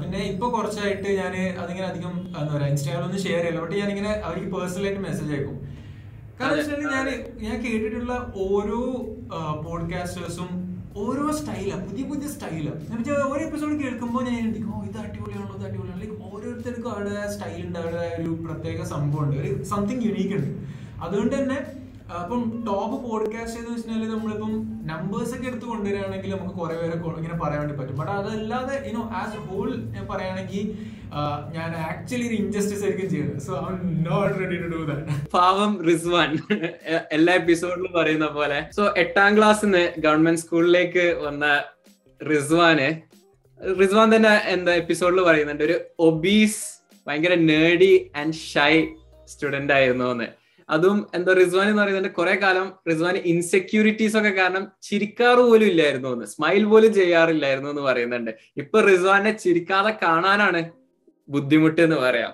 പിന്നെ 0.02 0.20
ഇപ്പൊ 0.20 0.50
കുറച്ചായിട്ട് 0.50 1.10
ഞാൻ 1.10 1.36
അതിങ്ങനെ 1.36 1.88
അധികം 1.88 2.28
എന്താ 2.40 2.56
പറയാ 2.56 2.68
ഇൻസ്റ്റാഗ്രാമിൽ 2.68 3.18
ഷെയർ 3.18 3.38
ചെയ്യില്ല. 3.38 3.60
ബട്ട് 3.60 3.76
ഞാനിങ്ങനെ 3.76 4.10
ഇങ്ങനെ 4.10 4.26
അവർക്ക് 4.26 4.56
പേഴ്സണലായിട്ട് 4.56 5.02
മെസ്സേജ് 5.02 5.34
അയക്കും. 5.34 5.58
കാരണം 6.40 6.58
വെച്ചിട്ടുണ്ടെങ്കിൽ 6.58 6.98
ഞാൻ 6.98 7.08
ഞാൻ 7.42 7.66
കേട്ടിട്ടുള്ള 7.66 8.34
ഓരോ 8.36 8.80
പോഡ്കാസ്റ്റേഴ്സും 9.66 10.50
ഓരോ 11.02 11.26
സ്റ്റൈലാണ് 11.32 11.84
പുതിയ 11.88 12.04
പുതിയ 12.04 12.28
സ്റ്റൈലാണ് 12.28 12.82
ഓരോ 13.28 13.42
എപ്പിസോഡ് 13.46 13.76
കേൾക്കുമ്പോൾ 13.82 14.24
ഞാൻ 14.28 14.44
ഓ 14.70 14.82
ഇത് 14.84 14.98
അടിപൊളിയാണോ 15.04 15.54
ഇത് 15.58 15.66
അടിപൊളിയാണോ 15.66 16.00
ലൈക്ക് 16.00 16.18
ഓരോരുത്തർക്കും 16.30 16.90
അവരുടെ 16.92 17.24
സ്റ്റൈൽ 17.34 17.62
ഉണ്ട് 17.68 17.80
അവരുടെ 17.80 18.04
ഒരു 18.20 18.32
പ്രത്യേക 18.44 18.84
സംഭവം 18.92 19.24
ഉണ്ട് 19.24 19.38
ഒരു 19.44 19.52
സംതിങ് 19.64 20.04
യുണീക്ക് 20.08 20.36
ഉണ്ട്. 20.36 20.52
അതുകൊണ്ട് 21.04 21.36
തന്നെ 21.36 21.58
അപ്പം 22.20 22.42
ടോപ്പ് 22.68 22.98
പോഡ്കാസ്റ്റ് 23.04 23.60
എന്ന് 23.60 23.72
വെച്ചാൽ 23.76 24.10
നമ്മളിപ്പം 24.14 24.54
നമ്പേഴ്സ് 24.90 25.36
ഒക്കെ 25.36 25.48
എടുത്ത് 25.48 25.66
കൊണ്ടുവരികയാണെങ്കിൽ 25.66 26.32
നമുക്ക് 26.36 26.56
കുറെ 26.56 26.76
പേരെ 26.76 26.96
ഇങ്ങനെ 27.20 27.38
പറയാൻ 27.44 27.60
വേണ്ടി 27.60 27.76
പറ്റും. 27.76 27.98
ബട്ട് 27.98 28.12
അതല്ലാതെ 28.12 28.76
യുനോ 28.88 29.04
ആസ് 29.22 29.36
എ 29.36 29.42
ഹോൾ 29.48 29.70
ഞാൻ 29.76 30.08
പറയുകയാണെങ്കിൽ 30.12 30.66
ഞാൻ 31.56 31.72
ആക്ച്വലി 31.90 32.28
ഒരു 32.28 32.36
ഇൻജസ്റ്റിസ് 32.36 32.84
ആയിരിക്കും 32.84 33.10
ചെയ്യുന്നത്. 33.10 33.42
So 33.42 33.54
I 33.72 33.74
not 34.10 34.36
ready 34.40 34.58
to 34.64 34.68
do 34.76 34.82
that 34.92 35.32
പാവം 35.32 35.86
റിസ്വാൻ. 35.90 36.38
എല്ലാ 37.12 37.34
എപ്പിസോഡിലും 37.34 37.92
പറയുന്ന 38.00 38.28
പോലെ. 38.28 38.60
സോ 38.72 38.94
എട്ടാം 38.98 39.38
ക്ലാസ്സിന്ന് 39.38 39.84
ഗവൺമെന്റ് 40.00 40.42
സ്കൂളിലേക്ക് 40.42 41.06
വന്ന 41.26 41.64
റിസ്വാന് 42.32 42.90
റിസ്വാൻ 43.80 44.16
തന്നെ 44.16 44.36
എന്താ 44.56 44.74
എപ്പിസോഡിൽ 44.74 45.22
പറയുന്നുണ്ട്. 45.24 45.64
ഒരു 45.64 45.78
ഒബീസ് 46.00 46.64
ഭയങ്കര 47.08 47.36
നേടി 47.36 48.12
ആൻഡ് 48.16 48.34
ഷൈ 48.34 48.74
സ്റ്റുഡന്റ് 49.26 49.74
ആയിരുന്നു 49.74 50.06
എന്ന്. 50.06 50.28
അതും 50.70 51.08
എന്താ 51.16 51.34
റിസ്വാൻ 51.34 51.70
എന്ന് 51.70 51.82
പറയുന്നത് 51.82 52.12
കുറെ 52.12 52.36
കാലം 52.36 52.74
റിസ്വാൻ 52.90 53.16
ഇൻസെക്യൂരിറ്റീസ് 53.16 54.18
ഒക്കെ 54.18 54.30
കാരണം 54.30 54.72
ചിരിക്കാറ് 54.82 55.38
പോലും 55.38 55.66
ഇല്ലായിരുന്നു 55.66 56.10
എന്ന്. 56.10 56.26
സ്മൈൽ 56.26 56.64
പോലും 56.64 56.94
ചെയ്യാറില്ലായിരുന്നു 56.94 57.70
എന്ന് 57.70 57.82
പറയുന്നുണ്ട്. 57.82 58.32
ഇപ്പൊ 58.58 58.82
റിസ്വാനെ 58.82 59.38
ചിരിക്കാതെ 59.38 59.98
കാണാനാണ് 60.04 60.70
ബുദ്ധിമുട്ട് 61.30 61.82
എന്ന് 61.82 61.96
പറയാം. 61.96 62.34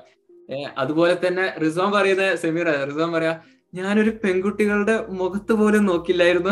അതുപോലെ 0.77 1.27
തന്നെ 1.27 1.53
റിസ്വാൻ 1.63 1.91
പറയുന്ന 1.91 2.35
സെമീർ 2.35 2.67
റിസ്വാൻ 2.69 3.11
പറയാ 3.11 3.39
ഞാനൊരു 3.73 4.09
പെൺകുട്ടികളുടെ 4.09 5.05
മുഖത്ത് 5.09 5.51
പോലും 5.51 5.85
നോക്കില്ലായിരുന്നു. 5.85 6.49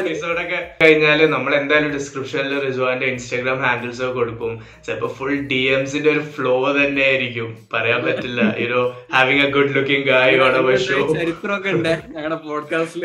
എപ്പിസോഡൊക്കെ 0.00 0.58
കഴിഞ്ഞാൽ 0.82 1.30
നമ്മൾ 1.30 1.54
എന്തായാലും 1.54 1.90
ഡിസ്ക്രിപ്ഷനിൽ 1.92 2.60
റിസ്വാന്റെ 2.66 3.06
ഇൻസ്റ്റാഗ്രാം 3.06 3.62
ഹാൻഡിൽസ് 3.62 4.02
ഒക്കെ 4.02 4.14
കൊടുക്കും. 4.14 4.52
ചിലപ്പോ 4.86 5.08
ഫുൾ 5.08 5.34
ഡി 5.46 5.58
എംസിന്റെ 5.72 6.10
ഒരു 6.10 6.20
ഫ്ലോ 6.34 6.72
തന്നെ 6.76 7.02
ആയിരിക്കും. 7.02 7.48
പറയാൻ 7.74 8.04
പറ്റില്ല. 8.04 8.54
You know 8.60 8.82
having 9.14 9.42
a 9.46 9.50
good 9.50 9.74
looking 9.76 10.06
guy 10.06 10.38
show 10.78 11.14
ചരിത്രമൊക്കെ 11.14 11.70
ഉണ്ട് 11.70 11.88
ഞങ്ങളുടെ 11.88 12.34
പോഡ്കാസ്റ്റിൽ 12.46 13.04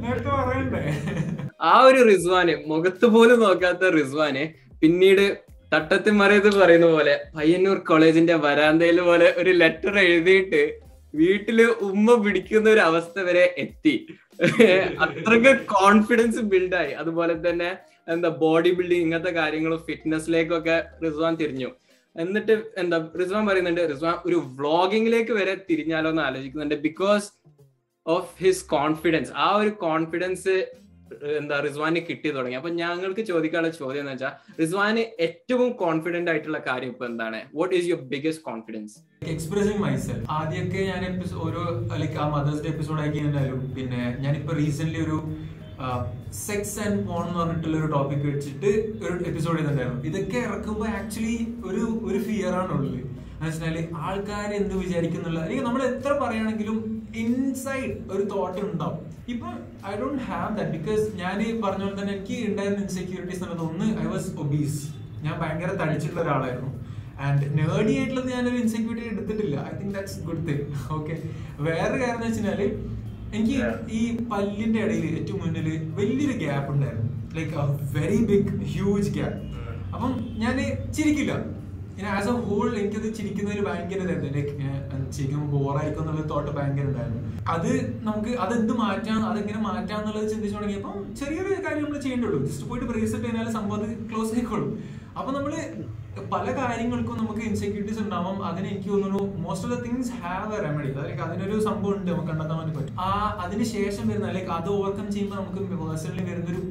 നേരത്തെ 0.00 0.30
പറയണ്ടേ? 0.30 0.82
ആ 1.62 1.80
ഒരു 1.80 2.02
റിസ്വാന് 2.04 2.56
മുഖത്ത് 2.66 3.06
പോലും 3.06 3.40
നോക്കാത്ത 3.40 3.90
റിസ്വാന് 3.90 4.44
പിന്നീട് 4.80 5.26
തട്ടത്തിൽ 5.74 6.10
മറിയത് 6.12 6.54
പറയുന്ന 6.58 6.86
പോലെ 6.86 7.20
പയ്യന്നൂർ 7.36 7.78
കോളേജിന്റെ 7.78 8.34
വരാന്തയിൽ 8.34 9.00
പോലെ 9.00 9.34
ഒരു 9.36 9.50
ലെറ്റർ 9.50 9.98
എഴുതിയിട്ട് 9.98 10.60
വീട്ടിൽ 11.20 11.58
ഉമ്മ 11.88 12.14
പിടിക്കുന്ന 12.24 12.66
ഒരു 12.74 12.82
അവസ്ഥ 12.88 13.18
വരെ 13.28 13.44
എത്തി. 13.64 13.94
അത്രയ്ക്ക് 15.04 15.52
കോൺഫിഡൻസ് 15.74 16.42
ബിൽഡായി 16.52 16.92
അതുപോലെ 17.02 17.34
തന്നെ 17.46 17.70
എന്താ 18.14 18.30
ബോഡി 18.44 18.70
ബിൽഡിങ് 18.78 19.04
ഇങ്ങനത്തെ 19.06 19.32
കാര്യങ്ങളും 19.40 19.80
ഫിറ്റ്നസ്സിലേക്കൊക്കെ 19.88 20.76
റിസ്വാൻ 21.04 21.34
തിരിഞ്ഞു. 21.42 21.70
എന്നിട്ട് 22.16 22.54
എന്താ 22.82 22.98
റിസ്വാൻ 23.20 23.44
പറയുന്നുണ്ട് 23.48 23.82
റിസ്വാൻ 23.92 24.14
ഒരു 24.28 24.38
വ്ളോഗിങ്ങിലേക്ക് 24.58 25.32
വരെ 25.38 25.54
തിരിഞ്ഞാലോ 25.70 26.10
എന്ന് 26.12 26.22
ആലോചിക്കുന്നുണ്ട് 26.28 26.76
ബിക്കോസ് 26.86 27.26
ഓഫ് 28.06 28.30
ഹിസ് 28.42 28.64
കോൺഫിഡൻസ് 28.76 29.32
ആ 29.46 29.48
ഒരു 29.62 29.72
കോൺഫിഡൻസ് 29.86 30.54
എന്താ 31.40 31.56
റിസ്വാനെ 31.66 32.00
കിട്ടി 32.08 32.28
തുടങ്ങി. 32.36 32.56
അപ്പൊ 32.60 32.70
ഞങ്ങൾക്ക് 32.82 33.22
ചോദിക്കാനുള്ള 33.30 33.72
ചോദ്യം 33.80 34.02
എന്ന് 34.02 34.12
വെച്ചാൽ 34.14 34.32
റിസ്വാന് 34.60 35.02
ഏറ്റവും 35.26 35.68
കോൺഫിഡന്റ് 35.82 36.30
ആയിട്ടുള്ള 36.32 36.60
കാര്യം 36.68 36.90
ഇപ്പൊ 36.94 37.06
എന്താണ്? 37.10 37.40
What 37.58 37.74
is 37.78 37.88
your 37.90 38.02
biggest 38.14 38.44
confidence 38.50 38.96
expressing 39.34 39.82
myself 39.84 40.20
ആദ്യമൊക്കെ 40.38 40.82
ഞാൻ 40.92 41.04
ഓരോ 41.46 41.62
ലൈക്ക് 42.02 42.18
ആ 42.24 42.26
മദേഴ്സ് 42.36 42.62
ഡേ 42.64 42.70
എപ്പിസോഡ് 42.74 43.00
ആക്കി 43.04 43.18
കഴിഞ്ഞാലും 43.18 43.60
പിന്നെ 43.78 44.02
ഞാനിപ്പോ 44.24 44.54
റീസെന്റ് 44.62 45.02
ഒരു 45.06 45.18
സെക്സ് 46.46 46.76
ആൻഡ് 46.84 47.00
പോൺ 47.08 47.24
എന്ന് 47.28 47.38
പറഞ്ഞിട്ടുള്ള 47.40 47.76
ഒരു 47.82 47.88
ടോപ്പിക് 47.94 48.26
വെച്ചിട്ട് 48.28 48.70
ഒരു 49.04 49.14
എപ്പിസോഡ് 49.30 49.56
ചെയ്തിട്ടുണ്ടായിരുന്നു. 49.56 50.04
ഇതൊക്കെ 50.10 50.38
ഇറക്കുമ്പോൾ 50.46 50.88
ആക്ച്വലി 50.98 51.36
ഒരു 51.70 51.84
ഒരു 52.08 52.18
ഫിയർ 52.28 52.54
ആണുള്ളത് 52.60 53.00
എന്ന് 53.02 53.25
വെച്ചാൽ 53.44 53.76
ആൾക്കാർ 54.06 54.48
എന്ത് 54.60 54.74
വിചാരിക്കുന്നുള്ള 54.82 55.38
അല്ലെങ്കിൽ 55.44 55.66
നമ്മൾ 55.68 55.82
എത്ര 55.90 56.12
പറയുകയാണെങ്കിലും 56.22 56.78
ഇൻസൈഡ് 57.22 57.92
ഒരു 58.14 58.22
തോട്ട് 58.32 58.60
ഉണ്ടാവും. 58.68 58.98
ഇപ്പം 59.32 59.54
I 59.90 59.92
don't 60.00 60.22
have 60.28 60.50
that 60.58 60.72
because 60.76 61.04
ഞാൻ 61.22 61.36
ഈ 61.46 61.48
പറഞ്ഞ 61.64 61.82
പോലെ 61.86 61.96
തന്നെ 62.00 62.12
എനിക്ക് 62.16 62.36
ഉണ്ടായിരുന്ന 62.50 62.82
ഇൻസെക്യൂരിറ്റീസ് 62.86 63.40
എന്നുള്ളത് 63.42 63.64
ഒന്ന് 63.70 63.86
ഐ 64.02 64.06
വാസ് 64.14 64.30
ഒബീസ് 64.44 64.80
ഞാൻ 65.24 65.34
ഭയങ്കര 65.42 65.70
തടിച്ചിട്ടുള്ള 65.82 66.22
ഒരാളായിരുന്നു. 66.24 66.70
ആൻഡ് 67.26 67.44
നേർഡി 67.58 67.92
ആയിട്ടുള്ളത് 67.98 68.28
ഞാനൊരു 68.34 68.58
ഇൻസെക്യൂരിറ്റി 68.62 69.08
എടുത്തിട്ടില്ല. 69.12 69.56
I 69.70 69.74
think 69.80 69.94
that's 69.96 70.18
good 70.28 70.44
thing 70.48 70.66
okay 70.96 71.14
വേറെ 71.68 71.94
കാര്യം 72.02 72.16
എന്ന് 72.18 72.28
വെച്ചാൽ 72.30 72.62
എനിക്ക് 73.36 73.56
ഈ 73.98 74.02
പല്ലിന്റെ 74.32 74.80
ഇടയിൽ 74.84 75.06
ഏറ്റവും 75.20 75.40
മുന്നിൽ 75.44 75.68
വലിയൊരു 75.98 76.36
ഗ്യാപ്പ് 76.42 76.70
ഉണ്ടായിരുന്നു. 76.74 77.10
Like 77.36 77.54
very 77.96 78.20
big 78.30 78.52
huge 78.72 79.10
gap 79.16 79.40
അപ്പം 79.94 80.12
ഞാൻ 80.42 80.56
ചിരിക്കില്ല. 80.96 81.34
ഇങ്ങനെ 81.96 82.10
ആസ് 82.16 82.28
എ 82.28 82.32
ഹോൾ 82.46 82.66
എനിക്കത് 82.78 83.06
ചിരിക്കുന്നതിൽ 83.18 83.60
ഭയങ്കര 83.66 84.00
ചിരിക്കുമ്പോൾ 85.16 85.48
ബോറായിരിക്കും 85.52 86.02
എന്നുള്ള 86.02 86.22
തോട്ട് 86.32 86.50
ഭയങ്കര 86.56 86.86
ഉണ്ടായിരുന്നു 86.90 87.20
അത് 87.54 87.70
നമുക്ക് 88.08 88.32
അതെന്ത് 88.44 88.72
മാറ്റാം 88.80 89.20
അതെങ്ങനെ 89.28 89.60
മാറ്റാം 89.68 89.98
എന്നുള്ളത് 90.00 90.26
ചിന്തിച്ചു 90.32 90.56
തുടങ്ങിയപ്പോൾ 90.56 90.96
ചെറിയൊരു 91.20 91.60
കാര്യം 91.66 91.82
നമ്മൾ 91.84 92.00
ചെയ്യേണ്ടുള്ളൂ 92.04 92.38
ജസ്റ്റ് 92.46 92.66
പോയിട്ട് 92.70 92.88
ബ്രേസ്ലെറ്റ് 92.90 93.26
കഴിഞ്ഞാൽ 93.26 93.48
സംഭവം 93.58 93.76
അത് 93.78 93.86
ക്ലോസ് 94.10 94.34
ആയിക്കോളും. 94.36 94.70
അപ്പൊ 95.18 95.30
നമ്മൾ 95.36 95.52
പല 96.34 96.46
കാര്യങ്ങൾക്കും 96.58 97.18
നമുക്ക് 97.22 97.42
ഇൻസെക്യൂരിറ്റീസ് 97.48 98.00
ഉണ്ടാവും. 98.04 98.36
അതിന് 98.48 98.66
എനിക്ക് 98.72 98.90
തോന്നുന്നു 98.92 99.22
most 99.44 99.66
of 99.68 99.74
the 99.74 99.78
things 99.86 100.12
have 100.22 100.52
a 100.58 100.60
remedy 100.66 100.90
like 100.98 101.22
അതിനൊരു 101.26 101.56
സംഭവം 101.68 101.94
ഉണ്ട് 101.96 102.10
നമുക്ക് 102.12 102.30
കണ്ടെത്താൻ 102.30 102.56
വേണ്ടി 102.60 102.74
പറ്റും. 102.78 103.00
ആ 103.06 103.10
അതിന് 103.44 103.64
ശേഷം 103.74 104.04
വരുന്ന 104.10 104.32
ലൈക്ക് 104.36 104.52
അത് 104.58 104.68
ഓവർകം 104.76 105.08
ചെയ്യുമ്പോൾ 105.14 105.38
നമുക്ക് 105.40 105.62
പേഴ്സണലി 105.82 106.24
വരുന്ന 106.30 106.48
ഒരു 106.54 106.62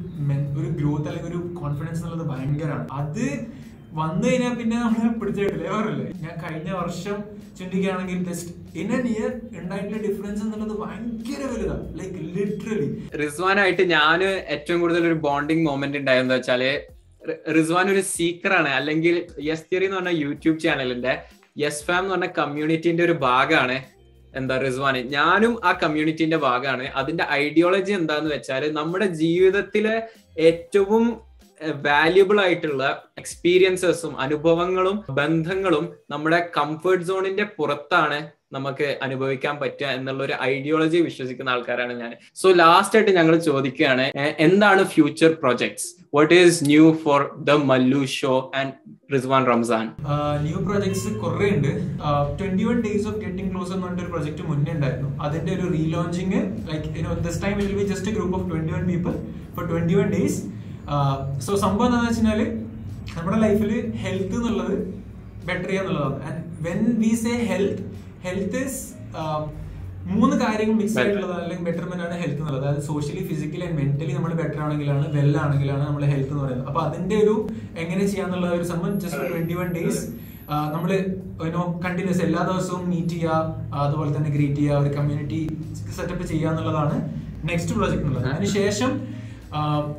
ഒരു 0.60 0.68
ഗ്രോത്ത് 0.80 1.08
അല്ലെങ്കിൽ 1.10 1.30
ഒരു 1.32 1.40
കോൺഫിഡൻസ് 1.60 2.02
എന്നുള്ളത് 2.02 2.26
ഭയങ്കരമാണ്. 2.32 2.86
അത് 3.00 3.24
വന്നു 3.96 4.26
കഴിഞ്ഞാൽ 4.26 4.54
പിന്നെ 4.58 4.76
നമ്മൾ 4.78 5.10
പിടിച്ചിട്ടില്ലേ 5.20 5.68
പറയല്ലേ 5.72 6.06
ഞാൻ 6.22 6.34
കഴിഞ്ഞ 6.42 6.70
വർഷം 6.80 7.18
ചിന്തിക്കുകയാണെങ്കിൽ 7.58 8.18
ജസ്റ്റ് 8.28 8.50
ഇൻ 8.80 8.90
നിയർ 9.06 9.30
ഉണ്ടായിട്ടുള്ള 9.60 10.00
ഡിഫറൻസ് 10.06 10.42
എന്നുള്ളത് 10.46 10.74
ഭയങ്കര 10.82 11.40
വലുതാണ് 11.52 11.86
ലൈക്ക് 11.98 12.18
ലിറ്ററലി 12.36 12.88
റിസ്വാനായിട്ട് 13.22 13.84
ഞാൻ 13.94 14.22
ഏറ്റവും 14.54 14.80
കൂടുതൽ 14.80 15.04
ഒരു 15.10 15.18
ബോണ്ടിങ് 15.26 15.64
മോമെന്റ് 15.68 15.98
ഉണ്ടായെന്ന് 15.98 16.36
വെച്ചാൽ 16.36 16.64
റിസ്വാൻ 17.54 17.86
ഒരു 17.92 18.02
സീക്കർ 18.10 18.52
ആണ്. 18.52 18.70
അല്ലെങ്കിൽ 18.78 19.14
യെസ് 19.46 19.66
തിയറി 19.70 19.86
എന്ന് 19.86 19.98
പറഞ്ഞ 19.98 20.12
യൂട്യൂബ് 20.24 20.58
ചാനലിന്റെ 20.60 21.12
യെസ് 21.58 21.84
ഫാം 21.86 22.02
എന്ന് 22.02 22.12
പറഞ്ഞ 22.14 22.28
കമ്മ്യൂണിറ്റിന്റെ 22.38 23.02
ഒരു 23.04 23.14
ഭാഗമാണ് 23.22 23.76
എന്താ 24.34 24.56
റിസ്വാൻ 24.58 24.96
ഞാനും 25.14 25.52
ആ 25.64 25.70
കമ്മ്യൂണിറ്റിന്റെ 25.82 26.38
ഭാഗമാണ്. 26.44 26.86
അതിന്റെ 27.00 27.24
ഐഡിയോളജി 27.36 27.92
എന്താന്ന് 27.92 28.30
വെച്ചാൽ 28.34 28.62
നമ്മുടെ 28.72 29.06
ജീവിതത്തിലെ 29.20 29.94
ഏറ്റവും 30.50 31.04
വാല്യുബിൾ 31.86 32.38
ആയിട്ടുള്ള 32.44 32.84
എക്സ്പീരിയൻസസും 33.22 34.14
അനുഭവങ്ങളും 34.24 34.96
ബന്ധങ്ങളും 35.20 35.84
നമ്മുടെ 36.14 36.40
കംഫർട്ട് 36.58 37.06
സോണിന്റെ 37.10 37.46
പുറത്താണ് 37.58 38.18
നമുക്ക് 38.54 38.88
അനുഭവിക്കാൻ 39.04 39.54
പറ്റുക 39.60 39.86
എന്നുള്ള 39.98 40.20
ഒരു 40.24 40.34
ഐഡിയോളജി 40.42 40.98
വിശ്വസിക്കുന്ന 41.06 41.54
ആൾക്കാരാണ് 41.54 41.94
ഞാൻ. 42.02 42.12
സോ 42.40 42.48
ലാസ്റ്റ് 42.60 42.96
ആയിട്ട് 42.98 43.12
ഞങ്ങൾ 43.18 43.34
ചോദിക്കുകയാണ് 43.46 44.04
എന്താണ് 44.46 44.82
future 44.92 45.30
projects 45.42 45.88
what 46.16 46.34
is 46.34 46.58
new 46.72 46.84
for 47.04 47.22
the 47.48 47.56
Mallu 47.70 48.02
show 48.18 48.34
and 48.60 48.72
Rizwan 49.14 49.42
Ramzan 49.50 49.86
new 50.46 50.58
projects 50.68 51.10
കുറെ 51.24 51.48
ഉണ്ട്. 51.56 51.72
Twenty 52.38 52.64
one 52.70 52.78
days 52.86 53.06
of 53.10 53.18
getting 53.24 53.50
close 53.52 53.72
എന്ന് 53.74 53.86
പറഞ്ഞൊരു 53.86 54.10
പ്രൊജക്ട് 54.14 54.44
മുന്നേ 54.50 54.72
ഉണ്ടായിരുന്നു. 54.76 55.10
അതിന്റെ 55.26 55.52
ഒരു 55.58 55.66
relaunching 55.76 56.42
like 56.70 57.24
this 57.28 57.40
time 57.46 57.56
will 57.62 57.74
be 57.80 57.86
just 57.92 58.12
group 58.18 58.36
of 58.40 58.48
twenty 58.52 58.74
one 58.78 58.86
people 58.92 59.14
for 59.56 59.66
twenty 59.72 59.96
one 60.00 60.08
days 60.16 60.40
so 61.44 61.52
സംഭവം 61.64 61.86
എന്താണെന്ന് 61.88 62.10
വെച്ചാൽ 62.12 62.40
നമ്മുടെ 63.16 63.38
ലൈഫിൽ 63.44 63.72
ഹെൽത്ത് 64.04 64.36
എന്നുള്ളത് 64.40 64.74
ബെറ്റർ 65.48 65.68
ചെയ്യുക 65.68 65.82
എന്നുള്ളതാണ്. 65.82 66.18
And 66.28 66.42
when 66.66 66.82
we 67.02 67.12
say 67.24 67.34
health 67.50 67.82
health 68.26 68.60
is 68.66 68.82
മൂന്ന് 70.10 70.34
കാര്യങ്ങൾ 70.42 70.76
മിക്സ് 70.80 70.96
ആയിട്ടുള്ളത് 71.00 71.32
അല്ലെങ്കിൽ 71.42 71.64
ബെറ്റർമെന്റ് 71.68 72.04
ആണ് 72.06 72.16
ഹെൽത്ത് 72.22 72.40
എന്നുള്ളത്. 72.40 72.64
അതായത് 72.64 72.84
സോഷ്യലി 72.90 73.22
ഫിസിക്കലി 73.30 73.64
ആൻഡ് 73.68 73.78
മെന്റലി 73.80 74.12
നമ്മൾ 74.18 74.32
ബെറ്റർ 74.40 74.60
ആണെങ്കിലാണ് 74.66 75.06
വെൽ 75.16 75.32
ആണെങ്കിലാണ് 75.44 75.82
നമ്മൾ 75.88 76.02
ഹെൽത്ത് 76.12 76.30
എന്ന് 76.32 76.42
പറയുന്നത്. 76.44 76.68
അപ്പൊ 76.70 76.80
അതിന്റെ 76.88 77.16
ഒരു 77.24 77.34
എങ്ങനെ 77.82 78.04
ചെയ്യാന്നുള്ള 78.12 78.48
ഒരു 78.58 78.66
സംഭവം 78.72 78.94
ജസ്റ്റ് 79.04 79.24
ട്വന്റി 79.32 79.56
വൺ 79.60 79.70
ഡേയ്സ് 79.76 80.04
നമ്മൾ 80.74 80.90
കണ്ടിന്യൂസ് 81.84 82.22
എല്ലാ 82.26 82.42
ദിവസവും 82.50 82.82
മീറ്റ് 82.92 83.14
ചെയ്യുക 83.14 83.32
അതുപോലെ 83.84 84.10
തന്നെ 84.16 84.30
ഗ്രീറ്റ് 84.36 84.60
ചെയ്യുക 84.60 84.82
ഒരു 84.82 84.92
കമ്മ്യൂണിറ്റി 84.98 85.40
സെറ്റപ്പ് 85.96 86.24
ചെയ്യുക 86.32 86.50
എന്നുള്ളതാണ് 86.52 86.96
നെക്സ്റ്റ് 87.50 87.74
പ്രോജക്റ്റ് 87.78 88.04
എന്നുള്ളത്. 88.04 88.28
അതിനുശേഷം 88.34 88.92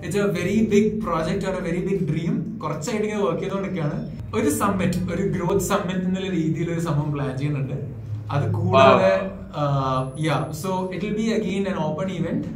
it's 0.03 0.19
a 0.19 0.27
very 0.37 0.57
big 0.73 0.91
project 1.03 1.47
a 1.51 1.63
very 1.67 1.81
big 1.87 2.05
dream 2.11 2.33
കുറച്ചായിട്ട് 2.63 3.05
ഇങ്ങനെ 3.07 3.23
വർക്ക് 3.23 3.43
ചെയ്തുകൊണ്ടൊക്കെയാണ് 3.43 3.97
ഒരു 4.35 4.49
സമ്മിറ്റ് 4.61 4.99
ഒരു 5.13 5.23
ഗ്രോത്ത് 5.35 5.65
സമ്മിറ്റ് 5.71 6.05
എന്നുള്ള 6.09 6.29
രീതിയിൽ 6.29 6.69
ഒരു 6.73 6.81
സംഭവം 6.87 7.11
പ്ലാൻ 7.11 7.31
ചെയ്യുന്നുണ്ട്. 7.37 7.77
അത് 8.31 8.45
കൂടാതെ 8.51 9.13
yeah 10.27 10.37
so 10.61 10.71
it 10.93 11.03
will 11.05 11.17
be 11.21 11.27
again 11.37 11.65
an 11.69 11.77
open 11.87 12.09
event 12.11 12.47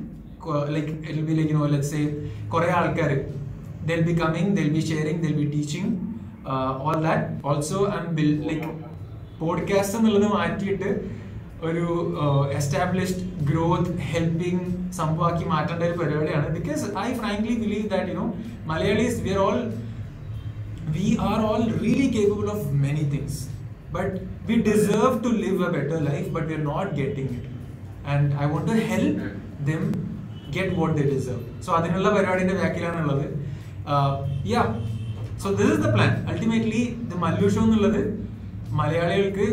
like 0.75 0.89
it 0.89 1.17
will 1.17 1.27
be 1.29 1.35
like 1.39 1.53
no 1.53 1.67
let's 1.75 1.93
say 1.93 2.01
കുറെ 2.55 2.71
ആൾക്കാർ 2.79 3.13
they'll 3.85 4.03
be 4.03 4.13
coming 4.15 4.47
they'll 4.55 4.73
be 4.73 4.81
sharing 4.81 5.15
they'll 5.21 5.37
be 5.37 5.47
teaching 5.53 5.85
uh, 6.45 6.83
all 6.83 6.97
that. 7.01 7.21
Also 7.43 7.77
i'm 7.95 8.07
build 8.17 8.39
like 8.49 8.65
podcast 9.39 9.95
എന്നുള്ളത് 9.97 10.25
മാറ്റിയിട്ട് 10.35 10.89
ഒരു 11.67 11.87
established 12.59 13.23
growth 13.49 13.91
helping 14.11 14.65
സംഭവമാക്കി 14.99 15.45
മാറ്റേണ്ട 15.51 15.83
ഒരു 15.89 15.95
പരിപാടിയാണ്. 16.01 16.47
Because 16.57 16.85
I 17.05 17.07
frankly 17.19 17.55
believe 17.63 17.85
that 17.93 18.09
you 18.11 18.15
know 18.21 18.27
Malayalis 18.71 19.17
we 19.25 19.31
are 19.35 19.41
all 19.47 19.59
we 20.95 21.07
are 21.29 21.39
all 21.49 21.63
really 21.83 22.07
capable 22.15 22.47
of 22.55 22.65
many 22.85 23.03
things 23.13 23.39
but 23.95 24.13
we 24.47 24.55
deserve 24.69 25.13
to 25.25 25.31
live 25.43 25.59
a 25.67 25.69
better 25.75 25.99
life 26.09 26.27
but 26.37 26.47
we 26.49 26.55
are 26.59 26.63
not 26.71 26.91
getting 27.01 27.33
it 27.37 27.51
and 28.13 28.31
I 28.43 28.47
want 28.53 28.71
to 28.71 28.77
help 28.93 29.19
them 29.69 29.83
get 30.55 30.73
what 30.79 30.95
they 30.99 31.03
deserve 31.11 31.43
so 31.65 31.69
അതിനുള്ള 31.77 32.07
പരിപാടിന്റെ 32.15 32.55
ബാക്കിലാണുള്ളത്. 32.61 33.27
Yeah 34.53 34.63
so 35.43 35.49
this 35.59 35.71
is 35.75 35.81
the 35.85 35.91
plan 35.95 36.11
ultimately 36.31 36.81
the 37.11 37.19
Mallu 37.23 37.47
എന്നുള്ളത് 37.61 38.01
മലയാളികൾക്ക് 38.79 39.47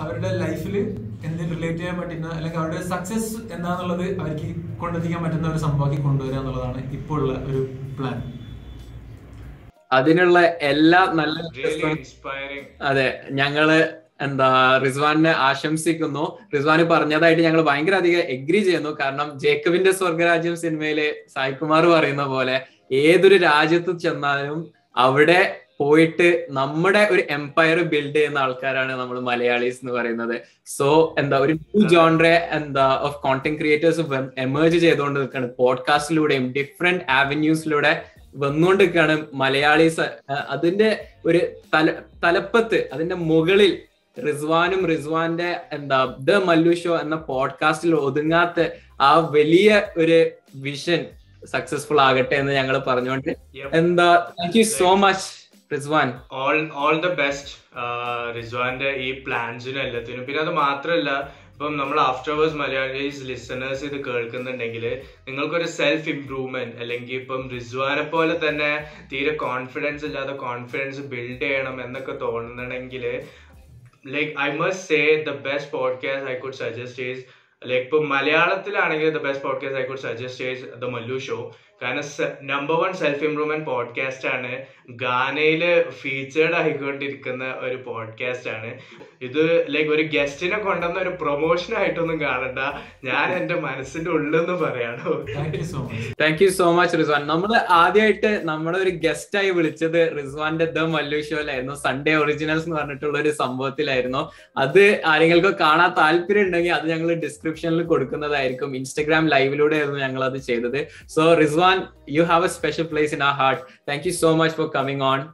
അവരുടെ 0.00 0.30
ലൈഫിൽ 0.42 0.76
എന്ത് 1.24 1.42
relate 1.52 1.78
ചെയ്യാൻ 1.78 1.96
പറ്റുന്ന 2.00 2.28
അല്ലെങ്കിൽ 2.30 2.60
അവരുടെ 2.60 2.82
സക്സസ് 2.84 3.32
എന്താണെന്നുള്ളത് 3.54 4.06
അവർക്ക് 4.20 4.48
കൊണ്ടെത്തിക്കാൻ 4.78 5.22
പറ്റുന്ന 5.24 5.48
ഒരു 5.48 5.58
സംഭവമാക്കി 5.58 6.00
കൊണ്ടുവരിക 6.02 6.38
എന്നുള്ളതാണ് 6.38 6.80
ഇപ്പോൾ 6.92 7.20
ഉള്ള 7.20 7.34
ഒരു 7.48 7.60
പ്ലാൻ 7.98 8.16
അതിനുള്ള 9.90 10.38
എല്ലാ 10.68 11.00
നല്ല 11.18 11.36
അതെ 12.82 13.08
ഞങ്ങൾ 13.32 13.68
എന്താ 14.20 14.48
റിസ്വാനെ 14.76 15.32
ആശംസിക്കുന്നു. 15.46 16.24
റിസ്വാൻ 16.54 16.80
പറഞ്ഞതായിട്ട് 16.88 17.42
ഞങ്ങൾ 17.42 17.62
ഭയങ്കര 17.62 17.94
അധികം 17.94 18.30
എഗ്രി 18.34 18.60
ചെയ്യുന്നു. 18.60 18.90
കാരണം 19.00 19.28
ജേക്കബിന്റെ 19.38 19.92
സ്വർഗരാജ്യം 19.92 20.56
സിനിമയിലെ 20.56 21.06
സായികുമാർ 21.34 21.84
പറയുന്ന 21.86 22.24
പോലെ 22.24 22.56
ഏതൊരു 23.04 23.36
രാജ്യത്ത് 23.44 23.92
ചെന്നാലും 23.98 24.60
അവിടെ 24.96 25.40
പോയിട്ട് 25.80 26.28
നമ്മുടെ 26.50 27.02
ഒരു 27.10 27.22
എംപയർ 27.30 27.78
ബിൽഡ് 27.92 28.16
ചെയ്യുന്ന 28.16 28.38
ആൾക്കാരാണ് 28.38 28.92
നമ്മൾ 28.92 29.16
മലയാളീസ് 29.20 29.78
എന്ന് 29.82 29.92
പറയുന്നത്. 29.92 30.36
സോ 30.76 30.88
എന്താ 31.18 31.38
ഒരു 31.38 31.54
ന്യൂ 31.60 31.82
ജോൺറെ 31.88 32.34
എന്താ 32.58 32.86
ഓഫ് 33.02 33.18
കോണ്ടന്റ് 33.22 33.58
ക്രിയേറ്റേഴ്സ് 33.60 34.04
എമേർജ് 34.38 34.78
ചെയ്തുകൊണ്ട് 34.78 35.18
നിൽക്കുകയാണ് 35.20 35.50
പോഡ്കാസ്റ്റിലൂടെയും 35.58 36.46
ഡിഫറെന്റ് 36.52 37.04
ആവന്യൂസിലൂടെ 37.10 37.92
വന്നുകൊണ്ടിരിക്കുകയാണ് 38.36 39.16
മലയാളീസ്. 39.34 40.06
അതിന്റെ 40.50 40.88
ഒരു 41.26 41.40
തല 41.74 41.86
തലപ്പത്ത് 42.24 42.78
അതിന്റെ 42.92 43.16
മുകളിൽ 43.24 43.72
റിസ്വാനും 44.16 44.82
റിസ്വാന്റെ 44.86 45.50
എന്താ 45.72 45.98
ദ 46.20 46.40
മല്ലു 46.44 46.74
ഷോ 46.74 46.92
എന്ന 46.96 47.16
പോഡ്കാസ്റ്റിൽ 47.28 47.94
ഒതുങ്ങാത്ത 48.08 48.66
ആ 49.00 49.12
വലിയ 49.32 49.68
ഒരു 49.96 50.18
വിഷൻ 50.64 51.00
സക്സസ്ഫുൾ 51.42 51.98
ആകട്ടെ 52.00 52.36
എന്ന് 52.36 52.52
ഞങ്ങൾ 52.52 52.76
പറഞ്ഞുകൊണ്ട് 52.86 53.30
എന്താ 53.72 54.06
thank 54.36 54.56
you 54.58 54.64
so 54.74 54.90
much 55.02 55.26
Rizwan. 55.72 56.08
All 56.32 56.56
all 56.74 56.96
the 57.00 57.08
best 57.14 57.52
റിസ്വാന്റെ 58.36 58.90
ഈ 59.06 59.08
പ്ലാൻസിനും 59.26 59.82
എല്ലാത്തിനും. 59.82 60.24
പിന്നെ 60.24 60.40
അത് 60.42 60.52
മാത്രമല്ല 60.54 61.10
ഇപ്പം 61.52 61.76
നമ്മൾ 61.76 62.00
ആഫ്റ്റർ 62.00 62.32
അവേഴ്സ് 62.32 62.54
മലയാളീസ് 62.54 63.20
ലിസണേഴ്സ് 63.24 63.84
ഇത് 63.84 64.04
കേൾക്കുന്നുണ്ടെങ്കിൽ 64.04 64.84
നിങ്ങൾക്കൊരു 65.28 65.66
സെൽഫ് 65.66 66.08
ഇംപ്രൂവ്മെന്റ് 66.08 66.76
അല്ലെങ്കിൽ 66.76 67.14
ഇപ്പം 67.14 67.42
റിസ്വാനെ 67.50 68.02
പോലെ 68.02 68.48
തന്നെ 68.48 68.70
തീരെ 69.12 69.34
കോൺഫിഡൻസ് 69.36 70.04
ഇല്ലാതെ 70.04 70.34
കോൺഫിഡൻസ് 70.36 71.00
ബിൽഡ് 71.12 71.40
ചെയ്യണം 71.40 71.84
എന്നൊക്കെ 71.84 72.12
തോന്നുന്നുണ്ടെങ്കിൽ 72.12 73.04
like 74.06 74.32
I 74.40 74.48
must 74.56 74.84
say 74.88 75.00
the 75.22 75.34
best 75.48 75.72
podcast 75.72 76.30
I 76.30 76.36
could 76.38 76.54
suggest 76.54 77.02
is 77.02 77.24
like 77.62 77.84
ഇപ്പം 77.84 78.08
മലയാളത്തിലാണെങ്കിൽ 78.08 79.10
the 79.10 79.22
best 79.28 79.44
podcast 79.44 79.80
I 79.80 79.86
could 79.86 80.04
suggest 80.08 80.44
is 80.50 80.66
the 80.82 80.90
Mallu 80.96 81.18
show 81.18 81.38
കാരണം 81.84 82.02
number 82.42 82.74
one 82.74 82.92
self 82.92 83.24
improvement 83.24 83.66
podcast 83.66 84.28
ആണ്. 84.28 84.52
ഗാനയിൽ 84.90 85.62
ഫീച്ചേർഡ് 86.00 86.54
ആയിക്കൊണ്ടിരിക്കുന്ന 86.54 87.44
ഒരു 87.60 87.76
podcast 87.86 88.50
ആണ്. 88.50 88.70
ഇത് 89.22 89.66
ലൈക്ക് 89.70 89.90
ഒരു 89.90 90.02
ഗസ്റ്റിനെ 90.02 90.58
കൊണ്ടുവന്ന 90.58 90.98
ഒരു 90.98 91.12
പ്രൊമോഷൻ 91.20 91.72
ആയിട്ടൊന്നും 91.78 92.20
കാണണ്ട. 92.20 92.58
ഞാൻ 93.04 93.26
എന്റെ 93.32 93.54
മനസ്സിന്റെ 93.54 94.10
ഉള്ളെന്ന് 94.10 94.56
പറയാണോ. 94.64 95.12
Thank 95.36 95.58
you 95.58 95.62
so 95.62 95.78
much 95.78 96.14
thank 96.22 96.48
so 96.58 96.66
much 96.72 96.96
Rizwan 96.98 97.22
നമ്മൾ 97.26 97.52
ആദ്യമായിട്ട് 97.78 98.30
നമ്മുടെ 98.44 98.78
ഒരു 98.78 98.92
ഗസ്റ്റ് 99.04 99.38
ആയി 99.38 99.50
വിളിച്ചത് 99.50 100.00
റിസ്വാന്റെ 100.18 100.66
ദ 100.76 100.78
മല്ലു 100.94 101.20
ഷോയിലായിരുന്നു 101.20 101.74
സൺഡേ 101.84 102.14
ഒറിജിനൽസ് 102.14 102.64
എന്ന് 102.64 102.76
പറഞ്ഞിട്ടുള്ള 102.76 103.18
ഒരു 103.18 103.32
സംഭവത്തിലായിരുന്നു. 103.42 104.22
അത് 104.56 104.84
ആരെങ്കിലും 105.06 105.54
കാണാൻ 105.60 105.90
താല്പര്യം 105.98 106.44
ഉണ്ടെങ്കിൽ 106.46 106.72
അത് 106.72 106.86
ഞങ്ങൾ 106.88 107.08
ഡിസ്ക്രിപ്ഷനിൽ 107.24 107.82
കൊടുക്കുന്നതായിരിക്കും. 107.92 108.76
ഇൻസ്റ്റഗ്രാം 108.76 109.26
ലൈവിലൂടെ 109.34 109.76
ആയിരുന്നു 109.76 110.00
ഞങ്ങൾ 110.00 110.24
അത് 110.24 110.38
ചെയ്തത്. 110.48 110.80
So 111.08 111.34
Rizwan 111.34 111.73
You 112.06 112.24
have 112.24 112.44
a 112.44 112.48
special 112.48 112.86
place 112.86 113.12
in 113.12 113.22
our 113.22 113.34
heart. 113.34 113.70
Thank 113.86 114.04
you 114.04 114.12
so 114.12 114.36
much 114.36 114.52
for 114.52 114.68
coming 114.68 115.02
on. 115.02 115.32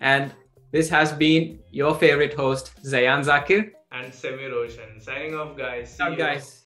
And 0.00 0.32
this 0.72 0.88
has 0.88 1.12
been 1.12 1.58
your 1.70 1.94
favorite 1.94 2.34
host, 2.34 2.72
Zayan 2.84 3.24
Zakir. 3.24 3.70
And 3.90 4.12
Samir 4.12 4.50
Roshan. 4.50 5.00
Signing 5.00 5.34
off, 5.34 5.56
guys. 5.56 5.94
See 5.94 6.04
you 6.04 6.16
guys. 6.16 6.64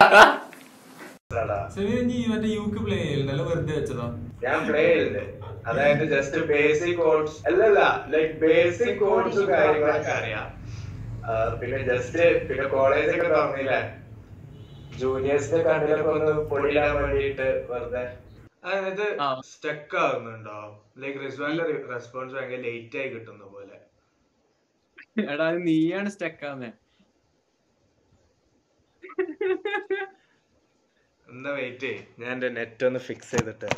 Ha 0.00 0.34
Sameer 1.74 2.00
നീ 2.10 2.18
മറ്റേ 2.30 2.48
യൂക്ക് 2.56 2.80
play 2.84 2.96
ചെയ്യലുണ്ടല്ലോ 3.02 3.44
വെറുതെ 3.48 3.74
വെച്ചതോ? 3.78 4.06
ഞാൻ 4.44 4.58
play 4.68 4.82
ചെയ്തില്ലേ 4.88 5.24
അതായത് 5.70 6.04
just 6.12 6.40
basic 6.50 6.98
codes 7.02 7.36
അല്ലല്ല 7.48 7.80
like 8.12 8.34
basic 8.42 8.98
codes 9.02 9.42
കാര്യങ്ങളൊക്കെ 9.52 10.12
അറിയാം. 10.18 10.46
പിന്നെ 11.60 11.78
ജസ്റ്റ് 11.90 12.26
പിന്നെ 12.48 12.66
കോളേജ് 12.74 13.10
ഒക്കെ 13.16 13.28
തുറന്നില്ലേ? 13.34 13.80
ജൂനിയേഴ്സിന്റെ 15.00 15.60
കണ്ണിലൊക്കെ 15.68 16.10
ഒന്ന് 16.16 16.32
പൊടിയിടാൻ 16.52 16.94
വേണ്ടിയിട്ട് 17.02 17.48
വെറുതെ. 17.70 18.04
അതായത്. 18.68 19.04
സ്റ്റക്ക് 19.50 19.96
ആവുന്നുണ്ടോ? 20.04 20.58
ലൈക് 21.02 21.20
റിസ്വാന്റെ 21.26 21.64
റെസ്പോൺസ് 21.94 22.34
ഭയങ്കര 22.36 22.60
ലേറ്റ് 22.66 22.98
ആയി 23.02 23.10
കിട്ടുന്ന 23.14 23.44
പോലെ. 23.54 23.76
എടാ 25.32 25.46
നീയാണ് 25.68 26.08
സ്റ്റക്ക് 26.16 26.46
ആവുന്നേ. 26.48 26.70
എന്നാ 31.28 31.50
വെയിറ്റ് 31.50 31.90
ഞാൻ 32.18 32.32
എന്റെ 32.32 32.48
നെറ്റ് 32.50 32.86
ഒന്ന് 32.86 33.00
ഫിക്സ് 33.00 33.30
ചെയ്തിട്ട് 33.30 33.70